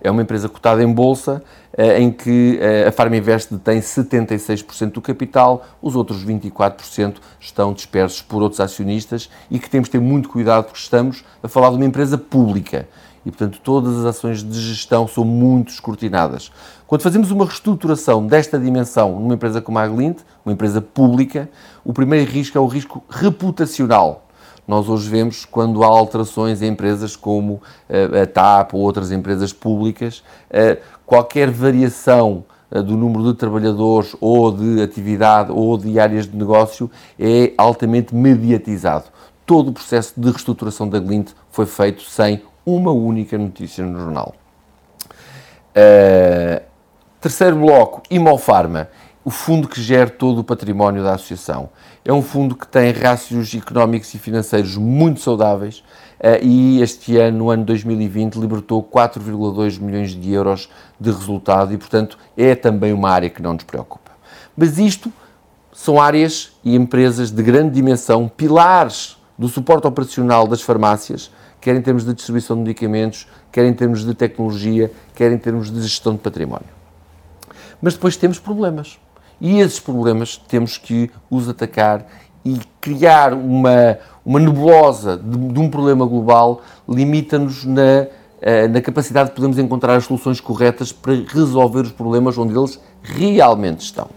é 0.00 0.10
uma 0.10 0.22
empresa 0.22 0.48
cotada 0.48 0.82
em 0.82 0.92
bolsa 0.92 1.42
eh, 1.76 2.00
em 2.00 2.10
que 2.10 2.58
eh, 2.60 2.88
a 2.88 2.92
Farminvest 2.92 3.52
detém 3.52 3.80
76% 3.80 4.92
do 4.92 5.00
capital, 5.00 5.64
os 5.80 5.94
outros 5.94 6.24
24% 6.24 7.16
estão 7.38 7.72
dispersos 7.72 8.22
por 8.22 8.42
outros 8.42 8.60
acionistas 8.60 9.30
e 9.50 9.58
que 9.58 9.68
temos 9.68 9.88
de 9.88 9.92
ter 9.92 10.00
muito 10.00 10.28
cuidado 10.28 10.64
porque 10.64 10.78
estamos 10.78 11.24
a 11.42 11.48
falar 11.48 11.70
de 11.70 11.76
uma 11.76 11.84
empresa 11.84 12.18
pública 12.18 12.88
e, 13.24 13.30
portanto, 13.30 13.60
todas 13.62 13.98
as 13.98 14.04
ações 14.04 14.42
de 14.42 14.58
gestão 14.60 15.06
são 15.06 15.24
muito 15.24 15.68
escrutinadas. 15.68 16.50
Quando 16.86 17.02
fazemos 17.02 17.30
uma 17.30 17.44
reestruturação 17.44 18.26
desta 18.26 18.58
dimensão 18.58 19.20
numa 19.20 19.34
empresa 19.34 19.60
como 19.60 19.78
a 19.78 19.82
Aglint, 19.82 20.18
uma 20.44 20.52
empresa 20.52 20.80
pública, 20.80 21.48
o 21.84 21.92
primeiro 21.92 22.30
risco 22.30 22.56
é 22.56 22.60
o 22.60 22.66
risco 22.66 23.04
reputacional 23.08 24.26
nós 24.70 24.88
hoje 24.88 25.10
vemos 25.10 25.44
quando 25.44 25.82
há 25.82 25.88
alterações 25.88 26.62
em 26.62 26.68
empresas 26.68 27.16
como 27.16 27.60
eh, 27.88 28.22
a 28.22 28.24
TAP 28.24 28.72
ou 28.74 28.80
outras 28.82 29.10
empresas 29.10 29.52
públicas, 29.52 30.22
eh, 30.48 30.78
qualquer 31.04 31.50
variação 31.50 32.44
eh, 32.70 32.80
do 32.80 32.96
número 32.96 33.24
de 33.24 33.34
trabalhadores 33.34 34.14
ou 34.20 34.52
de 34.52 34.80
atividade 34.80 35.50
ou 35.50 35.76
de 35.76 35.98
áreas 35.98 36.30
de 36.30 36.36
negócio 36.36 36.88
é 37.18 37.52
altamente 37.58 38.14
mediatizado. 38.14 39.06
Todo 39.44 39.70
o 39.70 39.72
processo 39.72 40.12
de 40.16 40.30
reestruturação 40.30 40.88
da 40.88 41.00
Glint 41.00 41.32
foi 41.50 41.66
feito 41.66 42.02
sem 42.02 42.40
uma 42.64 42.92
única 42.92 43.36
notícia 43.36 43.84
no 43.84 43.98
jornal. 43.98 44.36
Uh, 45.74 46.62
terceiro 47.20 47.56
bloco, 47.56 48.02
Imofarma 48.08 48.88
o 49.24 49.30
fundo 49.30 49.68
que 49.68 49.80
gera 49.80 50.08
todo 50.08 50.38
o 50.38 50.44
património 50.44 51.02
da 51.02 51.14
associação. 51.14 51.68
É 52.04 52.12
um 52.12 52.22
fundo 52.22 52.54
que 52.54 52.66
tem 52.66 52.90
rácios 52.92 53.54
económicos 53.54 54.12
e 54.14 54.18
financeiros 54.18 54.76
muito 54.76 55.20
saudáveis 55.20 55.84
uh, 56.20 56.42
e 56.42 56.80
este 56.80 57.16
ano, 57.18 57.38
no 57.38 57.50
ano 57.50 57.64
2020, 57.64 58.36
libertou 58.36 58.82
4,2 58.82 59.78
milhões 59.78 60.10
de 60.12 60.32
euros 60.32 60.70
de 60.98 61.10
resultado 61.10 61.74
e, 61.74 61.76
portanto, 61.76 62.18
é 62.36 62.54
também 62.54 62.92
uma 62.92 63.10
área 63.10 63.28
que 63.28 63.42
não 63.42 63.52
nos 63.52 63.64
preocupa. 63.64 64.10
Mas 64.56 64.78
isto 64.78 65.12
são 65.72 66.00
áreas 66.00 66.52
e 66.64 66.74
empresas 66.74 67.30
de 67.30 67.42
grande 67.42 67.74
dimensão, 67.74 68.28
pilares 68.28 69.18
do 69.38 69.48
suporte 69.48 69.86
operacional 69.86 70.46
das 70.46 70.62
farmácias, 70.62 71.30
quer 71.60 71.76
em 71.76 71.82
termos 71.82 72.04
de 72.04 72.14
distribuição 72.14 72.56
de 72.56 72.62
medicamentos, 72.62 73.26
quer 73.52 73.66
em 73.66 73.72
termos 73.72 74.04
de 74.04 74.14
tecnologia, 74.14 74.90
quer 75.14 75.30
em 75.30 75.38
termos 75.38 75.70
de 75.70 75.80
gestão 75.82 76.14
de 76.14 76.20
património. 76.20 76.68
Mas 77.80 77.94
depois 77.94 78.16
temos 78.16 78.38
problemas. 78.38 78.98
E 79.40 79.60
esses 79.60 79.80
problemas 79.80 80.36
temos 80.36 80.76
que 80.76 81.10
os 81.30 81.48
atacar 81.48 82.06
e 82.44 82.58
criar 82.80 83.32
uma, 83.32 83.98
uma 84.24 84.40
nebulosa 84.40 85.16
de, 85.16 85.38
de 85.52 85.58
um 85.58 85.68
problema 85.68 86.06
global 86.06 86.62
limita-nos 86.88 87.64
na, 87.64 88.06
eh, 88.40 88.68
na 88.68 88.80
capacidade 88.80 89.30
de 89.30 89.34
podermos 89.34 89.58
encontrar 89.58 89.96
as 89.96 90.04
soluções 90.04 90.40
corretas 90.40 90.92
para 90.92 91.14
resolver 91.14 91.80
os 91.80 91.92
problemas 91.92 92.38
onde 92.38 92.56
eles 92.56 92.80
realmente 93.02 93.80
estão. 93.80 94.08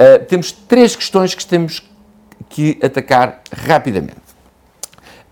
Uh, 0.00 0.24
temos 0.26 0.50
três 0.52 0.96
questões 0.96 1.34
que 1.34 1.44
temos 1.44 1.82
que 2.48 2.78
atacar 2.82 3.42
rapidamente. 3.52 4.16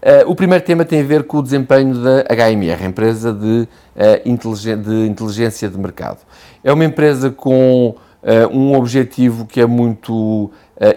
Uh, 0.01 0.31
o 0.31 0.35
primeiro 0.35 0.63
tema 0.63 0.85
tem 0.85 1.01
a 1.01 1.05
ver 1.05 1.25
com 1.25 1.39
o 1.39 1.43
desempenho 1.43 1.95
da 1.95 2.23
HMR, 2.25 2.85
empresa 2.85 3.33
de, 3.33 3.67
uh, 3.97 4.77
de 4.77 5.07
inteligência 5.07 5.69
de 5.69 5.79
mercado. 5.79 6.19
É 6.63 6.73
uma 6.73 6.85
empresa 6.85 7.31
com 7.31 7.97
um 8.53 8.77
objetivo 8.77 9.47
que 9.47 9.61
é 9.61 9.66
muito 9.66 10.12
uh, 10.14 10.51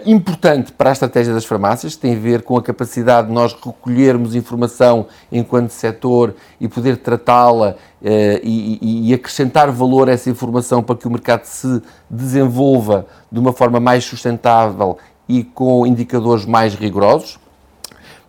importante 0.04 0.72
para 0.72 0.90
a 0.90 0.92
estratégia 0.92 1.32
das 1.32 1.44
farmácias, 1.44 1.96
tem 1.96 2.14
a 2.14 2.18
ver 2.18 2.42
com 2.42 2.56
a 2.56 2.62
capacidade 2.62 3.28
de 3.28 3.32
nós 3.32 3.52
recolhermos 3.52 4.34
informação 4.34 5.06
enquanto 5.30 5.70
setor 5.70 6.34
e 6.60 6.68
poder 6.68 6.96
tratá-la 6.96 7.70
uh, 7.70 8.06
e, 8.42 9.08
e, 9.10 9.14
acrescentar 9.14 9.70
valor 9.70 10.08
a 10.08 10.12
essa 10.12 10.30
informação 10.30 10.82
para 10.82 10.96
que 10.96 11.06
o 11.06 11.10
mercado 11.10 11.44
se 11.44 11.80
desenvolva 12.10 13.06
de 13.30 13.38
uma 13.38 13.52
forma 13.52 13.78
mais 13.78 14.04
sustentável 14.04 14.98
e 15.28 15.44
com 15.44 15.86
indicadores 15.86 16.44
mais 16.44 16.74
rigorosos, 16.74 17.38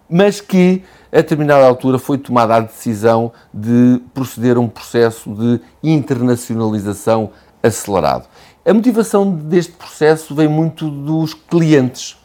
mas 0.10 0.40
que 0.40 0.84
a 1.12 1.18
determinada 1.18 1.66
altura 1.66 2.00
foi 2.00 2.18
tomada 2.18 2.56
a 2.56 2.60
decisão 2.60 3.32
de 3.54 4.02
proceder 4.14 4.58
a 4.58 4.60
um 4.60 4.68
processo 4.68 5.30
de 5.32 5.60
internacionalização 5.84 7.32
acelerado. 7.64 8.28
A 8.66 8.74
motivação 8.74 9.32
deste 9.32 9.72
processo 9.72 10.36
vem 10.36 10.48
muito 10.48 10.90
dos 10.90 11.34
clientes, 11.34 12.18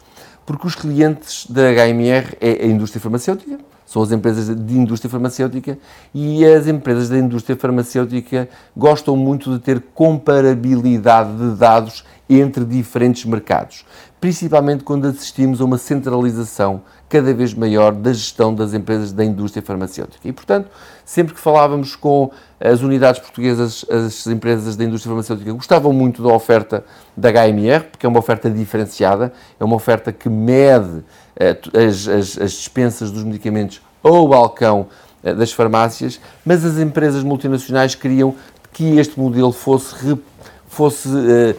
porque 0.45 0.67
os 0.67 0.75
clientes 0.75 1.47
da 1.49 1.61
HMR 1.71 2.37
é 2.41 2.65
a 2.65 2.67
indústria 2.67 3.01
farmacêutica, 3.01 3.57
são 3.85 4.03
as 4.03 4.11
empresas 4.11 4.55
de 4.55 4.77
indústria 4.77 5.09
farmacêutica 5.09 5.79
e 6.13 6.45
as 6.45 6.67
empresas 6.67 7.09
da 7.09 7.17
indústria 7.17 7.55
farmacêutica 7.55 8.47
gostam 8.77 9.17
muito 9.17 9.51
de 9.51 9.57
ter 9.57 9.81
comparabilidade 9.95 11.35
de 11.35 11.55
dados 11.57 12.05
entre 12.29 12.63
diferentes 12.63 13.25
mercados, 13.25 13.83
principalmente 14.21 14.83
quando 14.83 15.07
assistimos 15.07 15.59
a 15.59 15.65
uma 15.65 15.79
centralização 15.79 16.83
cada 17.09 17.33
vez 17.33 17.55
maior 17.55 17.91
da 17.91 18.13
gestão 18.13 18.53
das 18.53 18.75
empresas 18.75 19.11
da 19.11 19.25
indústria 19.25 19.63
farmacêutica. 19.63 20.27
E, 20.27 20.31
portanto, 20.31 20.69
sempre 21.09 21.33
que 21.33 21.39
falávamos 21.39 21.95
com 21.95 22.29
as 22.59 22.81
unidades 22.81 23.19
portuguesas, 23.19 23.83
as 23.89 24.27
empresas 24.27 24.75
da 24.75 24.83
indústria 24.83 25.09
farmacêutica 25.09 25.51
gostavam 25.53 25.91
muito 25.91 26.21
da 26.21 26.31
oferta 26.31 26.85
da 27.17 27.31
HMR, 27.31 27.85
porque 27.89 28.05
é 28.05 28.09
uma 28.09 28.19
oferta 28.19 28.47
diferenciada, 28.47 29.33
é 29.59 29.63
uma 29.63 29.75
oferta 29.75 30.13
que 30.13 30.29
mede 30.29 31.03
eh, 31.35 31.57
as, 31.73 32.07
as, 32.07 32.37
as 32.37 32.51
dispensas 32.51 33.09
dos 33.09 33.23
medicamentos 33.23 33.81
ao 34.03 34.27
balcão 34.27 34.85
eh, 35.23 35.33
das 35.33 35.51
farmácias, 35.51 36.21
mas 36.45 36.63
as 36.63 36.77
empresas 36.77 37.23
multinacionais 37.23 37.95
queriam 37.95 38.35
que 38.71 38.99
este 38.99 39.19
modelo 39.19 39.51
fosse, 39.51 40.15
fosse 40.67 41.09
eh, 41.09 41.55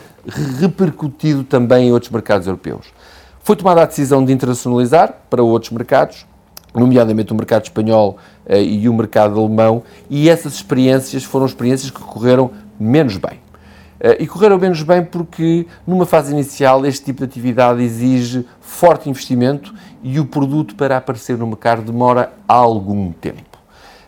repercutido 0.61 1.42
também 1.42 1.88
em 1.88 1.92
outros 1.92 2.12
mercados 2.12 2.46
europeus. 2.46 2.86
Foi 3.42 3.57
tomada 3.57 3.82
a 3.82 3.86
decisão 3.86 4.24
de 4.24 4.32
internacionalizar 4.32 5.12
para 5.28 5.42
outros 5.42 5.72
mercados, 5.72 6.24
nomeadamente 6.74 7.32
o 7.32 7.36
mercado 7.36 7.64
espanhol 7.64 8.18
uh, 8.46 8.54
e 8.54 8.88
o 8.88 8.94
mercado 8.94 9.38
alemão, 9.38 9.82
e 10.08 10.28
essas 10.28 10.54
experiências 10.54 11.24
foram 11.24 11.46
experiências 11.46 11.90
que 11.90 12.00
correram 12.00 12.50
menos 12.78 13.16
bem. 13.16 13.40
Uh, 14.00 14.16
e 14.18 14.26
correram 14.26 14.58
menos 14.58 14.82
bem 14.82 15.04
porque, 15.04 15.66
numa 15.86 16.06
fase 16.06 16.32
inicial, 16.32 16.86
este 16.86 17.06
tipo 17.06 17.18
de 17.18 17.24
atividade 17.24 17.82
exige 17.82 18.46
forte 18.60 19.10
investimento 19.10 19.74
e 20.02 20.18
o 20.18 20.24
produto 20.24 20.74
para 20.74 20.96
aparecer 20.96 21.36
no 21.36 21.46
mercado 21.46 21.82
demora 21.82 22.32
algum 22.48 23.12
tempo. 23.12 23.58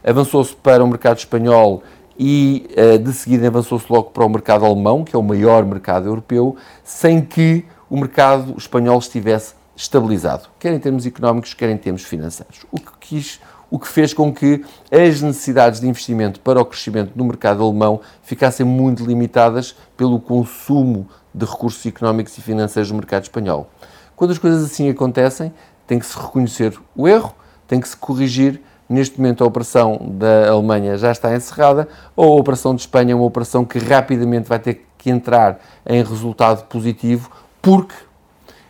Avançou-se 0.05 0.55
para 0.55 0.83
o 0.83 0.89
mercado 0.89 1.19
espanhol 1.19 1.83
e, 2.19 2.67
uh, 2.77 2.99
de 2.99 3.13
seguida, 3.13 3.49
avançou-se 3.49 3.87
logo 3.91 4.11
para 4.11 4.25
o 4.25 4.29
mercado 4.29 4.65
alemão, 4.65 5.05
que 5.05 5.15
é 5.15 5.19
o 5.19 5.23
maior 5.23 5.65
mercado 5.65 6.07
europeu, 6.07 6.57
sem 6.83 7.21
que 7.21 7.65
o 7.91 7.97
mercado 7.97 8.55
espanhol 8.57 8.99
estivesse 8.99 9.55
estabilizado, 9.77 10.49
quer 10.59 10.73
em 10.73 10.79
termos 10.79 11.07
económicos, 11.07 11.55
quer 11.55 11.71
em 11.71 11.77
termos 11.77 12.03
financeiros. 12.03 12.67
O 12.71 12.79
que, 12.79 12.93
quis, 13.01 13.41
o 13.71 13.79
que 13.79 13.89
fez 13.89 14.13
com 14.13 14.33
que 14.33 14.65
as 14.91 15.21
necessidades 15.23 15.81
de 15.81 15.89
investimento 15.89 16.41
para 16.41 16.61
o 16.61 16.65
crescimento 16.65 17.13
no 17.15 17.25
mercado 17.25 17.63
alemão 17.63 18.01
ficassem 18.23 18.67
muito 18.67 19.05
limitadas 19.05 19.75
pelo 19.97 20.21
consumo 20.21 21.09
de 21.35 21.47
recursos 21.47 21.85
económicos 21.87 22.37
e 22.37 22.43
financeiros 22.43 22.91
do 22.91 22.95
mercado 22.95 23.23
espanhol. 23.23 23.71
Quando 24.15 24.31
as 24.31 24.39
coisas 24.39 24.65
assim 24.65 24.89
acontecem, 24.89 25.53
tem 25.87 25.99
que 25.99 26.07
se 26.07 26.17
reconhecer 26.17 26.79
o 26.95 27.09
erro, 27.09 27.35
tem 27.67 27.81
que 27.81 27.89
se 27.89 27.97
corrigir. 27.97 28.61
Neste 28.89 29.19
momento, 29.19 29.43
a 29.43 29.47
operação 29.47 29.99
da 30.19 30.51
Alemanha 30.51 30.99
já 30.99 31.11
está 31.11 31.35
encerrada, 31.35 31.89
ou 32.15 32.37
a 32.37 32.41
operação 32.41 32.75
de 32.75 32.83
Espanha 32.83 33.13
é 33.13 33.15
uma 33.15 33.25
operação 33.25 33.65
que 33.65 33.79
rapidamente 33.79 34.49
vai 34.49 34.59
ter 34.59 34.87
que 34.99 35.11
entrar 35.11 35.59
em 35.87 36.03
resultado 36.05 36.67
positivo, 36.67 37.31
porque 37.63 37.95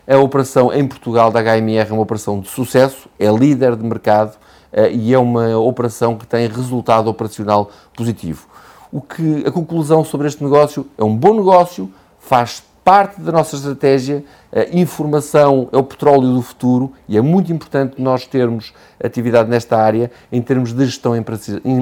a 0.07 0.17
operação 0.17 0.73
em 0.73 0.87
Portugal 0.87 1.31
da 1.31 1.41
HMR 1.41 1.89
é 1.89 1.93
uma 1.93 2.01
operação 2.01 2.39
de 2.39 2.49
sucesso, 2.49 3.07
é 3.17 3.27
líder 3.29 3.75
de 3.75 3.83
mercado 3.83 4.35
uh, 4.71 4.87
e 4.91 5.13
é 5.13 5.19
uma 5.19 5.57
operação 5.57 6.17
que 6.17 6.25
tem 6.27 6.47
resultado 6.47 7.09
operacional 7.09 7.71
positivo. 7.95 8.47
O 8.91 9.01
que 9.01 9.43
a 9.45 9.51
conclusão 9.51 10.03
sobre 10.03 10.27
este 10.27 10.43
negócio 10.43 10.85
é 10.97 11.03
um 11.03 11.15
bom 11.15 11.33
negócio, 11.33 11.91
faz 12.19 12.63
parte 12.83 13.21
da 13.21 13.31
nossa 13.31 13.55
estratégia. 13.55 14.23
A 14.51 14.75
informação 14.77 15.69
é 15.71 15.77
o 15.77 15.83
petróleo 15.83 16.33
do 16.33 16.41
futuro 16.41 16.91
e 17.07 17.17
é 17.17 17.21
muito 17.21 17.51
importante 17.51 18.01
nós 18.01 18.27
termos 18.27 18.73
atividade 19.03 19.49
nesta 19.49 19.77
área. 19.77 20.11
Em 20.31 20.41
termos 20.41 20.73
de 20.73 20.85
gestão 20.85 21.13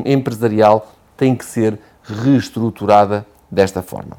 empresarial, 0.05 0.91
tem 1.17 1.36
que 1.36 1.43
ser 1.43 1.78
reestruturada 2.03 3.26
desta 3.49 3.82
forma. 3.82 4.17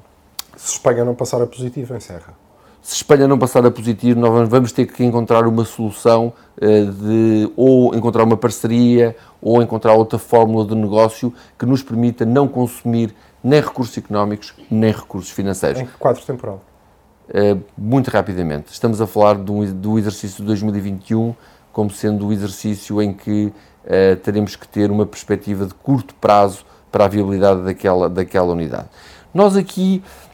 Se 0.56 0.72
Espanha 0.72 1.04
não 1.04 1.14
passar 1.14 1.40
a 1.40 1.46
positivo, 1.46 1.94
encerra. 1.96 2.41
Se 2.82 2.96
Espanha 2.96 3.28
não 3.28 3.38
passar 3.38 3.64
a 3.64 3.70
positivo, 3.70 4.18
nós 4.18 4.48
vamos 4.48 4.72
ter 4.72 4.86
que 4.86 5.04
encontrar 5.04 5.46
uma 5.46 5.64
solução 5.64 6.32
eh, 6.60 6.84
de 6.84 7.52
ou 7.54 7.94
encontrar 7.94 8.24
uma 8.24 8.36
parceria 8.36 9.14
ou 9.40 9.62
encontrar 9.62 9.94
outra 9.94 10.18
fórmula 10.18 10.66
de 10.66 10.74
negócio 10.74 11.32
que 11.56 11.64
nos 11.64 11.80
permita 11.80 12.26
não 12.26 12.48
consumir 12.48 13.14
nem 13.42 13.60
recursos 13.60 13.96
económicos 13.96 14.52
nem 14.68 14.90
recursos 14.90 15.30
financeiros. 15.30 15.80
Em 15.80 15.86
que 15.86 15.92
quadro 15.96 16.22
temporal? 16.24 16.60
Uh, 17.28 17.62
muito 17.78 18.08
rapidamente. 18.10 18.72
Estamos 18.72 19.00
a 19.00 19.06
falar 19.06 19.34
do, 19.34 19.64
do 19.72 19.96
exercício 19.96 20.38
de 20.38 20.46
2021 20.48 21.36
como 21.72 21.88
sendo 21.88 22.26
o 22.26 22.32
exercício 22.32 23.00
em 23.00 23.12
que 23.12 23.52
uh, 23.84 24.16
teremos 24.24 24.56
que 24.56 24.66
ter 24.66 24.90
uma 24.90 25.06
perspectiva 25.06 25.66
de 25.66 25.74
curto 25.74 26.16
prazo 26.16 26.64
para 26.90 27.04
a 27.04 27.08
viabilidade 27.08 27.62
daquela, 27.62 28.10
daquela 28.10 28.52
unidade. 28.52 28.88
Nós 29.32 29.56
aqui 29.56 30.02
eh, 30.04 30.31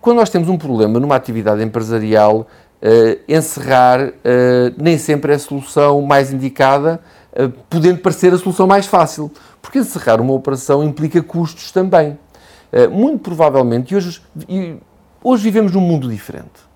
quando 0.00 0.16
nós 0.16 0.30
temos 0.30 0.48
um 0.48 0.56
problema 0.56 0.98
numa 0.98 1.16
atividade 1.16 1.62
empresarial, 1.62 2.46
uh, 2.82 3.20
encerrar 3.28 4.08
uh, 4.08 4.12
nem 4.76 4.96
sempre 4.98 5.32
é 5.32 5.36
a 5.36 5.38
solução 5.38 6.00
mais 6.02 6.32
indicada, 6.32 7.00
podendo 7.68 8.00
parecer 8.00 8.34
a 8.34 8.38
solução 8.38 8.66
mais 8.66 8.86
fácil, 8.86 9.30
porque 9.62 9.78
encerrar 9.78 10.20
uma 10.20 10.32
operação 10.32 10.82
implica 10.82 11.22
custos 11.22 11.70
também. 11.70 12.18
muito 12.90 13.20
provavelmente, 13.20 13.94
e 13.94 13.96
hoje, 13.96 14.20
e 14.48 14.76
hoje 15.22 15.44
vivemos 15.44 15.70
num 15.70 15.80
mundo 15.80 16.08
diferente. 16.10 16.68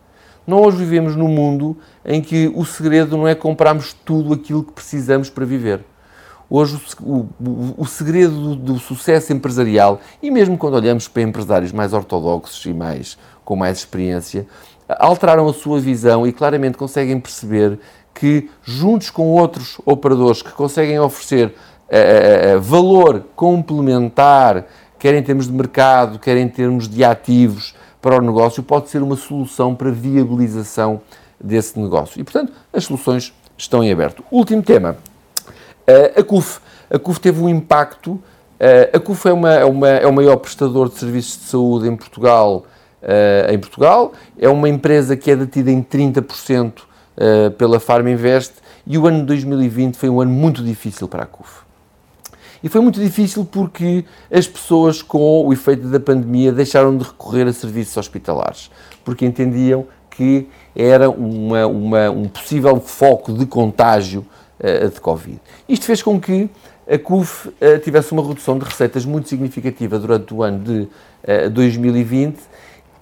Nós 0.46 0.76
vivemos 0.76 1.16
num 1.16 1.26
mundo 1.26 1.76
em 2.04 2.22
que 2.22 2.52
o 2.54 2.64
segredo 2.64 3.16
não 3.16 3.26
é 3.26 3.34
comprarmos 3.34 3.94
tudo 4.04 4.32
aquilo 4.32 4.62
que 4.62 4.70
precisamos 4.70 5.28
para 5.28 5.44
viver 5.44 5.84
Hoje, 6.56 6.80
o, 7.02 7.26
o, 7.44 7.74
o 7.78 7.84
segredo 7.84 8.54
do, 8.54 8.78
sucesso 8.78 9.32
empresarial, 9.32 10.00
e 10.22 10.30
mesmo 10.30 10.56
quando 10.56 10.74
olhamos 10.74 11.08
para 11.08 11.22
empresários 11.22 11.72
mais 11.72 11.92
ortodoxos 11.92 12.64
e 12.64 12.72
mais, 12.72 13.18
com 13.44 13.56
mais 13.56 13.78
experiência, 13.78 14.46
alteraram 14.88 15.48
a 15.48 15.52
sua 15.52 15.80
visão 15.80 16.24
e 16.24 16.32
claramente 16.32 16.78
conseguem 16.78 17.18
perceber 17.18 17.80
que, 18.14 18.48
juntos 18.62 19.10
com 19.10 19.32
outros 19.32 19.80
operadores 19.84 20.42
que 20.42 20.52
conseguem 20.52 20.96
oferecer 21.00 21.48
uh, 21.48 22.60
valor 22.60 23.24
complementar, 23.34 24.64
quer 24.96 25.16
em 25.16 25.24
termos 25.24 25.48
de 25.48 25.52
mercado, 25.52 26.20
quer 26.20 26.36
em 26.36 26.46
termos 26.46 26.86
de 26.88 27.02
ativos 27.02 27.74
para 28.00 28.16
o 28.16 28.20
negócio, 28.20 28.62
pode 28.62 28.90
ser 28.90 29.02
uma 29.02 29.16
solução 29.16 29.74
para 29.74 29.90
viabilização 29.90 31.00
desse 31.42 31.76
negócio. 31.80 32.20
E, 32.20 32.22
portanto, 32.22 32.52
as 32.72 32.84
soluções 32.84 33.34
estão 33.58 33.82
em 33.82 33.90
aberto. 33.90 34.22
Último 34.30 34.62
tema 34.62 34.96
a 36.16 36.22
CUF. 36.22 36.60
A 36.90 36.98
CUF 36.98 37.20
teve 37.20 37.40
um 37.40 37.48
impacto. 37.48 38.12
Uh, 38.12 38.96
a 38.96 39.00
CUF 39.00 39.28
é, 39.28 39.32
uma, 39.32 39.52
é, 39.52 39.64
uma, 39.64 39.88
é 39.88 40.06
o 40.06 40.12
maior 40.12 40.36
prestador 40.36 40.88
de 40.88 40.98
serviços 40.98 41.38
de 41.38 41.44
saúde 41.44 41.88
em 41.88 41.96
Portugal. 41.96 42.66
Uh, 43.02 43.52
em 43.52 43.58
Portugal. 43.58 44.12
É 44.38 44.48
uma 44.48 44.68
empresa 44.68 45.16
que 45.16 45.30
é 45.30 45.36
detida 45.36 45.70
em 45.70 45.82
30% 45.82 46.72
uh, 46.78 47.50
pela 47.52 47.78
Farm 47.78 48.08
Invest 48.08 48.54
e 48.86 48.98
o 48.98 49.06
ano 49.06 49.20
de 49.20 49.26
2020 49.26 49.96
foi 49.96 50.08
um 50.08 50.20
ano 50.20 50.30
muito 50.30 50.62
difícil 50.62 51.08
para 51.08 51.24
a 51.24 51.26
CUF. 51.26 51.64
E 52.62 52.68
foi 52.68 52.80
muito 52.80 52.98
difícil 52.98 53.44
porque 53.44 54.06
as 54.32 54.46
pessoas, 54.46 55.02
com 55.02 55.46
o 55.46 55.52
efeito 55.52 55.86
da 55.88 56.00
pandemia, 56.00 56.50
deixaram 56.50 56.96
de 56.96 57.04
recorrer 57.04 57.46
a 57.46 57.52
serviços 57.52 57.96
hospitalares, 57.96 58.70
porque 59.04 59.26
entendiam 59.26 59.86
que 60.10 60.48
era 60.74 61.10
uma, 61.10 61.66
uma, 61.66 62.10
um 62.10 62.26
possível 62.26 62.80
foco 62.80 63.32
de 63.34 63.44
contágio 63.44 64.24
de 64.92 65.00
Covid. 65.00 65.40
Isto 65.68 65.84
fez 65.84 66.02
com 66.02 66.20
que 66.20 66.48
a 66.88 66.98
CUF 66.98 67.48
uh, 67.48 67.78
tivesse 67.82 68.12
uma 68.12 68.26
redução 68.26 68.58
de 68.58 68.64
receitas 68.64 69.04
muito 69.04 69.28
significativa 69.28 69.98
durante 69.98 70.32
o 70.34 70.42
ano 70.42 70.58
de 70.58 70.88
2020, 71.50 72.36
eh, 72.36 72.40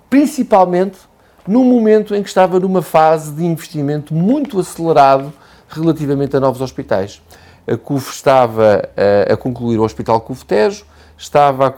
principalmente 0.08 0.98
no 1.46 1.64
momento 1.64 2.14
em 2.14 2.22
que 2.22 2.28
estava 2.28 2.60
numa 2.60 2.82
fase 2.82 3.32
de 3.32 3.44
investimento 3.44 4.14
muito 4.14 4.60
acelerado 4.60 5.32
relativamente 5.68 6.36
a 6.36 6.40
novos 6.40 6.60
hospitais. 6.60 7.20
A 7.66 7.76
CUF 7.76 8.12
estava 8.12 8.88
a 9.28 9.36
concluir 9.36 9.78
o 9.78 9.82
Hospital 9.82 10.20
CUF 10.20 10.44
Tejo, 10.44 10.84
estava 11.18 11.66
a 11.66 11.72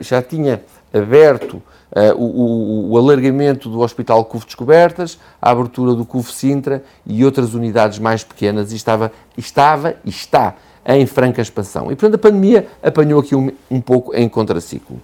já 0.00 0.22
tinha 0.22 0.62
aberto 0.94 1.60
uh, 1.96 2.14
o, 2.14 2.92
o, 2.92 2.98
alargamento 2.98 3.70
do 3.70 3.80
Hospital 3.80 4.22
CUF 4.26 4.44
Descobertas, 4.44 5.18
a 5.40 5.50
abertura 5.50 5.94
do 5.94 6.04
CUF 6.04 6.30
Sintra 6.30 6.84
e 7.06 7.24
outras 7.24 7.54
unidades 7.54 7.98
mais 7.98 8.22
pequenas 8.22 8.70
e 8.70 8.76
estava, 8.76 9.10
estava 9.36 9.96
e 10.04 10.10
está 10.10 10.54
em 10.84 11.06
franca 11.06 11.40
expansão. 11.40 11.86
E, 11.90 11.96
portanto, 11.96 12.14
a 12.14 12.18
pandemia 12.18 12.68
apanhou 12.82 13.20
aqui 13.20 13.34
um, 13.34 13.50
um 13.70 13.80
pouco 13.80 14.14
em 14.14 14.28
contraciclo. 14.28 15.00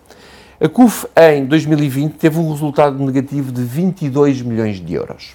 A 0.60 0.68
CUF, 0.68 1.08
em 1.16 1.46
2020, 1.46 2.12
teve 2.12 2.38
um 2.38 2.52
resultado 2.52 3.02
negativo 3.04 3.50
de 3.50 3.62
22 3.62 4.42
milhões 4.42 4.76
de 4.76 4.94
euros. 4.94 5.34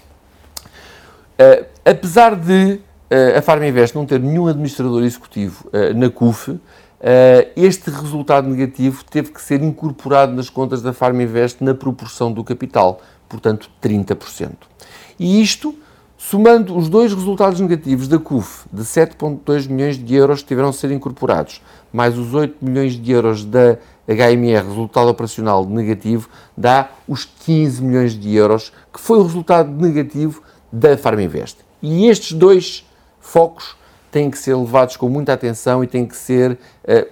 Uh, 1.40 1.66
apesar 1.84 2.36
de 2.36 2.80
uh, 3.12 3.38
a 3.38 3.42
Farminvest 3.42 3.94
não 3.94 4.06
ter 4.06 4.20
nenhum 4.20 4.48
administrador 4.48 5.04
executivo 5.04 5.68
uh, 5.68 5.94
na 5.94 6.10
CUF, 6.10 6.58
este 7.56 7.90
resultado 7.90 8.50
negativo 8.50 9.04
teve 9.04 9.32
que 9.32 9.42
ser 9.42 9.62
incorporado 9.62 10.34
nas 10.34 10.50
contas 10.50 10.82
da 10.82 10.94
Farm 10.94 11.22
Invest 11.22 11.64
na 11.64 11.74
proporção 11.74 12.32
do 12.32 12.44
capital, 12.44 13.02
portanto 13.30 13.70
30%. 13.82 14.54
E 15.20 15.42
isto, 15.42 15.76
somando 16.18 16.76
os 16.76 16.90
dois 16.90 17.14
resultados 17.14 17.60
negativos 17.60 18.08
da 18.08 18.18
CUF, 18.18 18.68
de 18.72 18.82
7,2 18.82 19.70
milhões 19.70 20.04
de 20.04 20.16
euros 20.16 20.42
que 20.42 20.48
tiveram 20.48 20.70
a 20.70 20.74
ser 20.74 20.92
incorporados, 20.92 21.62
mais 21.94 22.18
os 22.18 22.34
8 22.34 22.58
milhões 22.64 22.94
de 22.94 23.12
euros 23.12 23.46
da 23.46 23.78
HMR, 24.08 24.68
resultado 24.68 25.10
operacional 25.10 25.66
negativo, 25.66 26.30
dá 26.56 26.90
os 27.08 27.26
15 27.26 27.84
milhões 27.84 28.14
de 28.20 28.36
euros, 28.36 28.72
que 28.92 29.00
foi 29.00 29.20
o 29.20 29.24
resultado 29.24 29.70
negativo 29.72 30.42
da 30.72 30.98
Farm 30.98 31.20
Invest. 31.20 31.60
E 31.82 32.08
estes 32.08 32.34
dois 32.34 32.86
focos 33.20 33.76
têm 34.18 34.32
que 34.32 34.38
ser 34.40 34.56
levados 34.56 34.98
com 34.98 35.08
muita 35.08 35.34
atenção 35.34 35.84
e 35.84 35.88
têm 35.88 36.04
que 36.04 36.16
ser 36.16 36.54
uh, 36.54 37.08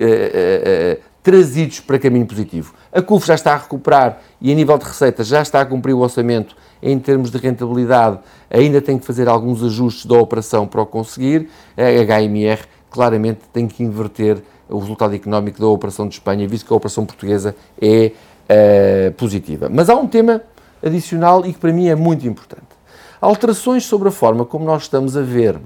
uh, 0.00 1.00
trazidos 1.22 1.78
para 1.78 2.00
caminho 2.00 2.26
positivo. 2.26 2.74
A 2.92 3.00
CUF 3.00 3.28
já 3.28 3.36
está 3.36 3.52
a 3.52 3.56
recuperar 3.56 4.20
e, 4.40 4.50
a 4.50 4.54
nível 4.56 4.76
de 4.76 4.84
receita, 4.84 5.22
já 5.22 5.40
está 5.40 5.60
a 5.60 5.66
cumprir 5.66 5.92
o 5.92 6.00
orçamento 6.00 6.56
em 6.82 6.98
termos 6.98 7.30
de 7.30 7.38
rentabilidade, 7.38 8.18
ainda 8.50 8.80
tem 8.80 8.98
que 8.98 9.06
fazer 9.06 9.28
alguns 9.28 9.62
ajustes 9.62 10.06
da 10.06 10.18
operação 10.18 10.66
para 10.66 10.82
o 10.82 10.86
conseguir. 10.86 11.48
A 11.76 11.82
HMR 11.82 12.60
claramente 12.90 13.40
tem 13.52 13.68
que 13.68 13.84
inverter 13.84 14.42
o 14.68 14.80
resultado 14.80 15.14
económico 15.14 15.60
da 15.60 15.68
operação 15.68 16.08
de 16.08 16.14
Espanha, 16.14 16.48
visto 16.48 16.66
que 16.66 16.72
a 16.72 16.76
operação 16.76 17.06
portuguesa 17.06 17.54
é 17.80 18.10
uh, 18.48 19.12
positiva. 19.12 19.68
Mas 19.72 19.88
há 19.88 19.94
um 19.94 20.08
tema 20.08 20.42
adicional 20.84 21.46
e 21.46 21.52
que 21.52 21.58
para 21.60 21.72
mim 21.72 21.86
é 21.86 21.94
muito 21.94 22.26
importante. 22.26 22.66
Alterações 23.20 23.84
sobre 23.84 24.08
a 24.08 24.12
forma 24.12 24.44
como 24.44 24.64
nós 24.64 24.82
estamos 24.82 25.16
a 25.16 25.22
ver 25.22 25.60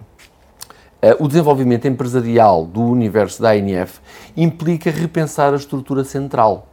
o 1.19 1.27
desenvolvimento 1.27 1.89
empresarial 1.89 2.65
do 2.65 2.81
universo 2.81 3.43
da 3.43 3.51
ANF 3.51 4.01
implica 4.37 4.91
repensar 4.91 5.53
a 5.53 5.57
estrutura 5.57 6.05
central. 6.05 6.69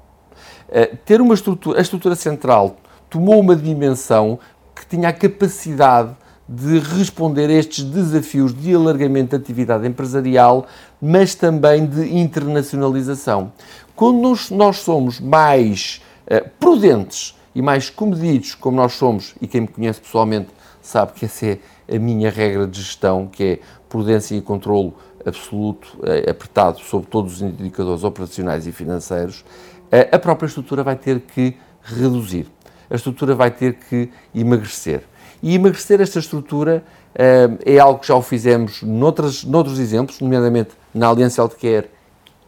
Eh, 0.72 0.96
ter 1.04 1.20
uma 1.20 1.34
estrutura, 1.34 1.80
a 1.80 1.82
estrutura 1.82 2.16
central 2.16 2.78
tomou 3.10 3.40
uma 3.40 3.56
dimensão 3.56 4.38
que 4.76 4.86
tinha 4.86 5.10
a 5.10 5.14
capacidade 5.14 6.16
de 6.48 6.80
responder 6.80 7.50
a 7.50 7.54
estes 7.54 7.84
desafios 7.84 8.54
de 8.54 8.74
alargamento 8.74 9.32
da 9.32 9.38
atividade 9.38 9.88
empresarial, 9.88 10.66
mas 11.02 11.36
também 11.36 11.86
de 11.86 12.16
internacionalização. 12.16 13.52
Quando 13.96 14.20
nós, 14.20 14.50
nós 14.50 14.78
somos 14.78 15.20
mais 15.20 16.02
uh, 16.26 16.50
prudentes 16.60 17.36
e 17.54 17.62
mais 17.62 17.90
comedidos, 17.90 18.56
como 18.56 18.78
nós 18.78 18.94
somos, 18.94 19.36
e 19.40 19.48
quem 19.48 19.62
me 19.62 19.68
conhece 19.68 20.02
pessoalmente 20.02 20.50
sabe 20.82 21.14
que 21.14 21.26
essa 21.26 21.46
é 21.46 21.60
a 21.94 22.00
minha 22.00 22.30
regra 22.30 22.68
de 22.68 22.82
gestão, 22.82 23.28
que 23.28 23.44
é 23.44 23.60
prudência 23.88 24.36
e 24.36 24.42
controlo 24.42 24.94
absoluto, 25.26 25.98
eh, 26.04 26.30
apertado 26.30 26.80
sobre 26.80 27.08
todos 27.10 27.34
os 27.36 27.42
indicadores 27.42 28.04
operacionais 28.04 28.68
e 28.68 28.72
financeiros, 28.72 29.44
eh, 29.92 30.10
a 30.12 30.20
própria 30.20 30.48
estrutura 30.48 30.84
vai 30.84 30.96
ter 30.96 31.22
que 31.22 31.58
reduzir. 31.82 32.48
A 32.90 32.96
estrutura 32.96 33.36
vai 33.36 33.52
ter 33.52 33.76
que 33.76 34.10
emagrecer. 34.34 35.04
E 35.42 35.56
emagrecer 35.56 36.02
esta 36.02 36.20
estrutura 36.20 36.84
uh, 37.14 37.58
é 37.66 37.80
algo 37.80 38.00
que 38.00 38.08
já 38.08 38.16
o 38.16 38.22
fizemos 38.22 38.84
noutras, 38.84 39.44
noutros 39.46 39.80
exemplos, 39.80 40.20
nomeadamente 40.20 40.72
na 40.94 41.08
Aliança 41.08 41.42
Healthcare 41.42 41.90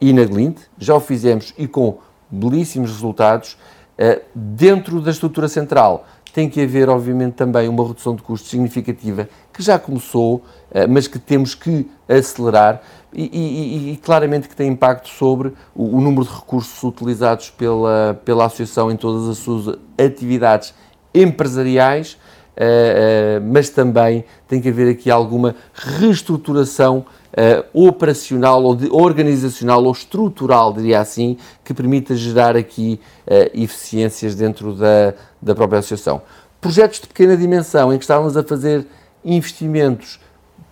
e 0.02 0.12
na 0.12 0.26
Glint, 0.26 0.58
já 0.78 0.96
o 0.96 1.00
fizemos 1.00 1.54
e 1.58 1.68
com 1.68 2.00
belíssimos 2.30 2.92
resultados. 2.92 3.58
Dentro 4.34 5.00
da 5.00 5.12
estrutura 5.12 5.48
central 5.48 6.08
tem 6.34 6.50
que 6.50 6.62
haver, 6.62 6.90
obviamente, 6.90 7.34
também 7.34 7.68
uma 7.68 7.86
redução 7.86 8.16
de 8.16 8.22
custos 8.22 8.50
significativa, 8.50 9.28
que 9.54 9.62
já 9.62 9.78
começou, 9.78 10.44
mas 10.90 11.08
que 11.08 11.20
temos 11.20 11.54
que 11.54 11.90
acelerar, 12.08 12.82
e, 13.14 13.24
e, 13.24 13.92
e, 13.92 13.98
claramente 13.98 14.48
que 14.48 14.56
tem 14.56 14.70
impacto 14.70 15.10
sobre 15.10 15.50
o, 15.76 15.98
o, 15.98 16.02
número 16.02 16.24
de 16.24 16.34
recursos 16.34 16.82
utilizados 16.82 17.50
pela, 17.50 18.20
pela 18.24 18.46
Associação 18.46 18.90
em 18.90 18.96
todas 18.96 19.28
as 19.28 19.38
suas 19.38 19.78
atividades 19.98 20.74
empresariais, 21.14 22.14
uh, 22.14 23.40
uh, 23.40 23.52
mas 23.52 23.70
também 23.70 24.24
tem 24.48 24.62
que 24.62 24.70
haver 24.70 24.90
aqui 24.90 25.12
alguma 25.12 25.56
reestruturação 25.74 27.06
uh, 27.32 27.88
operacional 27.88 28.64
ou 28.64 28.76
de, 28.76 28.90
organizacional 28.92 29.84
ou 29.84 29.92
estrutural, 29.92 30.74
diria 30.74 31.00
assim, 31.00 31.38
que 31.64 31.74
permita 31.74 32.16
gerar 32.16 32.56
aqui 32.56 33.00
eficiências 33.54 34.36
dentro 34.36 34.74
da, 34.74 35.14
da 35.42 35.56
própria 35.56 35.80
Associação. 35.80 36.22
Projetos 36.60 37.00
de 37.00 37.08
pequena 37.08 37.38
dimensão 37.38 37.94
em 37.94 37.98
que 37.98 38.04
estávamos 38.04 38.36
a 38.36 38.44
fazer 38.44 38.86
investimentos 39.24 40.20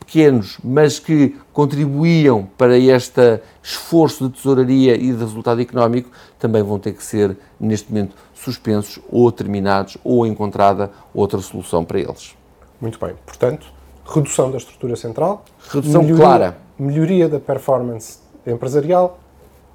pequenos, 0.09 0.57
mas 0.63 0.97
que 0.97 1.35
contribuíam 1.53 2.47
para 2.57 2.77
este 2.77 3.39
esforço 3.61 4.27
de 4.27 4.35
tesouraria 4.35 4.95
e 4.95 5.11
de 5.11 5.17
resultado 5.17 5.61
económico, 5.61 6.09
também 6.39 6.63
vão 6.63 6.79
ter 6.79 6.93
que 6.93 7.03
ser, 7.03 7.37
neste 7.59 7.91
momento, 7.91 8.15
suspensos 8.33 8.99
ou 9.09 9.31
terminados 9.31 9.97
ou 10.03 10.25
encontrada 10.25 10.91
outra 11.13 11.39
solução 11.39 11.85
para 11.85 11.99
eles. 11.99 12.35
Muito 12.81 12.97
bem. 12.99 13.13
Portanto, 13.25 13.67
redução 14.13 14.51
da 14.51 14.57
estrutura 14.57 14.95
central, 14.95 15.43
redução 15.69 16.01
melhoria, 16.01 16.25
clara, 16.25 16.57
melhoria 16.77 17.29
da 17.29 17.39
performance 17.39 18.19
empresarial, 18.45 19.19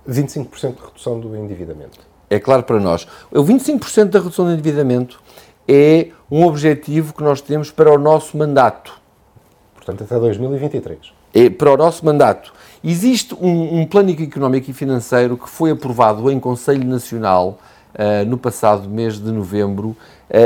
25% 0.09 0.75
de 0.75 0.85
redução 0.85 1.21
do 1.21 1.37
endividamento. 1.37 2.01
É 2.29 2.39
claro 2.39 2.63
para 2.63 2.81
nós. 2.81 3.07
O 3.31 3.43
25% 3.45 4.07
da 4.07 4.19
redução 4.19 4.47
do 4.47 4.53
endividamento 4.53 5.23
é 5.69 6.09
um 6.31 6.45
objetivo 6.45 7.15
que 7.15 7.23
nós 7.23 7.41
temos 7.41 7.71
para 7.71 7.93
o 7.93 7.99
nosso 7.99 8.37
mandato 8.37 9.05
portanto 9.85 10.05
até 10.05 10.19
2023. 10.19 10.99
É, 11.35 11.51
para 11.51 11.73
o 11.73 11.77
nosso 11.77 12.05
mandato. 12.05 12.53
Existe 12.83 13.35
um, 13.35 13.81
um 13.81 13.87
plano 13.87 14.11
económico 14.11 14.71
e 14.71 14.75
financeiro 14.75 15.37
que 15.37 15.49
foi 15.49 15.71
aprovado 15.71 16.31
em 16.31 16.41
Conselho 16.41 16.85
Nacional 16.87 17.59
uh, 17.95 18.29
no 18.29 18.37
passado 18.37 18.89
mês 18.89 19.19
de 19.19 19.31
novembro 19.31 19.89
uh, 19.89 19.97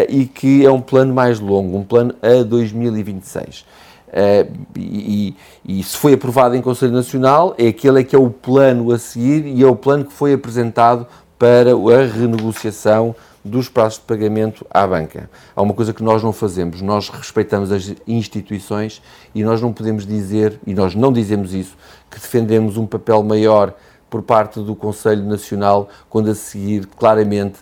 e 0.08 0.26
que 0.26 0.64
é 0.64 0.70
um 0.70 0.80
plano 0.80 1.14
mais 1.14 1.40
longo, 1.40 1.76
um 1.76 1.84
plano 1.84 2.14
a 2.22 2.42
2026. 2.42 3.64
Uh, 4.08 4.50
e, 4.74 5.36
e, 5.66 5.82
se 5.82 5.96
foi 5.96 6.14
aprovado 6.14 6.56
em 6.56 6.62
Conselho 6.62 6.92
Nacional, 6.92 7.54
é 7.58 7.68
aquele 7.68 8.00
é 8.00 8.04
que 8.04 8.16
é 8.16 8.18
o 8.18 8.30
plano 8.30 8.90
a 8.92 8.98
seguir 8.98 9.46
e 9.46 9.62
é 9.62 9.66
o 9.66 9.76
plano 9.76 10.04
que 10.06 10.12
foi 10.12 10.32
apresentado 10.32 11.06
para 11.38 11.72
a 11.72 12.06
renegociação 12.06 13.14
dos 13.44 13.68
prazos 13.68 13.98
de 13.98 14.04
pagamento 14.04 14.66
à 14.70 14.86
banca. 14.86 15.30
Há 15.54 15.62
uma 15.62 15.74
coisa 15.74 15.92
que 15.92 16.02
nós 16.02 16.22
não 16.22 16.32
fazemos, 16.32 16.82
nós 16.82 17.08
respeitamos 17.08 17.70
as 17.70 17.94
instituições 18.06 19.02
e 19.34 19.42
nós 19.42 19.60
não 19.60 19.72
podemos 19.72 20.06
dizer, 20.06 20.58
e 20.66 20.74
nós 20.74 20.94
não 20.94 21.12
dizemos 21.12 21.54
isso, 21.54 21.76
que 22.10 22.18
defendemos 22.18 22.76
um 22.76 22.86
papel 22.86 23.22
maior 23.22 23.74
por 24.08 24.22
parte 24.22 24.60
do 24.60 24.74
Conselho 24.74 25.24
Nacional 25.24 25.88
quando 26.08 26.30
a 26.30 26.34
seguir 26.34 26.86
claramente 26.86 27.58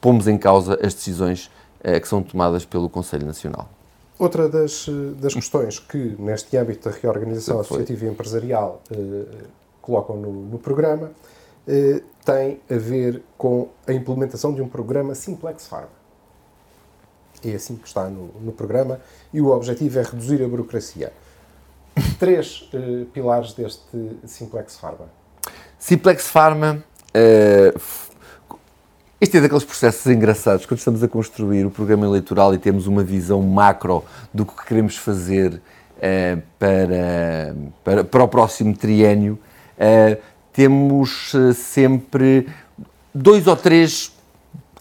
pomos 0.00 0.26
em 0.26 0.38
causa 0.38 0.74
as 0.74 0.94
decisões 0.94 1.50
eh, 1.82 1.98
que 1.98 2.08
são 2.08 2.22
tomadas 2.22 2.64
pelo 2.64 2.88
Conselho 2.88 3.26
Nacional. 3.26 3.68
Outra 4.18 4.48
das, 4.48 4.86
eh, 4.88 4.92
das 5.20 5.34
questões 5.34 5.78
que, 5.78 6.16
neste 6.18 6.56
âmbito 6.56 6.88
da 6.88 6.96
reorganização 6.96 7.60
associativa 7.60 8.04
e 8.04 8.08
empresarial, 8.08 8.82
eh, 8.90 9.44
colocam 9.80 10.16
no, 10.16 10.32
no 10.32 10.58
programa 10.58 11.10
eh, 11.68 12.02
tem 12.24 12.60
a 12.70 12.78
ver 12.78 13.22
com 13.36 13.68
a 13.86 13.92
implementação 13.92 14.54
de 14.54 14.62
um 14.62 14.68
programa 14.68 15.14
Simplex 15.14 15.66
Pharma. 15.66 15.98
É 17.44 17.54
assim 17.54 17.76
que 17.76 17.86
está 17.86 18.08
no, 18.08 18.28
no 18.40 18.52
programa 18.52 19.00
e 19.32 19.40
o 19.40 19.48
objetivo 19.48 19.98
é 19.98 20.02
reduzir 20.02 20.42
a 20.42 20.48
burocracia. 20.48 21.12
Três 22.18 22.68
uh, 22.72 23.06
pilares 23.06 23.52
deste 23.52 24.18
Simplex 24.24 24.78
Pharma. 24.78 25.08
Simplex 25.78 26.26
Pharma. 26.28 26.82
Uh, 27.14 27.80
este 29.20 29.38
é 29.38 29.40
daqueles 29.40 29.64
processos 29.64 30.06
engraçados 30.06 30.66
quando 30.66 30.78
estamos 30.78 31.02
a 31.02 31.08
construir 31.08 31.64
o 31.64 31.70
programa 31.70 32.04
eleitoral 32.04 32.52
e 32.52 32.58
temos 32.58 32.86
uma 32.86 33.02
visão 33.02 33.40
macro 33.42 34.04
do 34.34 34.44
que 34.44 34.64
queremos 34.66 34.96
fazer 34.96 35.54
uh, 35.54 36.42
para, 36.58 37.56
para, 37.84 38.04
para 38.04 38.24
o 38.24 38.28
próximo 38.28 38.76
triênio. 38.76 39.38
Uh, 39.76 40.20
temos 40.52 41.32
sempre 41.54 42.48
dois 43.14 43.46
ou 43.46 43.54
três, 43.54 44.12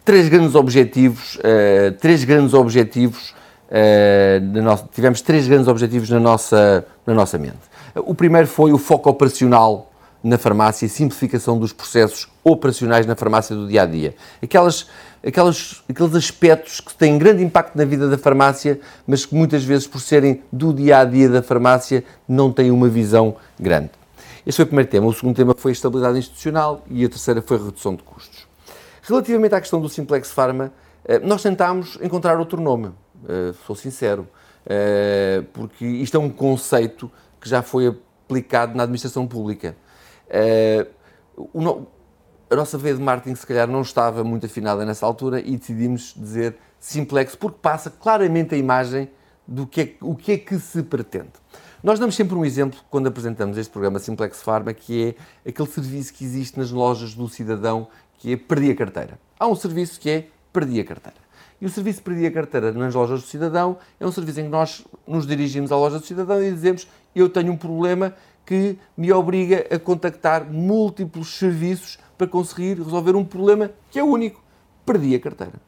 três 0.03 0.27
grandes 0.27 0.55
objetivos, 0.55 1.37
três 1.99 2.23
grandes 2.23 2.55
objetivos, 2.55 3.35
uh, 3.69 4.61
nossa, 4.63 4.89
tivemos 4.91 5.21
três 5.21 5.47
grandes 5.47 5.67
objetivos 5.67 6.09
na 6.09 6.19
nossa, 6.19 6.83
na 7.05 7.13
nossa 7.13 7.37
mente. 7.37 7.59
O 7.95 8.15
primeiro 8.15 8.47
foi 8.47 8.73
o 8.73 8.79
foco 8.79 9.07
operacional 9.07 9.91
na 10.23 10.37
farmácia, 10.37 10.87
simplificação 10.87 11.57
dos 11.57 11.71
processos 11.71 12.27
operacionais 12.43 13.05
na 13.05 13.15
farmácia 13.15 13.55
do 13.55 13.67
dia 13.67 13.83
a 13.83 13.85
dia. 13.85 14.15
Aquelas, 14.41 14.87
aquelas, 15.25 15.83
aqueles 15.89 16.15
aspectos 16.15 16.79
que 16.79 16.93
têm 16.93 17.17
grande 17.17 17.43
impacto 17.43 17.77
na 17.77 17.85
vida 17.85 18.09
da 18.09 18.17
farmácia, 18.17 18.79
mas 19.05 19.25
que 19.25 19.35
muitas 19.35 19.63
vezes, 19.63 19.87
por 19.87 20.01
serem 20.01 20.41
do 20.51 20.73
dia 20.73 20.99
a 20.99 21.05
dia 21.05 21.29
da 21.29 21.41
farmácia, 21.41 22.03
não 22.27 22.51
têm 22.51 22.71
uma 22.71 22.89
visão 22.89 23.35
grande. 23.59 23.91
Este 24.45 24.57
foi 24.57 24.63
o 24.63 24.67
primeiro 24.67 24.89
tema. 24.89 25.07
O 25.07 25.13
segundo 25.13 25.35
tema 25.35 25.53
foi 25.57 25.71
a 25.71 25.73
estabilidade 25.73 26.17
institucional 26.17 26.83
e 26.89 27.03
a 27.03 27.09
terceira 27.09 27.41
foi 27.41 27.57
a 27.57 27.63
redução 27.63 27.95
de 27.95 28.03
custos. 28.03 28.47
Relativamente 29.03 29.55
à 29.55 29.61
questão 29.61 29.79
do 29.81 29.89
Simplex 29.89 30.31
Pharma, 30.31 30.71
eh, 31.03 31.19
nós 31.19 31.41
tentámos 31.41 31.97
encontrar 32.01 32.39
outro 32.39 32.61
nome, 32.61 32.91
eh, 33.27 33.53
sou 33.65 33.75
sincero, 33.75 34.27
eh, 34.65 35.43
porque 35.53 35.85
isto 35.85 36.15
é 36.17 36.19
um 36.19 36.29
conceito 36.29 37.09
que 37.39 37.47
já 37.47 37.61
foi 37.61 37.87
aplicado 37.87 38.75
na 38.75 38.83
administração 38.83 39.25
pública. 39.25 39.75
A 42.49 42.55
nossa 42.55 42.77
veia 42.77 42.95
de 42.95 43.01
marketing, 43.01 43.35
se 43.35 43.45
calhar, 43.45 43.67
não 43.67 43.81
estava 43.81 44.23
muito 44.23 44.45
afinada 44.45 44.85
nessa 44.85 45.05
altura 45.05 45.39
e 45.39 45.57
decidimos 45.57 46.13
dizer 46.15 46.55
Simplex, 46.79 47.35
porque 47.35 47.57
passa 47.61 47.89
claramente 47.89 48.55
a 48.55 48.57
imagem 48.57 49.09
do 49.47 49.65
que 49.65 49.81
é, 49.81 49.93
o 50.01 50.15
que 50.15 50.31
é 50.33 50.37
que 50.37 50.59
se 50.59 50.83
pretende. 50.83 51.31
Nós 51.83 51.99
damos 51.99 52.15
sempre 52.15 52.35
um 52.35 52.43
exemplo 52.43 52.79
quando 52.89 53.07
apresentamos 53.07 53.57
este 53.57 53.69
programa 53.69 53.99
Simplex 53.99 54.41
Pharma, 54.41 54.73
que 54.73 55.15
é 55.43 55.49
aquele 55.49 55.69
serviço 55.69 56.13
que 56.13 56.23
existe 56.23 56.57
nas 56.57 56.71
lojas 56.71 57.13
do 57.13 57.27
cidadão, 57.29 57.87
que 58.17 58.33
é 58.33 58.37
perdi 58.37 58.71
a 58.71 58.75
carteira. 58.75 59.19
Há 59.39 59.47
um 59.47 59.55
serviço 59.55 59.99
que 59.99 60.09
é 60.09 60.27
perdi 60.51 60.79
a 60.79 60.85
carteira. 60.85 61.17
E 61.61 61.65
o 61.65 61.69
serviço 61.69 62.01
perdi 62.01 62.25
a 62.25 62.31
carteira 62.31 62.71
nas 62.71 62.93
lojas 62.93 63.21
do 63.21 63.27
cidadão 63.27 63.77
é 63.99 64.05
um 64.05 64.11
serviço 64.11 64.39
em 64.41 64.43
que 64.43 64.49
nós 64.49 64.85
nos 65.07 65.25
dirigimos 65.25 65.71
à 65.71 65.75
loja 65.75 65.99
do 65.99 66.05
cidadão 66.05 66.41
e 66.41 66.51
dizemos 66.51 66.87
eu 67.15 67.29
tenho 67.29 67.51
um 67.51 67.57
problema 67.57 68.13
que 68.47 68.79
me 68.95 69.11
obriga 69.11 69.67
a 69.69 69.77
contactar 69.77 70.49
múltiplos 70.49 71.37
serviços 71.37 71.99
para 72.17 72.25
conseguir 72.25 72.77
resolver 72.77 73.13
um 73.13 73.25
problema 73.25 73.69
que 73.91 73.99
é 73.99 74.03
único. 74.03 74.41
Perdi 74.85 75.13
a 75.15 75.19
carteira. 75.19 75.61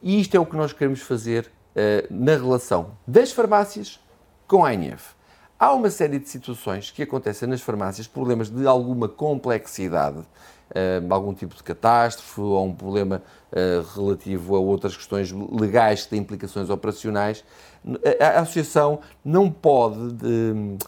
E 0.00 0.20
isto 0.20 0.36
é 0.36 0.40
o 0.40 0.46
que 0.46 0.56
nós 0.56 0.72
queremos 0.72 1.00
fazer 1.00 1.50
uh, 1.74 2.06
na 2.08 2.36
relação 2.36 2.92
das 3.04 3.32
farmácias 3.32 3.98
com 4.46 4.64
a 4.64 4.70
ANF. 4.70 5.14
Há 5.58 5.72
uma 5.72 5.90
série 5.90 6.20
de 6.20 6.28
situações 6.28 6.92
que 6.92 7.02
acontecem 7.02 7.48
nas 7.48 7.60
farmácias, 7.60 8.06
problemas 8.06 8.48
de 8.48 8.66
alguma 8.68 9.08
complexidade, 9.08 10.18
uh, 10.18 11.12
algum 11.12 11.34
tipo 11.34 11.56
de 11.56 11.62
catástrofe 11.64 12.40
ou 12.40 12.64
um 12.64 12.74
problema 12.74 13.20
uh, 13.50 13.96
relativo 13.96 14.54
a 14.54 14.60
outras 14.60 14.96
questões 14.96 15.32
legais 15.32 16.04
que 16.04 16.10
têm 16.10 16.20
implicações 16.20 16.70
operacionais. 16.70 17.44
A, 18.20 18.38
a 18.38 18.40
associação 18.42 19.00
não 19.24 19.50
pode 19.50 20.12
de, 20.12 20.78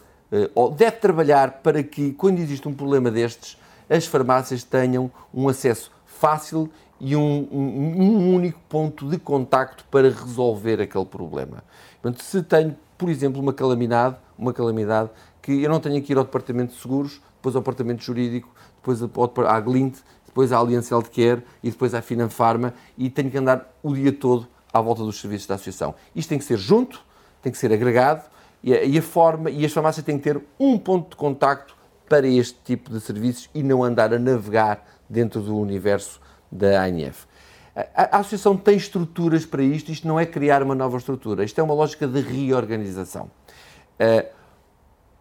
ou 0.53 0.71
deve 0.71 0.97
trabalhar 0.97 1.59
para 1.63 1.83
que, 1.83 2.11
quando 2.13 2.39
existe 2.39 2.67
um 2.67 2.73
problema 2.73 3.11
destes, 3.11 3.57
as 3.89 4.05
farmácias 4.05 4.63
tenham 4.63 5.11
um 5.33 5.47
acesso 5.47 5.91
fácil 6.05 6.69
e 6.99 7.15
um, 7.15 7.47
um, 7.51 8.01
um 8.01 8.35
único 8.35 8.59
ponto 8.69 9.07
de 9.09 9.17
contacto 9.17 9.85
para 9.91 10.09
resolver 10.09 10.81
aquele 10.81 11.05
problema. 11.05 11.63
Portanto, 12.01 12.23
se 12.23 12.41
tenho, 12.41 12.75
por 12.97 13.09
exemplo, 13.09 13.41
uma 13.41 13.53
calamidade, 13.53 14.15
uma 14.37 14.53
calamidade 14.53 15.09
que 15.41 15.61
eu 15.61 15.69
não 15.69 15.79
tenho 15.79 16.01
que 16.01 16.13
ir 16.13 16.17
ao 16.17 16.23
Departamento 16.23 16.73
de 16.73 16.81
Seguros, 16.81 17.21
depois 17.35 17.55
ao 17.55 17.61
Departamento 17.61 18.03
Jurídico, 18.03 18.49
depois 18.77 19.01
à 19.47 19.59
Glint, 19.59 19.97
depois 20.25 20.51
à 20.51 20.59
Aliança 20.59 20.93
Healthcare 20.93 21.43
e 21.63 21.69
depois 21.69 21.93
à 21.93 22.01
Finanfarma 22.01 22.73
e 22.97 23.09
tenho 23.09 23.29
que 23.29 23.37
andar 23.37 23.71
o 23.83 23.93
dia 23.93 24.11
todo 24.11 24.47
à 24.73 24.81
volta 24.81 25.03
dos 25.03 25.19
serviços 25.19 25.47
da 25.47 25.55
Associação. 25.55 25.95
Isto 26.15 26.29
tem 26.29 26.37
que 26.37 26.43
ser 26.43 26.57
junto, 26.57 27.01
tem 27.41 27.51
que 27.51 27.57
ser 27.57 27.71
agregado 27.71 28.23
e 28.65 28.73
a, 28.73 28.83
e 28.83 28.97
a 28.97 29.01
forma 29.01 29.51
e 29.51 29.63
as 29.63 29.71
farmácias 29.71 30.03
têm 30.03 30.17
que 30.17 30.23
ter 30.23 30.41
um 30.59 30.75
ponto 30.75 31.11
de 31.11 31.15
contacto 31.15 31.77
para 32.09 32.27
este 32.27 32.57
tipo 32.63 32.89
de 32.89 32.99
serviços 32.99 33.47
e 33.53 33.61
não 33.61 33.83
andar 33.83 34.11
a 34.11 34.17
navegar 34.17 34.83
dentro 35.07 35.39
do 35.39 35.55
universo 35.55 36.19
da 36.51 36.83
ANF. 36.83 37.27
A, 37.75 38.17
a, 38.17 38.19
Associação 38.19 38.57
tem 38.57 38.75
estruturas 38.75 39.45
para 39.45 39.61
isto, 39.61 39.91
isto 39.91 40.07
não 40.07 40.19
é 40.19 40.25
criar 40.25 40.63
uma 40.63 40.73
nova 40.73 40.97
estrutura, 40.97 41.43
isto 41.43 41.59
é 41.59 41.63
uma 41.63 41.75
lógica 41.75 42.07
de 42.07 42.21
reorganização. 42.21 43.29
Uh, 43.99 44.27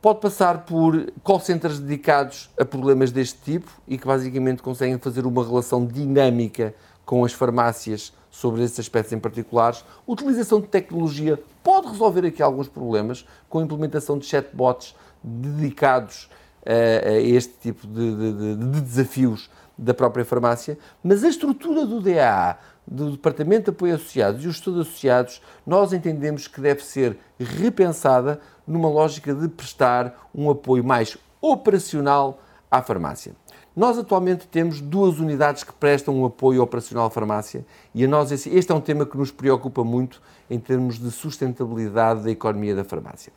pode 0.01 0.21
passar 0.21 0.65
por 0.65 1.13
call 1.23 1.41
centers 1.41 1.79
dedicados 1.79 2.49
a 2.59 2.65
problemas 2.65 3.13
deste 3.13 3.39
tipo 3.41 3.71
e 3.87 3.99
que 3.99 4.07
basicamente 4.07 4.63
conseguem 4.63 4.99
fazer 4.99 5.27
uma 5.27 5.45
relação 5.45 5.85
dinâmica 5.85 6.75
com 7.05 7.25
as 7.25 7.33
farmácias 7.33 8.13
sobre 8.31 8.63
esses 8.63 8.81
aspectos 8.81 9.13
em 9.13 9.19
particulares. 9.19 9.85
Utilização 10.07 10.61
de 10.61 10.69
tecnologia 10.69 11.39
pode 11.65 11.89
resolver 11.89 12.27
aqui 12.27 12.43
alguns 12.43 12.69
problemas 12.69 13.27
com 13.49 13.59
a 13.59 13.63
implementação 13.63 14.19
de 14.19 14.27
chatbots 14.27 14.95
dedicados 15.25 16.29
a, 16.65 17.09
a 17.09 17.21
este 17.21 17.55
tipo 17.55 17.87
de, 17.87 18.15
de, 18.15 18.57
de, 18.57 18.81
desafios 18.83 19.51
da 19.77 19.93
própria 19.93 20.25
farmácia, 20.25 20.79
mas 21.03 21.25
a 21.25 21.29
estrutura 21.29 21.85
do 21.85 22.01
DAA, 22.01 22.59
do 22.87 23.13
Departamento 23.13 23.65
de 23.65 23.71
Apoio 23.71 23.95
Associados 23.95 24.45
e 24.45 24.47
os 24.47 24.57
estudos 24.57 24.87
associados, 24.87 25.43
nós 25.67 25.93
entendemos 25.93 26.47
que 26.47 26.61
deve 26.61 26.85
ser 26.85 27.19
repensada 27.41 28.41
numa 28.67 28.89
lógica 28.89 29.35
de 29.35 29.49
prestar 29.49 30.29
um 30.35 30.51
apoio 30.51 30.85
mais 30.85 31.17
operacional 31.41 32.41
à 32.71 32.83
farmácia. 32.83 33.33
Nós 33.77 33.99
atualmente 33.99 34.47
temos 34.47 34.81
duas 34.81 35.19
unidades 35.19 35.65
que 35.65 35.73
prestam 35.73 36.15
um 36.15 36.25
apoio 36.25 36.63
operacional 36.63 37.07
à 37.07 37.11
farmácia 37.11 37.67
e 37.93 38.05
a 38.05 38.09
nós 38.09 38.31
este 38.31 38.71
é 38.71 38.75
um 38.75 38.81
tema 38.81 39.05
que 39.05 39.17
nos 39.17 39.33
preocupa 39.33 39.83
muito 39.83 40.23
em 40.49 40.61
termos 40.61 40.97
de 40.97 41.11
sustentabilidade 41.11 42.23
da 42.23 42.31
economia 42.31 42.77
da 42.77 42.85
farmácia. 42.85 43.33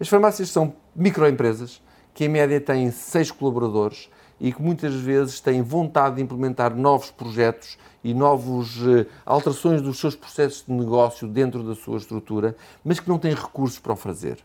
As 0.00 0.08
farmácias 0.08 0.48
são 0.48 0.72
microempresas 0.96 1.82
que 2.14 2.24
em 2.24 2.28
média 2.28 2.58
têm 2.58 2.90
seis 2.90 3.30
colaboradores 3.30 4.08
e 4.40 4.50
que 4.50 4.62
muitas 4.62 4.94
vezes 4.94 5.40
têm 5.40 5.60
vontade 5.60 6.16
de 6.16 6.22
implementar 6.22 6.74
novos 6.74 7.10
projetos 7.10 7.78
e 8.02 8.14
novas 8.14 8.78
uh, 8.78 9.06
alterações 9.26 9.82
dos 9.82 10.00
seus 10.00 10.16
processos 10.16 10.64
de 10.66 10.72
negócio 10.72 11.28
dentro 11.28 11.62
da 11.62 11.74
sua 11.74 11.98
estrutura, 11.98 12.56
mas 12.82 12.98
que 12.98 13.08
não 13.08 13.18
têm 13.18 13.34
recursos 13.34 13.78
para 13.78 13.92
o 13.92 13.96
fazer. 13.96 14.38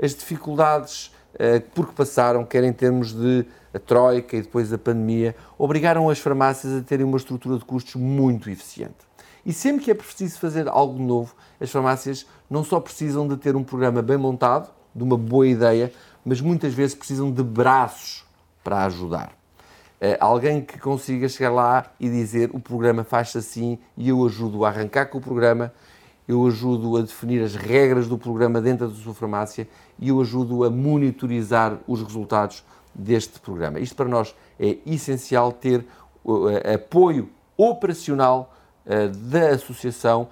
As 0.00 0.14
dificuldades 0.14 1.08
uh, 1.34 1.60
por 1.74 1.88
que 1.88 1.92
passaram, 1.92 2.44
quer 2.44 2.62
em 2.64 2.72
termos 2.72 3.12
de 3.12 3.44
a 3.74 3.78
troika 3.78 4.36
e 4.36 4.42
depois 4.42 4.72
a 4.72 4.78
pandemia, 4.78 5.34
obrigaram 5.58 6.08
as 6.08 6.18
farmácias 6.18 6.72
a 6.74 6.82
terem 6.82 7.06
uma 7.06 7.16
estrutura 7.16 7.58
de 7.58 7.64
custos 7.64 7.94
muito 7.94 8.50
eficiente. 8.50 9.12
E 9.44 9.52
sempre 9.52 9.84
que 9.84 9.90
é 9.90 9.94
preciso 9.94 10.38
fazer 10.38 10.68
algo 10.68 11.02
novo, 11.02 11.34
as 11.60 11.70
farmácias 11.70 12.26
não 12.48 12.62
só 12.62 12.78
precisam 12.78 13.26
de 13.26 13.36
ter 13.36 13.56
um 13.56 13.64
programa 13.64 14.00
bem 14.00 14.16
montado, 14.16 14.70
de 14.94 15.02
uma 15.02 15.16
boa 15.16 15.46
ideia, 15.46 15.92
mas 16.24 16.40
muitas 16.40 16.74
vezes 16.74 16.94
precisam 16.94 17.32
de 17.32 17.42
braços 17.42 18.24
para 18.62 18.84
ajudar. 18.84 19.32
Uh, 20.00 20.16
alguém 20.20 20.60
que 20.60 20.78
consiga 20.78 21.28
chegar 21.28 21.50
lá 21.50 21.92
e 21.98 22.08
dizer 22.08 22.50
o 22.52 22.60
programa 22.60 23.04
faz-se 23.04 23.38
assim 23.38 23.78
e 23.96 24.08
eu 24.08 24.24
ajudo 24.24 24.64
a 24.64 24.68
arrancar 24.68 25.06
com 25.06 25.18
o 25.18 25.20
programa, 25.20 25.72
eu 26.26 26.46
ajudo 26.46 26.96
a 26.96 27.02
definir 27.02 27.42
as 27.42 27.54
regras 27.54 28.08
do 28.08 28.18
programa 28.18 28.60
dentro 28.60 28.88
da 28.88 28.94
sua 28.94 29.14
farmácia 29.14 29.66
e 29.98 30.08
eu 30.08 30.20
ajudo 30.20 30.64
a 30.64 30.70
monitorizar 30.70 31.78
os 31.86 32.02
resultados 32.02 32.64
deste 32.94 33.40
programa. 33.40 33.78
Isto 33.80 33.96
para 33.96 34.08
nós 34.08 34.34
é 34.58 34.78
essencial 34.86 35.52
ter 35.52 35.84
uh, 36.24 36.48
apoio 36.74 37.30
operacional 37.56 38.54
uh, 38.86 39.08
da 39.08 39.50
associação 39.50 40.28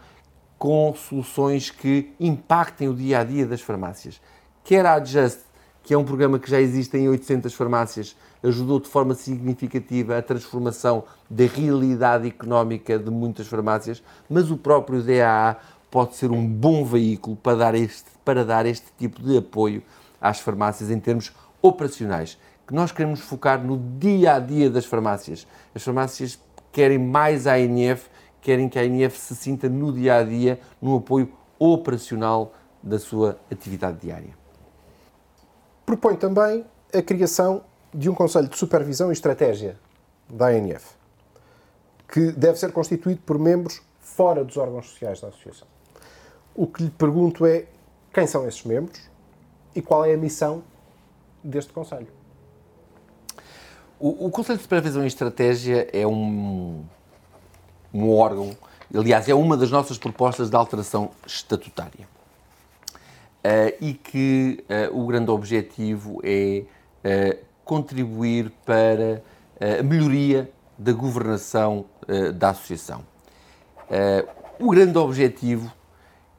com 0.59 0.95
soluções 0.95 1.71
que 1.71 2.13
impactem 2.21 2.89
o 2.89 2.95
dia 2.95 3.21
a 3.21 3.25
dia 3.25 3.47
das 3.47 3.61
farmácias. 3.61 4.21
Quer 4.63 4.85
a 4.85 4.95
Adjust 4.95 5.51
que 5.83 5.95
é 5.95 5.99
um 5.99 6.05
programa 6.05 6.39
que 6.39 6.51
já 6.51 6.61
existe 6.61 6.97
em 6.97 7.09
800 7.09 7.53
farmácias, 7.55 8.17
ajudou 8.43 8.79
de 8.81 8.89
forma 8.89 9.15
significativa 9.15 10.17
a 10.17 10.23
transformação 10.23 11.05
da 11.29 11.45
realidade 11.47 12.29
económica 12.29 12.99
de 12.99 13.11
muitas 13.11 13.47
farmácias, 13.47 14.03
mas 14.29 14.51
o 14.51 14.57
próprio 14.57 15.03
DAA 15.03 15.57
pode 15.91 16.17
ser 16.17 16.31
um 16.31 16.47
bom 16.47 16.85
veículo 16.85 17.37
para 17.37 17.57
dar 17.57 17.75
este, 17.75 18.09
para 18.25 18.45
dar 18.45 18.67
este 18.67 18.87
tipo 18.99 19.23
de 19.23 19.39
apoio 19.39 19.83
às 20.21 20.39
farmácias 20.39 20.91
em 20.91 21.01
termos 21.01 21.33
operacionais, 21.63 22.39
que 22.71 22.75
nós 22.75 22.93
queremos 22.93 23.21
focar 23.21 23.63
no 23.63 23.77
dia 23.99 24.37
a 24.37 24.39
dia 24.39 24.71
das 24.71 24.87
farmácias. 24.87 25.47
As 25.75 25.83
farmácias 25.83 26.41
querem 26.73 26.99
mais 26.99 27.47
a 27.47 27.57
ANF, 27.57 28.09
querem 28.41 28.69
que 28.69 28.79
a 28.79 28.83
ANF 28.83 29.19
se 29.19 29.35
sinta 29.35 29.69
no 29.69 29.93
dia 29.93 30.17
a 30.17 30.23
dia 30.23 30.59
no 30.81 30.97
apoio 30.97 31.33
operacional 31.59 32.55
da 32.83 32.99
sua 32.99 33.39
atividade 33.51 33.99
diária 33.99 34.41
propõe 35.91 36.15
também 36.15 36.65
a 36.95 37.03
criação 37.03 37.65
de 37.93 38.09
um 38.09 38.15
Conselho 38.15 38.49
de 38.49 38.57
Supervisão 38.57 39.11
e 39.11 39.13
Estratégia 39.13 39.77
da 40.29 40.47
ANF, 40.47 40.95
que 42.07 42.31
deve 42.31 42.61
ser 42.61 42.73
constituído 42.73 43.21
por 43.23 43.41
membros 43.41 43.83
fora 43.99 44.45
dos 44.45 44.57
órgãos 44.57 44.89
sociais 44.89 45.21
da 45.21 45.29
Associação. 45.29 45.67
O 46.55 46.69
que 46.69 46.85
lhe 46.85 46.91
pergunto 46.91 47.45
é 47.45 47.67
quem 48.13 48.25
são 48.25 48.47
esses 48.47 48.65
membros 48.65 49.01
e 49.75 49.83
qual 49.83 50.05
é 50.05 50.15
a 50.15 50.17
missão 50.17 50.63
deste 51.43 51.73
Conselho. 51.73 52.20
O, 54.01 54.29
o 54.29 54.31
Conselho 54.31 54.57
de 54.57 54.63
Supervisão 54.63 55.05
e 55.05 55.07
Estratégia 55.07 55.87
é 55.93 56.07
um, 56.07 56.83
um 57.93 58.11
órgão, 58.11 58.57
aliás, 58.95 59.29
é 59.29 59.35
uma 59.35 59.59
das 59.59 59.71
nossas 59.71 59.99
propostas 59.99 60.49
de 60.49 60.57
alteração 60.57 61.11
estatutária. 61.27 62.09
Uh, 63.45 63.77
e 63.79 63.93
que 63.93 64.65
uh, 64.91 64.99
o 64.99 65.07
grande 65.07 65.31
objetivo 65.31 66.19
é 66.25 66.65
uh, 67.05 67.45
contribuir 67.63 68.51
para 68.65 69.23
a 69.61 69.83
melhoria 69.83 70.51
da 70.79 70.93
governação 70.93 71.85
da 72.35 72.49
associação. 72.49 73.05
o 74.59 74.71
grande 74.71 74.97
objetivo 74.97 75.71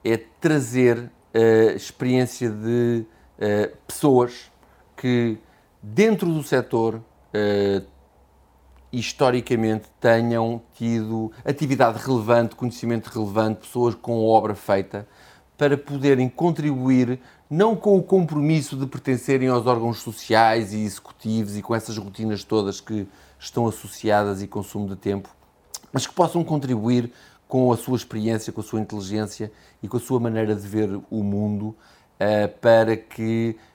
é 0.03 0.17
trazer 0.17 1.11
a 1.31 1.73
experiência 1.73 2.49
de 2.49 3.05
pessoas 3.85 4.51
que, 4.97 5.37
dentro 5.83 6.33
do 6.33 6.41
setor, 6.41 6.99
historicamente 8.91 9.85
tenham 9.99 10.61
tido 10.73 11.31
atividade 11.45 12.03
relevante, 12.03 12.55
conhecimento 12.55 13.07
relevante, 13.07 13.61
pessoas 13.61 13.95
com 13.95 14.25
obra 14.25 14.53
feita, 14.53 15.07
para 15.57 15.77
poderem 15.77 16.27
contribuir 16.27 17.19
não 17.49 17.75
com 17.75 17.97
o 17.97 18.03
compromisso 18.03 18.75
de 18.75 18.87
pertencerem 18.87 19.47
aos 19.47 19.67
órgãos 19.67 19.99
sociais 19.99 20.73
e 20.73 20.79
executivos 20.79 21.57
e 21.57 21.61
com 21.61 21.75
essas 21.75 21.97
rotinas 21.97 22.43
todas 22.43 22.81
que 22.81 23.07
estão 23.37 23.67
associadas 23.67 24.41
e 24.41 24.47
consumo 24.47 24.87
de 24.87 24.95
tempo, 24.95 25.29
mas 25.91 26.07
que 26.07 26.13
possam 26.13 26.43
contribuir 26.43 27.11
com 27.47 27.71
a 27.71 27.77
sua 27.77 27.97
experiência, 27.97 28.53
com 28.53 28.61
a 28.61 28.63
sua 28.63 28.79
inteligência 28.79 29.51
e 29.83 29.87
com 29.87 29.97
a 29.97 29.99
sua 29.99 30.19
maneira 30.19 30.55
de 30.55 30.65
ver 30.65 30.89
o 31.09 31.23
mundo 31.23 31.65
uh, 31.65 32.47
para 32.61 32.95
que 32.95 33.57
uh, 33.57 33.70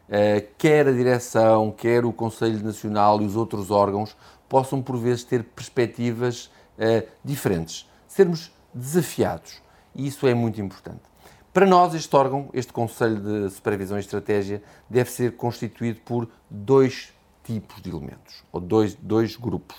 quer 0.57 0.87
a 0.87 0.93
direção, 0.93 1.73
quer 1.73 2.05
o 2.05 2.13
Conselho 2.13 2.63
Nacional 2.63 3.21
e 3.21 3.25
os 3.25 3.37
outros 3.37 3.71
órgãos 3.71 4.17
possam 4.49 4.81
por 4.81 4.97
vezes 4.97 5.25
ter 5.25 5.43
perspectivas 5.43 6.47
uh, 6.79 7.07
diferentes, 7.25 7.89
sermos 8.07 8.53
desafiados. 8.73 9.61
E 9.95 10.07
isso 10.07 10.27
é 10.27 10.35
muito 10.35 10.61
importante. 10.61 11.01
Para 11.53 11.67
nós, 11.67 11.95
este 11.95 12.15
órgão, 12.15 12.51
este 12.53 12.73
Conselho 12.73 13.17
de 13.17 13.51
Supervisão 13.51 13.97
e 13.97 14.01
Estratégia, 14.01 14.63
deve 14.91 15.11
ser 15.11 15.37
constituído 15.37 16.01
por 16.05 16.29
dois 16.51 17.13
tipos 17.43 17.81
de 17.81 17.89
elementos, 17.89 18.45
ou 18.53 18.61
dois, 18.61 18.95
dois 18.95 19.37
grupos. 19.37 19.77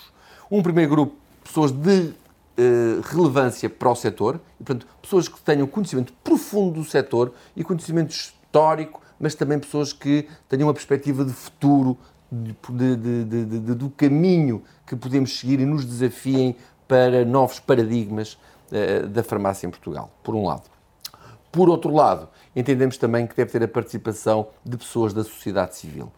Um 0.49 0.63
primeiro 0.63 0.89
grupo, 0.89 1.15
pessoas 1.43 1.71
de 1.71 2.07
uh, 2.07 3.01
relevância 3.03 3.69
para 3.69 3.91
o 3.91 3.95
setor, 3.95 4.41
e, 4.59 4.63
portanto, 4.63 4.87
pessoas 5.01 5.27
que 5.27 5.39
tenham 5.41 5.67
conhecimento 5.67 6.13
profundo 6.23 6.79
do 6.79 6.83
setor 6.83 7.33
e 7.55 7.63
conhecimento 7.63 8.09
histórico, 8.11 9.01
mas 9.19 9.35
também 9.35 9.59
pessoas 9.59 9.93
que 9.93 10.27
tenham 10.47 10.67
uma 10.67 10.73
perspectiva 10.73 11.23
de 11.23 11.33
futuro, 11.33 11.97
de, 12.31 12.55
de, 12.95 13.23
de, 13.23 13.75
do 13.75 13.89
caminho 13.89 14.63
que 14.85 14.95
podemos 14.95 15.39
seguir 15.39 15.59
e 15.59 15.65
nos 15.65 15.85
desafiem 15.85 16.55
para 16.87 17.25
novos 17.25 17.59
paradigmas 17.59 18.37
uh, 18.71 19.07
da 19.07 19.23
farmácia 19.23 19.67
em 19.67 19.69
Portugal, 19.69 20.11
por 20.23 20.35
um 20.35 20.45
lado. 20.45 20.69
Por 21.51 21.69
outro 21.69 21.93
lado, 21.93 22.29
entendemos 22.55 22.97
também 22.97 23.25
que 23.25 23.35
deve 23.35 23.51
ter 23.51 23.63
a 23.63 23.67
participação 23.67 24.47
de 24.63 24.77
pessoas 24.77 25.13
da 25.13 25.23
sociedade 25.23 25.75
civil. 25.75 26.11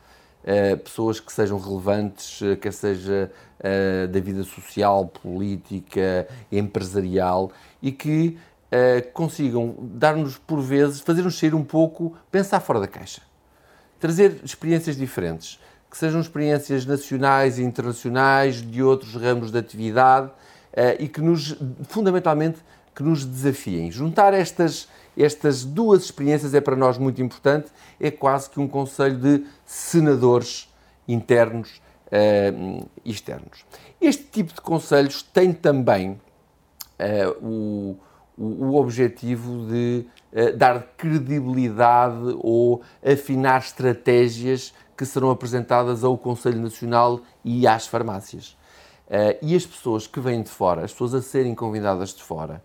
Uh, 0.43 0.77
pessoas 0.77 1.19
que 1.19 1.31
sejam 1.31 1.59
relevantes, 1.59 2.41
uh, 2.41 2.57
quer 2.57 2.73
seja 2.73 3.31
uh, 3.59 4.07
da 4.07 4.19
vida 4.19 4.43
social, 4.43 5.05
política, 5.07 6.27
empresarial 6.51 7.51
e 7.81 7.91
que 7.91 8.37
consigam 9.13 9.75
dar-nos, 9.79 10.37
por 10.37 10.61
vezes, 10.61 10.99
fazer-nos 11.01 11.37
sair 11.37 11.55
um 11.55 11.63
pouco, 11.63 12.15
pensar 12.31 12.59
fora 12.59 12.79
da 12.79 12.87
caixa. 12.87 13.21
Trazer 13.99 14.39
experiências 14.43 14.95
diferentes, 14.95 15.59
que 15.89 15.97
sejam 15.97 16.21
experiências 16.21 16.85
nacionais 16.85 17.57
e 17.57 17.63
internacionais, 17.63 18.61
de 18.61 18.83
outros 18.83 19.15
ramos 19.15 19.51
de 19.51 19.57
atividade 19.57 20.31
e 20.99 21.07
que 21.07 21.19
nos, 21.19 21.57
fundamentalmente, 21.87 22.59
que 22.95 23.01
nos 23.01 23.25
desafiem. 23.25 23.91
Juntar 23.91 24.33
estas 24.33 24.87
estas 25.19 25.65
duas 25.65 26.03
experiências 26.03 26.53
é 26.53 26.61
para 26.61 26.77
nós 26.77 26.97
muito 26.97 27.21
importante, 27.21 27.69
é 27.99 28.09
quase 28.09 28.49
que 28.49 28.57
um 28.57 28.69
conselho 28.69 29.17
de 29.17 29.45
senadores 29.65 30.73
internos 31.05 31.81
uh, 32.07 32.89
externos. 33.03 33.65
Este 33.99 34.23
tipo 34.23 34.53
de 34.53 34.61
conselhos 34.61 35.21
tem 35.21 35.51
também 35.51 36.19
o, 37.41 37.97
o, 38.39 38.75
objetivo 38.75 39.67
de 39.67 40.05
dar 40.57 40.93
credibilidade 40.95 42.37
ou 42.39 42.81
afinar 43.03 43.59
estratégias 43.59 44.73
que 44.95 45.05
serão 45.05 45.29
apresentadas 45.29 46.03
ao 46.03 46.17
Conselho 46.17 46.61
Nacional 46.61 47.19
e 47.43 47.67
às 47.67 47.87
farmácias. 47.87 48.55
e 49.41 49.55
as 49.55 49.65
pessoas 49.65 50.07
que 50.07 50.19
vêm 50.19 50.41
de 50.41 50.49
fora, 50.49 50.85
as 50.85 50.91
pessoas 50.91 51.15
a 51.15 51.21
serem 51.21 51.53
convidadas 51.53 52.13
de 52.13 52.23
fora, 52.23 52.63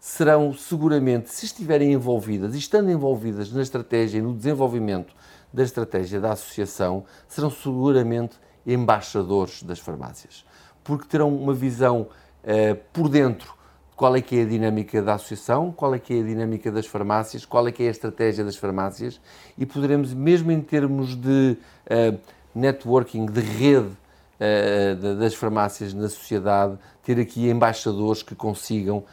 serão 0.00 0.54
seguramente, 0.54 1.30
se 1.30 1.46
estiverem 1.46 1.92
envolvidas 1.92 2.54
e 2.54 2.58
estando 2.58 2.90
envolvidas 2.90 3.52
na 3.52 3.62
estratégia 3.62 4.18
e 4.18 4.22
no 4.22 4.34
desenvolvimento 4.34 5.14
da 5.52 5.62
estratégia 5.62 6.20
da 6.20 6.32
associação, 6.32 7.04
serão 7.26 7.50
seguramente 7.50 8.36
embaixadores 8.66 9.62
das 9.62 9.78
farmácias, 9.78 10.44
porque 10.84 11.06
terão 11.06 11.34
uma 11.34 11.54
visão 11.54 12.02
uh, 12.02 12.76
por 12.92 13.08
dentro 13.08 13.48
de 13.48 13.56
qual 13.96 14.14
é 14.14 14.20
que 14.20 14.38
é 14.38 14.42
a 14.42 14.44
dinâmica 14.44 15.00
da 15.00 15.14
associação, 15.14 15.72
qual 15.72 15.94
é 15.94 15.98
que 15.98 16.12
é 16.12 16.20
a 16.20 16.22
dinâmica 16.22 16.70
das 16.70 16.86
farmácias, 16.86 17.46
qual 17.46 17.66
é 17.66 17.72
que 17.72 17.82
é 17.82 17.88
a 17.88 17.90
estratégia 17.90 18.44
das 18.44 18.54
farmácias 18.54 19.18
e 19.56 19.64
poderemos, 19.64 20.12
mesmo 20.12 20.52
em 20.52 20.60
termos 20.60 21.16
de 21.16 21.56
uh, 21.86 22.18
networking, 22.54 23.24
de 23.24 23.40
rede 23.40 23.88
uh, 23.88 25.16
das 25.16 25.34
farmácias 25.34 25.94
na 25.94 26.10
sociedade, 26.10 26.76
ter 27.02 27.18
aqui 27.18 27.48
embaixadores 27.48 28.22
que 28.22 28.34
consigam 28.34 29.04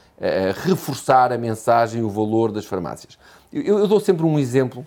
reforçar 0.64 1.34
a 1.34 1.38
mensagem 1.38 2.02
e 2.02 2.04
o 2.04 2.10
valor 2.10 2.52
das 2.52 2.66
farmácias. 2.66 3.20
Eu, 3.52 3.80
eu, 3.80 3.88
dou 3.88 4.00
sempre 4.00 4.26
um 4.26 4.40
exemplo 4.40 4.86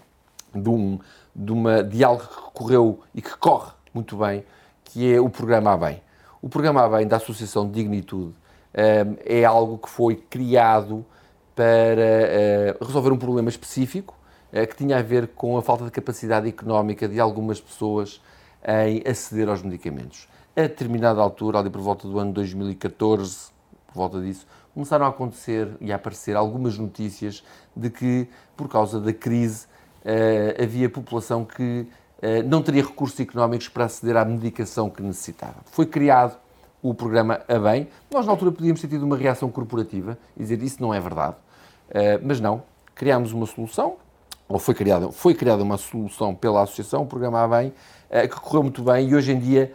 de, 0.53 0.69
um, 0.69 0.99
de, 1.35 1.53
uma, 1.53 1.85
de 1.85 2.03
algo 2.03 2.23
que 2.23 2.51
correu 2.53 3.01
e 3.15 3.21
que 3.21 3.37
corre 3.37 3.71
muito 3.95 4.17
bem, 4.17 4.45
que 4.85 5.13
é 5.13 5.21
o 5.21 5.29
programa 5.29 5.73
A 5.73 5.77
Bem. 5.77 6.03
O 6.43 6.49
programa 6.49 6.83
A 6.83 6.89
Bem 6.89 7.07
da 7.07 7.17
Associação 7.17 7.67
de 7.67 7.75
Dignitude 7.75 8.35
é 9.25 9.45
algo 9.45 9.79
que 9.79 9.89
foi 9.89 10.17
criado 10.17 11.05
para 11.57 12.77
uh, 12.79 12.85
resolver 12.85 13.11
um 13.11 13.17
problema 13.17 13.49
específico 13.49 14.15
uh, 14.53 14.67
que 14.67 14.77
tinha 14.77 14.99
a 14.99 15.03
ver 15.03 15.29
com 15.29 15.57
a 15.57 15.63
falta 15.63 15.87
de 15.87 15.91
capacidade 15.91 16.47
económica 16.47 17.09
de 17.09 17.19
algumas 17.19 17.59
pessoas 17.59 18.21
em 18.85 19.03
aceder 19.09 19.49
aos 19.49 19.63
medicamentos. 19.63 20.29
A 20.55 20.63
determinada 20.63 21.21
altura, 21.21 21.61
ali 21.61 21.71
por 21.71 21.81
volta 21.81 22.07
do 22.07 22.19
ano 22.19 22.33
2014, 22.33 23.51
por 23.87 23.95
volta 23.95 24.21
disso, 24.21 24.47
começaram 24.75 25.07
a 25.07 25.09
acontecer 25.09 25.69
e 25.81 25.93
a 25.93 25.97
aparecer 25.97 26.37
algumas 26.37 26.77
notícias 26.77 27.45
de 27.75 27.89
que, 27.89 28.29
por 28.57 28.69
causa 28.69 29.01
da 29.01 29.13
crise, 29.13 29.67
uh, 30.05 30.63
havia 30.63 30.91
população 30.91 31.45
que 31.45 31.87
não 32.47 32.63
teria 32.63 32.83
recursos 32.83 33.21
económicos 33.21 33.69
para 33.69 33.85
aceder 33.85 34.17
à 34.17 34.25
medicação 34.25 34.89
que 34.89 35.03
necessitava. 35.03 35.57
Foi 35.67 35.85
criado 35.85 36.39
o 36.83 36.95
programa 36.95 37.41
A 37.49 37.59
Bem. 37.59 37.89
Nós, 38.11 38.27
na 38.27 38.33
altura, 38.33 38.53
podíamos 38.53 38.81
ter 38.81 38.89
tido 38.89 39.05
uma 39.05 39.17
reação 39.17 39.51
corporativa 39.51 40.19
e 40.37 40.41
dizer 40.41 40.63
isso 40.63 40.81
não 40.81 40.93
é 40.93 41.01
verdade, 41.01 41.37
uh, 41.91 42.21
mas 42.23 42.41
não. 42.41 42.63
Criámos 42.95 43.33
uma 43.33 43.47
solução, 43.47 43.97
ou 44.49 44.59
foi 44.59 44.75
criada, 44.75 45.11
foi 45.13 45.35
criada 45.35 45.63
uma 45.63 45.77
solução 45.77 46.35
pela 46.35 46.63
associação, 46.63 47.03
o 47.03 47.07
programa 47.07 47.43
A 47.43 47.49
Bem, 47.49 47.75
que 48.09 48.41
correu 48.41 48.63
muito 48.63 48.83
bem 48.83 49.09
e 49.09 49.15
hoje 49.15 49.33
em 49.33 49.39
dia, 49.39 49.73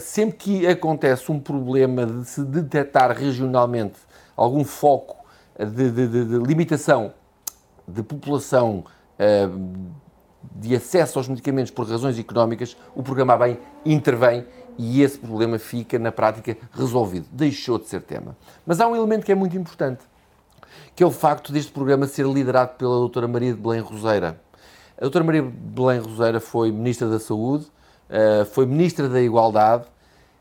sempre 0.00 0.36
que 0.36 0.66
acontece 0.66 1.30
um 1.30 1.38
problema 1.38 2.04
de 2.04 2.24
se 2.26 2.44
detectar 2.44 3.16
regionalmente 3.16 3.94
algum 4.36 4.64
foco 4.64 5.24
de, 5.56 5.90
de, 5.90 6.08
de, 6.08 6.24
de 6.24 6.38
limitação 6.46 7.14
de 7.88 8.02
população 8.02 8.84
uh, 9.18 9.98
de 10.54 10.76
acesso 10.76 11.18
aos 11.18 11.28
medicamentos 11.28 11.70
por 11.70 11.88
razões 11.88 12.18
económicas, 12.18 12.76
o 12.94 13.02
programa 13.02 13.36
bem 13.36 13.58
intervém 13.84 14.44
e 14.78 15.02
esse 15.02 15.18
problema 15.18 15.58
fica, 15.58 15.98
na 15.98 16.12
prática, 16.12 16.56
resolvido. 16.72 17.26
Deixou 17.32 17.78
de 17.78 17.86
ser 17.88 18.00
tema. 18.00 18.36
Mas 18.64 18.80
há 18.80 18.86
um 18.86 18.94
elemento 18.94 19.26
que 19.26 19.32
é 19.32 19.34
muito 19.34 19.56
importante, 19.56 20.00
que 20.94 21.02
é 21.02 21.06
o 21.06 21.10
facto 21.10 21.52
deste 21.52 21.72
programa 21.72 22.06
ser 22.06 22.26
liderado 22.26 22.76
pela 22.76 22.94
doutora 22.94 23.26
Maria 23.26 23.52
de 23.52 23.60
Belém 23.60 23.80
Roseira. 23.80 24.40
A 24.96 25.02
doutora 25.02 25.24
Maria 25.24 25.42
de 25.42 25.48
Belém 25.48 26.00
Roseira 26.00 26.40
foi 26.40 26.70
Ministra 26.70 27.08
da 27.08 27.18
Saúde, 27.18 27.66
uh, 28.08 28.44
foi 28.46 28.66
Ministra 28.66 29.08
da 29.08 29.20
Igualdade, 29.20 29.84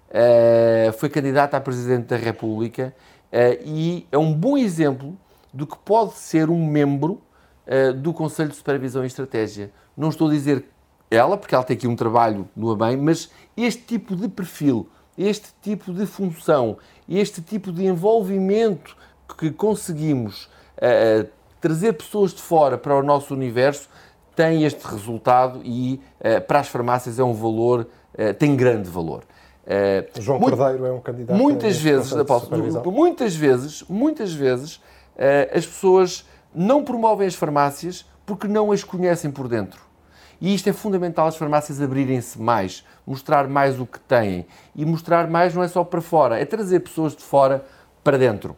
uh, 0.09 0.93
foi 0.93 1.09
candidata 1.09 1.57
a 1.57 1.61
Presidente 1.61 2.07
da 2.07 2.15
República 2.15 2.93
Uh, 3.27 3.59
e 3.65 4.07
é 4.09 4.17
um 4.17 4.33
bom 4.33 4.57
exemplo 4.57 5.17
do 5.53 5.67
que 5.67 5.77
pode 5.77 6.13
ser 6.13 6.49
um 6.49 6.65
membro 6.65 7.21
do 7.97 8.13
Conselho 8.13 8.49
de 8.49 8.55
Supervisão 8.55 9.03
e 9.03 9.07
Estratégia. 9.07 9.71
Não 9.97 10.07
estou 10.07 10.29
a 10.29 10.31
dizer 10.31 10.63
ela, 11.09 11.37
porque 11.37 11.55
ela 11.55 11.63
tem 11.63 11.75
aqui 11.75 11.87
um 11.87 11.95
trabalho 11.95 12.47
no 12.55 12.71
ABEM, 12.71 12.97
mas 12.97 13.29
este 13.55 13.83
tipo 13.83 14.15
de 14.15 14.27
perfil, 14.27 14.89
este 15.17 15.49
tipo 15.61 15.93
de 15.93 16.05
função, 16.05 16.77
este 17.07 17.41
tipo 17.41 17.71
de 17.71 17.85
envolvimento 17.85 18.95
que 19.37 19.51
conseguimos 19.51 20.45
uh, 20.77 21.27
trazer 21.59 21.93
pessoas 21.93 22.33
de 22.33 22.41
fora 22.41 22.77
para 22.77 22.95
o 22.95 23.03
nosso 23.03 23.33
universo 23.33 23.89
tem 24.35 24.63
este 24.63 24.85
resultado 24.85 25.61
e 25.63 25.99
para 26.47 26.59
as 26.59 26.67
farmácias 26.67 27.17
é 27.17 27.23
um 27.23 27.33
valor, 27.33 27.87
tem 28.37 28.55
grande 28.55 28.87
valor. 28.87 29.23
Uh, 29.67 30.21
João 30.21 30.39
muito, 30.39 30.55
Cordeiro 30.55 30.85
é 30.85 30.91
um 30.93 31.01
candidato. 31.01 31.37
Muitas 31.37 31.77
vezes, 31.77 32.13
muitas 32.85 33.35
vezes, 33.35 33.83
muitas 33.89 34.33
vezes, 34.33 34.75
uh, 34.75 34.81
as 35.53 35.65
pessoas 35.65 36.25
não 36.55 36.85
promovem 36.85 37.27
as 37.27 37.35
farmácias 37.35 38.05
porque 38.25 38.47
não 38.47 38.71
as 38.71 38.81
conhecem 38.85 39.29
por 39.29 39.49
dentro. 39.49 39.81
E 40.39 40.53
isto 40.53 40.69
é 40.69 40.73
fundamental 40.73 41.27
as 41.27 41.35
farmácias 41.35 41.81
abrirem-se 41.81 42.39
mais, 42.39 42.85
mostrar 43.05 43.47
mais 43.47 43.79
o 43.79 43.85
que 43.85 43.99
têm. 43.99 44.45
E 44.75 44.85
mostrar 44.85 45.27
mais 45.27 45.53
não 45.53 45.63
é 45.63 45.67
só 45.67 45.83
para 45.83 46.01
fora, 46.01 46.39
é 46.39 46.45
trazer 46.45 46.81
pessoas 46.81 47.15
de 47.15 47.23
fora 47.23 47.65
para 48.03 48.17
dentro. 48.17 48.55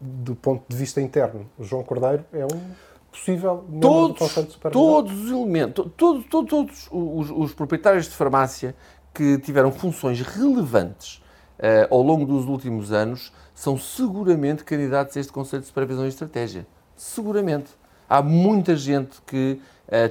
Do 0.00 0.34
ponto 0.34 0.64
de 0.68 0.76
vista 0.76 1.00
interno, 1.00 1.46
o 1.58 1.64
João 1.64 1.82
Cordeiro 1.82 2.24
é 2.32 2.44
um 2.44 2.88
possível 3.10 3.64
todos, 3.80 4.34
todos 4.70 5.24
os 5.24 5.30
elementos, 5.30 5.90
todos, 5.96 6.24
todos, 6.26 6.50
todos 6.50 6.88
os, 6.90 7.30
os 7.30 7.54
proprietários 7.54 8.04
de 8.04 8.14
farmácia 8.14 8.74
que 9.12 9.38
tiveram 9.38 9.72
funções 9.72 10.20
relevantes 10.20 11.16
uh, 11.58 11.92
ao 11.92 12.02
longo 12.02 12.24
dos 12.24 12.46
últimos 12.46 12.92
anos 12.92 13.32
são 13.54 13.76
seguramente 13.76 14.62
candidatos 14.62 15.16
a 15.16 15.20
este 15.20 15.32
Conselho 15.32 15.62
de 15.62 15.68
Supervisão 15.68 16.04
e 16.04 16.08
Estratégia. 16.08 16.66
Seguramente. 16.94 17.76
Há 18.08 18.22
muita 18.22 18.74
gente 18.74 19.20
que 19.26 19.60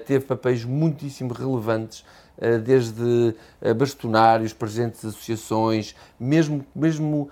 teve 0.06 0.26
papéis 0.26 0.64
muitíssimo 0.64 1.34
relevantes, 1.34 2.06
uh, 2.38 2.60
desde 2.60 3.36
bastonários, 3.76 4.54
presidentes 4.54 5.02
de 5.02 5.08
associações, 5.08 5.96
mesmo, 6.20 6.66
mesmo 6.76 7.30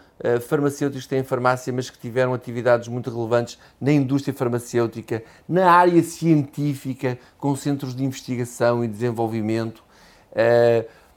farmacêuticos 0.47 1.03
que 1.03 1.09
têm 1.09 1.23
farmácia, 1.23 1.71
mas 1.73 1.89
que 1.89 1.97
tiveram 1.97 2.33
atividades 2.33 2.87
muito 2.87 3.09
relevantes 3.09 3.59
na 3.79 3.91
indústria 3.91 4.33
farmacêutica, 4.33 5.23
na 5.47 5.69
área 5.71 6.01
científica, 6.01 7.17
com 7.37 7.55
centros 7.55 7.95
de 7.95 8.03
investigação 8.03 8.83
e 8.83 8.87
desenvolvimento. 8.87 9.83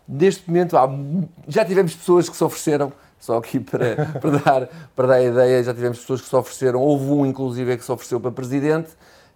Neste 0.08 0.48
momento, 0.48 0.74
já 1.46 1.66
tivemos 1.66 1.94
pessoas 1.94 2.30
que 2.30 2.36
se 2.36 2.42
ofereceram, 2.42 2.90
só 3.20 3.36
aqui 3.36 3.60
para, 3.60 4.06
para, 4.18 4.30
dar, 4.38 4.68
para 4.96 5.06
dar 5.06 5.14
a 5.14 5.22
ideia, 5.22 5.62
já 5.62 5.74
tivemos 5.74 5.98
pessoas 5.98 6.22
que 6.22 6.28
se 6.28 6.34
ofereceram, 6.34 6.80
houve 6.80 7.04
um, 7.10 7.26
inclusive, 7.26 7.76
que 7.76 7.84
se 7.84 7.92
ofereceu 7.92 8.18
para 8.18 8.30
presidente. 8.30 8.88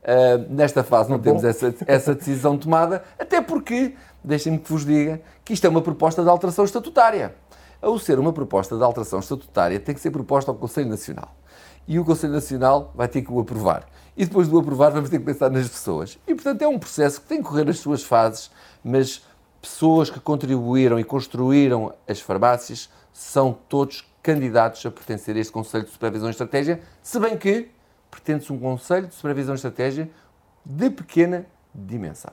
Uh, 0.03 0.53
nesta 0.53 0.83
fase 0.83 1.09
não 1.09 1.19
temos 1.19 1.45
essa, 1.45 1.73
essa 1.87 2.15
decisão 2.15 2.59
tomada, 2.59 3.05
até 3.19 3.41
porque, 3.41 3.95
deixem-me 4.23 4.59
que 4.59 4.71
vos 4.71 4.85
diga, 4.85 5.21
que 5.45 5.53
isto 5.53 5.65
é 5.65 5.71
uma 5.71 5.81
proposta 5.81 6.23
de 6.23 6.29
alteração 6.29 6.65
estatutária. 6.65 7.35
Ao 7.81 7.99
ser 7.99 8.19
uma 8.19 8.33
proposta 8.33 8.77
de 8.77 8.83
alteração 8.83 9.21
estatutária, 9.21 9.79
tem 9.79 9.95
que 9.95 10.01
ser 10.01 10.11
proposta 10.11 10.51
ao 10.51 10.57
Conselho 10.57 10.89
Nacional. 10.89 11.35
E 11.87 11.99
o 11.99 12.05
Conselho 12.05 12.33
Nacional 12.33 12.93
vai 12.95 13.09
ter 13.09 13.23
que 13.23 13.33
o 13.33 13.41
aprovar. 13.41 13.87
E 14.17 14.25
depois 14.25 14.49
de 14.49 14.55
o 14.55 14.59
aprovar, 14.59 14.91
vamos 14.91 15.09
ter 15.09 15.19
que 15.19 15.25
pensar 15.25 15.51
nas 15.51 15.69
pessoas. 15.69 16.19
E, 16.27 16.35
portanto, 16.35 16.63
é 16.63 16.69
um 16.69 16.79
processo 16.79 17.21
que 17.21 17.27
tem 17.27 17.39
que 17.39 17.49
correr 17.49 17.69
as 17.69 17.79
suas 17.79 18.03
fases, 18.03 18.51
mas 18.85 19.25
pessoas 19.61 20.11
que 20.11 20.19
contribuíram 20.19 20.99
e 20.99 21.05
construíram 21.05 21.93
as 22.09 22.21
farmácias 22.21 22.91
são 23.13 23.57
todos 23.69 24.05
candidatos 24.23 24.85
a 24.87 24.91
pertencer 24.91 25.37
a 25.37 25.39
este 25.41 25.53
Conselho 25.53 25.85
de 25.85 25.91
Supervisão 25.91 26.29
e 26.29 26.31
Estratégia, 26.31 26.81
se 27.03 27.19
bem 27.19 27.37
que 27.37 27.69
pretende-se 28.13 28.53
um 28.53 28.59
Conselho 28.59 29.09
de 29.09 29.15
Supervisão 29.15 29.55
e 29.55 29.57
Estratégia 29.57 30.09
de 30.65 30.91
pequena 30.91 31.47
dimensão. 31.75 32.33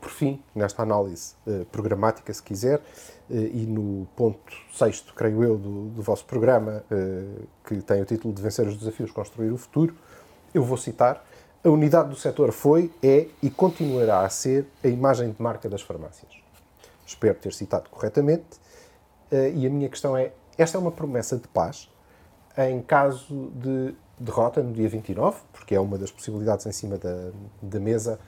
Por 0.00 0.10
fim, 0.10 0.40
nesta 0.54 0.82
análise 0.82 1.34
eh, 1.46 1.66
programática, 1.72 2.32
se 2.32 2.40
quiser, 2.42 2.80
eh, 3.28 3.34
e 3.34 3.66
no 3.66 4.06
ponto 4.16 4.40
sexto, 4.72 5.12
creio 5.12 5.42
eu, 5.42 5.58
do, 5.58 5.88
do 5.88 6.00
vosso 6.00 6.24
programa, 6.24 6.84
eh, 6.90 7.42
que 7.66 7.82
tem 7.82 8.00
o 8.00 8.04
título 8.04 8.32
de 8.32 8.40
Vencer 8.40 8.68
os 8.68 8.76
Desafios, 8.76 9.10
Construir 9.10 9.50
o 9.50 9.58
Futuro, 9.58 9.94
eu 10.54 10.62
vou 10.62 10.76
citar 10.76 11.26
a 11.66 11.68
unidade 11.68 12.08
do 12.08 12.14
setor 12.14 12.52
foi, 12.52 12.92
é 13.02 13.26
e 13.42 13.50
continuará 13.50 14.20
a 14.20 14.28
ser 14.28 14.68
a 14.84 14.86
imagem 14.86 15.32
de 15.32 15.42
marca 15.42 15.68
das 15.68 15.82
farmácias. 15.82 16.32
Espero 17.04 17.34
ter 17.34 17.52
citado 17.52 17.90
corretamente. 17.90 18.44
Eh, 19.32 19.50
e 19.56 19.66
a 19.66 19.70
minha 19.70 19.88
questão 19.88 20.16
é: 20.16 20.32
esta 20.56 20.78
é 20.78 20.80
uma 20.80 20.92
promessa 20.92 21.36
de 21.36 21.48
paz 21.48 21.90
em 22.56 22.80
caso 22.80 23.50
de 23.54 23.94
derrota 24.18 24.62
no 24.62 24.72
dia 24.72 24.88
29, 24.88 25.38
porque 25.52 25.74
é 25.74 25.80
uma 25.80 25.98
das 25.98 26.10
possibilidades 26.10 26.64
em 26.66 26.72
cima 26.72 26.96
da, 26.96 27.30
da 27.60 27.78
mesa, 27.78 28.18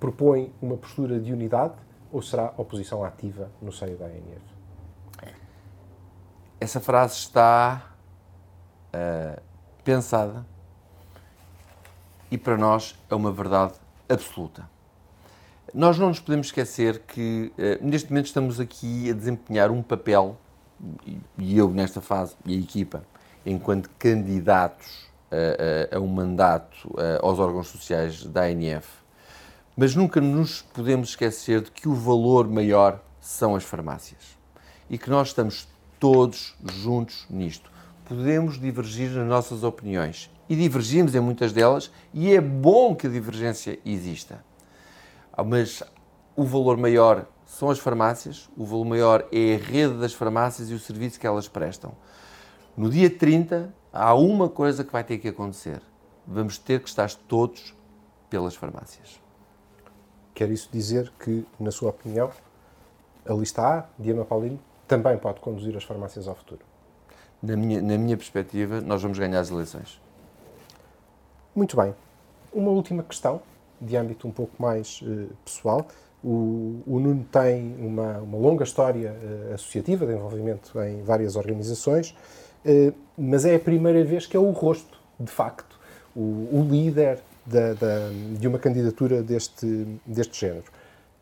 propõe 0.00 0.52
uma 0.60 0.76
postura 0.76 1.20
de 1.20 1.32
unidade 1.32 1.74
ou 2.10 2.22
será 2.22 2.52
oposição 2.56 3.04
ativa 3.04 3.50
no 3.60 3.70
seio 3.72 3.96
da 3.96 4.06
ANF? 4.06 4.52
essa 6.62 6.78
frase 6.78 7.14
está 7.14 7.92
uh, 8.94 9.42
pensada 9.82 10.46
e 12.30 12.38
para 12.38 12.56
nós 12.56 12.96
é 13.10 13.14
uma 13.16 13.32
verdade 13.32 13.74
absoluta. 14.08 14.70
Nós 15.74 15.98
não 15.98 16.08
nos 16.08 16.20
podemos 16.20 16.46
esquecer 16.46 17.00
que 17.00 17.52
uh, 17.58 17.84
neste 17.84 18.10
momento 18.10 18.26
estamos 18.26 18.60
aqui 18.60 19.10
a 19.10 19.12
desempenhar 19.12 19.72
um 19.72 19.82
papel, 19.82 20.36
e 21.36 21.58
eu 21.58 21.70
nesta 21.70 22.00
fase, 22.00 22.36
e 22.46 22.56
a 22.56 22.60
equipa, 22.60 23.04
enquanto 23.44 23.90
candidatos 23.98 25.06
a, 25.30 25.94
a, 25.94 25.96
a 25.96 26.00
um 26.00 26.08
mandato 26.08 26.94
aos 27.20 27.38
órgãos 27.38 27.68
sociais 27.68 28.24
da 28.24 28.42
ANF, 28.42 28.86
mas 29.76 29.94
nunca 29.94 30.20
nos 30.20 30.62
podemos 30.62 31.10
esquecer 31.10 31.62
de 31.62 31.70
que 31.70 31.88
o 31.88 31.94
valor 31.94 32.48
maior 32.48 33.00
são 33.20 33.54
as 33.54 33.64
farmácias 33.64 34.38
e 34.90 34.98
que 34.98 35.08
nós 35.08 35.28
estamos 35.28 35.66
todos 35.98 36.54
juntos 36.64 37.26
nisto. 37.30 37.70
Podemos 38.04 38.60
divergir 38.60 39.10
nas 39.10 39.26
nossas 39.26 39.62
opiniões 39.62 40.28
e 40.48 40.56
divergimos 40.56 41.14
em 41.14 41.20
muitas 41.20 41.52
delas, 41.52 41.90
e 42.12 42.34
é 42.34 42.40
bom 42.40 42.94
que 42.94 43.06
a 43.06 43.10
divergência 43.10 43.78
exista. 43.86 44.44
Ah, 45.32 45.42
mas 45.42 45.82
o 46.36 46.44
valor 46.44 46.76
maior 46.76 47.26
são 47.46 47.70
as 47.70 47.78
farmácias, 47.78 48.50
o 48.56 48.66
valor 48.66 48.84
maior 48.84 49.26
é 49.32 49.54
a 49.54 49.58
rede 49.58 49.94
das 49.94 50.12
farmácias 50.12 50.70
e 50.70 50.74
o 50.74 50.78
serviço 50.78 51.18
que 51.18 51.26
elas 51.26 51.48
prestam. 51.48 51.92
No 52.74 52.88
dia 52.88 53.10
30, 53.10 53.72
há 53.92 54.14
uma 54.14 54.48
coisa 54.48 54.82
que 54.82 54.90
vai 54.90 55.04
ter 55.04 55.18
que 55.18 55.28
acontecer. 55.28 55.82
Vamos 56.26 56.56
ter 56.56 56.80
que 56.80 56.88
estar 56.88 57.12
todos 57.28 57.74
pelas 58.30 58.54
farmácias. 58.54 59.20
Quer 60.34 60.50
isso 60.50 60.70
dizer 60.72 61.12
que, 61.18 61.46
na 61.60 61.70
sua 61.70 61.90
opinião, 61.90 62.30
a 63.26 63.34
lista 63.34 63.62
A, 63.62 63.84
Diana 63.98 64.24
Paulino, 64.24 64.58
também 64.88 65.18
pode 65.18 65.40
conduzir 65.40 65.76
as 65.76 65.84
farmácias 65.84 66.26
ao 66.26 66.34
futuro? 66.34 66.62
Na 67.42 67.56
minha, 67.56 67.82
na 67.82 67.98
minha 67.98 68.16
perspectiva, 68.16 68.80
nós 68.80 69.02
vamos 69.02 69.18
ganhar 69.18 69.40
as 69.40 69.50
eleições. 69.50 70.00
Muito 71.54 71.76
bem. 71.76 71.94
Uma 72.54 72.70
última 72.70 73.02
questão, 73.02 73.42
de 73.78 73.96
âmbito 73.96 74.26
um 74.26 74.30
pouco 74.30 74.54
mais 74.58 75.02
uh, 75.02 75.28
pessoal. 75.44 75.86
O, 76.24 76.80
o, 76.86 76.98
Nuno 77.00 77.26
tem 77.30 77.76
uma, 77.78 78.18
uma 78.18 78.38
longa 78.38 78.64
história 78.64 79.12
uh, 79.12 79.54
associativa 79.54 80.06
de 80.06 80.12
envolvimento 80.12 80.80
em 80.80 81.02
várias 81.02 81.36
organizações, 81.36 82.16
mas 83.16 83.44
é 83.44 83.54
a 83.54 83.60
primeira 83.60 84.04
vez 84.04 84.26
que 84.26 84.36
é 84.36 84.40
o 84.40 84.50
rosto, 84.50 84.98
de 85.18 85.30
facto, 85.30 85.78
o, 86.14 86.20
o 86.20 86.66
líder 86.70 87.18
da, 87.44 87.74
da, 87.74 88.08
de 88.38 88.46
uma 88.46 88.58
candidatura 88.58 89.22
deste, 89.22 89.86
deste 90.06 90.40
género. 90.40 90.64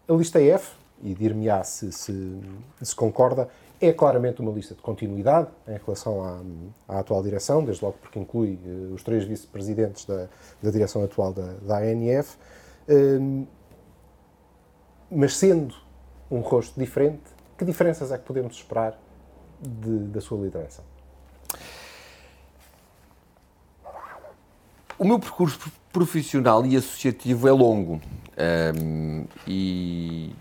A 0.08 0.12
lista 0.12 0.40
F, 0.40 0.72
e 1.02 1.14
dir-me-á 1.14 1.64
se, 1.64 1.90
se, 1.92 2.40
se, 2.82 2.94
concorda, 2.94 3.48
é 3.80 3.92
claramente 3.92 4.40
uma 4.42 4.52
lista 4.52 4.74
de 4.74 4.82
continuidade 4.82 5.48
em 5.66 5.78
relação 5.78 6.22
à, 6.22 6.40
à 6.86 6.98
atual 7.00 7.22
direção, 7.22 7.64
desde 7.64 7.82
logo 7.82 7.96
porque 8.00 8.18
inclui 8.18 8.58
uh, 8.64 8.94
os 8.94 9.02
três 9.02 9.24
vice-presidentes 9.24 10.04
da, 10.04 10.28
da, 10.62 10.70
direção 10.70 11.02
atual 11.02 11.32
da, 11.32 11.54
da 11.62 11.78
ANF, 11.78 12.36
uh, 12.88 13.46
mas 15.10 15.36
sendo 15.36 15.74
um 16.30 16.40
rosto 16.40 16.78
diferente, 16.78 17.22
que 17.56 17.64
diferenças 17.64 18.12
é 18.12 18.18
que 18.18 18.24
podemos 18.24 18.54
esperar 18.54 19.00
de, 19.60 19.98
da 20.08 20.20
sua 20.20 20.38
liderança? 20.38 20.82
O 24.98 25.04
meu 25.04 25.18
percurso 25.18 25.58
profissional 25.90 26.64
e 26.66 26.76
associativo 26.76 27.48
é 27.48 27.52
longo 27.52 28.00
um, 28.76 29.24
e 29.46 30.34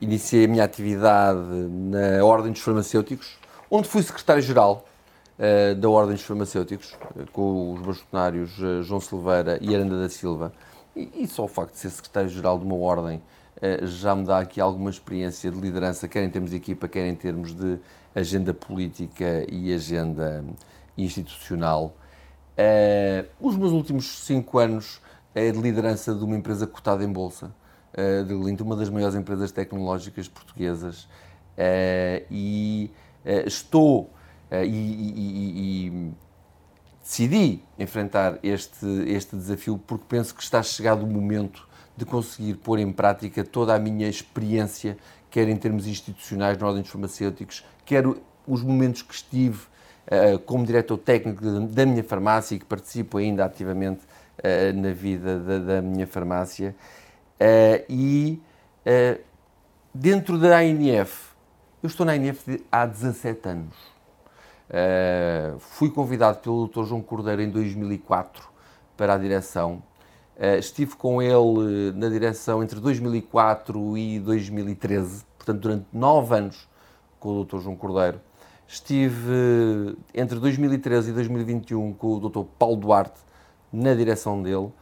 iniciei 0.00 0.44
a 0.44 0.48
minha 0.48 0.64
atividade 0.64 1.40
na 1.40 2.24
Ordem 2.24 2.52
dos 2.52 2.60
Farmacêuticos, 2.60 3.38
onde 3.70 3.88
fui 3.88 4.02
secretário-geral 4.02 4.84
uh, 5.38 5.74
da 5.74 5.88
Ordem 5.88 6.14
dos 6.14 6.24
Farmacêuticos, 6.24 6.92
uh, 7.16 7.30
com 7.32 7.74
os 7.74 7.80
bastonários 7.80 8.58
uh, 8.58 8.82
João 8.82 9.00
Silveira 9.00 9.58
e 9.60 9.74
Aranda 9.74 10.00
da 10.00 10.08
Silva. 10.08 10.52
E, 10.94 11.24
e 11.24 11.26
só 11.26 11.44
o 11.44 11.48
facto 11.48 11.72
de 11.72 11.78
ser 11.78 11.90
secretário-geral 11.90 12.58
de 12.58 12.64
uma 12.64 12.76
ordem 12.76 13.22
já 13.84 14.14
me 14.14 14.22
dá 14.22 14.40
aqui 14.40 14.60
alguma 14.60 14.90
experiência 14.90 15.50
de 15.50 15.58
liderança, 15.58 16.06
quer 16.06 16.22
em 16.22 16.28
termos 16.28 16.50
de 16.50 16.56
equipa, 16.56 16.86
quer 16.86 17.06
em 17.06 17.14
termos 17.14 17.54
de 17.54 17.78
agenda 18.16 18.54
política 18.54 19.46
e 19.50 19.72
agenda 19.72 20.44
institucional. 20.96 21.94
os 23.38 23.56
meus 23.56 23.72
últimos 23.72 24.24
cinco 24.24 24.58
anos 24.58 25.00
é 25.36 25.52
de 25.52 25.58
liderança 25.60 26.14
de 26.14 26.24
uma 26.24 26.34
empresa 26.34 26.66
cotada 26.66 27.04
em 27.04 27.12
bolsa, 27.12 27.54
uh, 27.92 28.24
de 28.24 28.32
Lint, 28.32 28.58
uma 28.62 28.74
das 28.74 28.88
maiores 28.88 29.14
empresas 29.14 29.52
tecnológicas 29.52 30.26
portuguesas, 30.28 31.02
uh, 31.04 32.24
e 32.30 32.90
uh, 33.24 33.46
estou 33.46 34.10
e, 34.50 34.64
e, 34.64 35.86
e, 35.88 36.12
decidi 37.02 37.60
enfrentar 37.76 38.38
este, 38.44 38.86
este 39.08 39.34
desafio 39.34 39.76
porque 39.76 40.04
penso 40.08 40.32
que 40.32 40.40
está 40.40 40.62
chegado 40.62 41.02
o 41.02 41.06
momento 41.06 41.68
de 41.96 42.04
conseguir 42.04 42.54
pôr 42.54 42.78
em 42.78 42.92
prática 42.92 43.42
toda 43.42 43.74
a 43.74 43.78
minha 43.78 44.08
experiência, 44.08 44.96
quer 45.36 45.50
em 45.50 45.56
termos 45.58 45.86
institucionais 45.86 46.56
na 46.56 46.66
ordem 46.66 46.80
dos 46.80 46.90
farmacêuticos, 46.90 47.62
quer 47.84 48.06
os 48.46 48.62
momentos 48.62 49.02
que 49.02 49.12
estive 49.12 49.66
uh, 50.06 50.38
como 50.46 50.64
diretor 50.64 50.96
técnico 50.96 51.44
da 51.44 51.84
minha 51.84 52.02
farmácia 52.02 52.54
e 52.54 52.58
que 52.58 52.64
participo 52.64 53.18
ainda 53.18 53.44
ativamente 53.44 54.00
uh, 54.38 54.80
na 54.80 54.92
vida 54.94 55.38
da, 55.60 55.82
minha 55.82 56.06
farmácia. 56.06 56.74
Uh, 57.38 57.84
e 57.86 58.40
dentro 59.92 60.38
da 60.38 60.56
ANF, 60.56 61.32
eu 61.82 61.86
estou 61.86 62.06
na 62.06 62.12
ANF 62.12 62.64
há 62.72 62.86
17 62.86 63.46
anos. 63.46 63.76
Fui 65.58 65.90
convidado 65.90 66.38
pelo 66.38 66.66
Dr. 66.66 66.84
João 66.84 67.02
Cordeiro 67.02 67.42
em 67.42 67.50
2004 67.50 68.48
para 68.96 69.12
a 69.12 69.18
direção. 69.18 69.82
Estive 70.58 70.96
com 70.96 71.22
ele 71.22 71.92
na 71.94 72.08
direção 72.08 72.62
entre 72.62 72.78
2004 72.80 73.96
e 73.96 74.20
2013, 74.20 75.24
portanto, 75.38 75.60
durante 75.60 75.86
nove 75.92 76.36
anos 76.36 76.68
com 77.18 77.40
o 77.40 77.44
Dr. 77.44 77.58
João 77.58 77.76
Cordeiro. 77.76 78.20
Estive 78.68 79.96
entre 80.12 80.38
2013 80.38 81.10
e 81.10 81.12
2021 81.12 81.92
com 81.94 82.14
o 82.14 82.28
Dr. 82.28 82.42
Paulo 82.58 82.76
Duarte 82.76 83.20
na 83.72 83.94
direção 83.94 84.42
dele. 84.42 84.72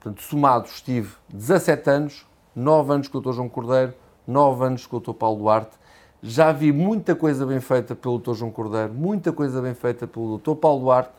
Portanto, 0.00 0.22
somados, 0.22 0.72
estive 0.72 1.14
17 1.32 1.90
anos, 1.90 2.26
9 2.54 2.92
anos 2.92 3.08
com 3.08 3.18
o 3.18 3.20
Dr. 3.20 3.32
João 3.32 3.48
Cordeiro, 3.48 3.94
9 4.26 4.64
anos 4.64 4.86
com 4.86 4.96
o 4.98 5.00
Dr. 5.00 5.12
Paulo 5.12 5.38
Duarte. 5.38 5.76
Já 6.22 6.52
vi 6.52 6.72
muita 6.72 7.14
coisa 7.14 7.44
bem 7.44 7.60
feita 7.60 7.94
pelo 7.94 8.18
Dr. 8.18 8.34
João 8.34 8.50
Cordeiro, 8.50 8.92
muita 8.92 9.32
coisa 9.32 9.60
bem 9.60 9.74
feita 9.74 10.06
pelo 10.06 10.38
Dr. 10.38 10.54
Paulo 10.54 10.80
Duarte, 10.80 11.12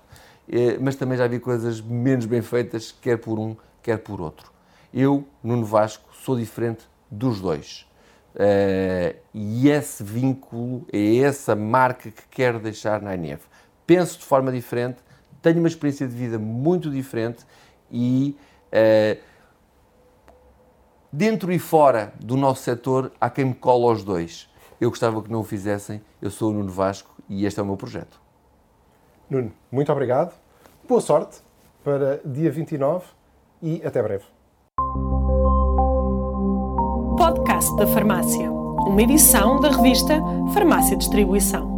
eh, 0.48 0.78
mas 0.80 0.96
também 0.96 1.18
já 1.18 1.28
vi 1.28 1.40
coisas 1.40 1.82
menos 1.82 2.26
bem 2.26 2.42
feitas, 2.42 2.92
quer 2.92 3.18
por 3.18 3.38
um, 3.38 3.56
quer 3.86 4.00
por 4.00 4.20
outro. 4.20 4.52
Eu, 4.92 5.28
Nuno 5.44 5.64
Vasco, 5.64 6.10
sou 6.12 6.36
diferente 6.36 6.84
dos 7.12 7.40
dois. 7.40 7.88
Eh, 8.34 9.18
e 9.32 9.70
esse 9.70 10.04
vínculo 10.04 10.88
é 10.92 11.18
essa 11.18 11.56
marca 11.56 12.10
que 12.10 12.24
quero 12.32 12.60
deixar 12.60 13.00
na 13.00 13.12
ANF. 13.12 13.46
Penso 13.86 14.18
de 14.18 14.26
forma 14.26 14.52
diferente, 14.52 14.98
tenho 15.40 15.60
uma 15.60 15.68
experiência 15.68 16.08
de 16.08 16.16
vida 16.16 16.40
muito 16.40 16.90
diferente 16.90 17.46
e 17.92 18.36
eh, 18.72 19.20
dentro 21.14 21.54
e 21.54 21.60
fora 21.60 22.12
do 22.20 22.36
nosso 22.36 22.64
setor, 22.64 23.12
há 23.22 23.30
quem 23.30 23.46
me 23.46 23.54
cola 23.54 23.92
aos 23.92 24.04
dois. 24.04 24.50
Eu 24.82 24.90
gostava 24.90 25.22
que 25.22 25.32
não 25.32 25.42
o 25.42 25.44
fizessem. 25.44 26.02
Eu 26.20 26.32
sou 26.32 26.50
o 26.50 26.54
Nuno 26.54 26.72
Vasco 26.72 27.16
e 27.30 27.46
este 27.46 27.60
é 27.60 27.64
o 27.64 27.66
meu 27.68 27.78
projeto. 27.78 28.20
Nuno, 29.30 29.54
muito 29.72 29.92
obrigado. 29.92 30.36
Boa 30.88 31.02
sorte 31.02 31.38
para 31.84 32.20
dia 32.26 32.50
29 32.50 33.15
e 33.66 33.82
até 33.84 34.02
breve. 34.02 34.24
Podcast 37.18 37.76
da 37.78 37.88
Farmácia. 37.88 38.52
Uma 38.52 39.02
edição 39.02 39.60
da 39.60 39.72
revista 39.72 40.22
Farmácia 40.54 40.96
Distribuição. 40.96 41.75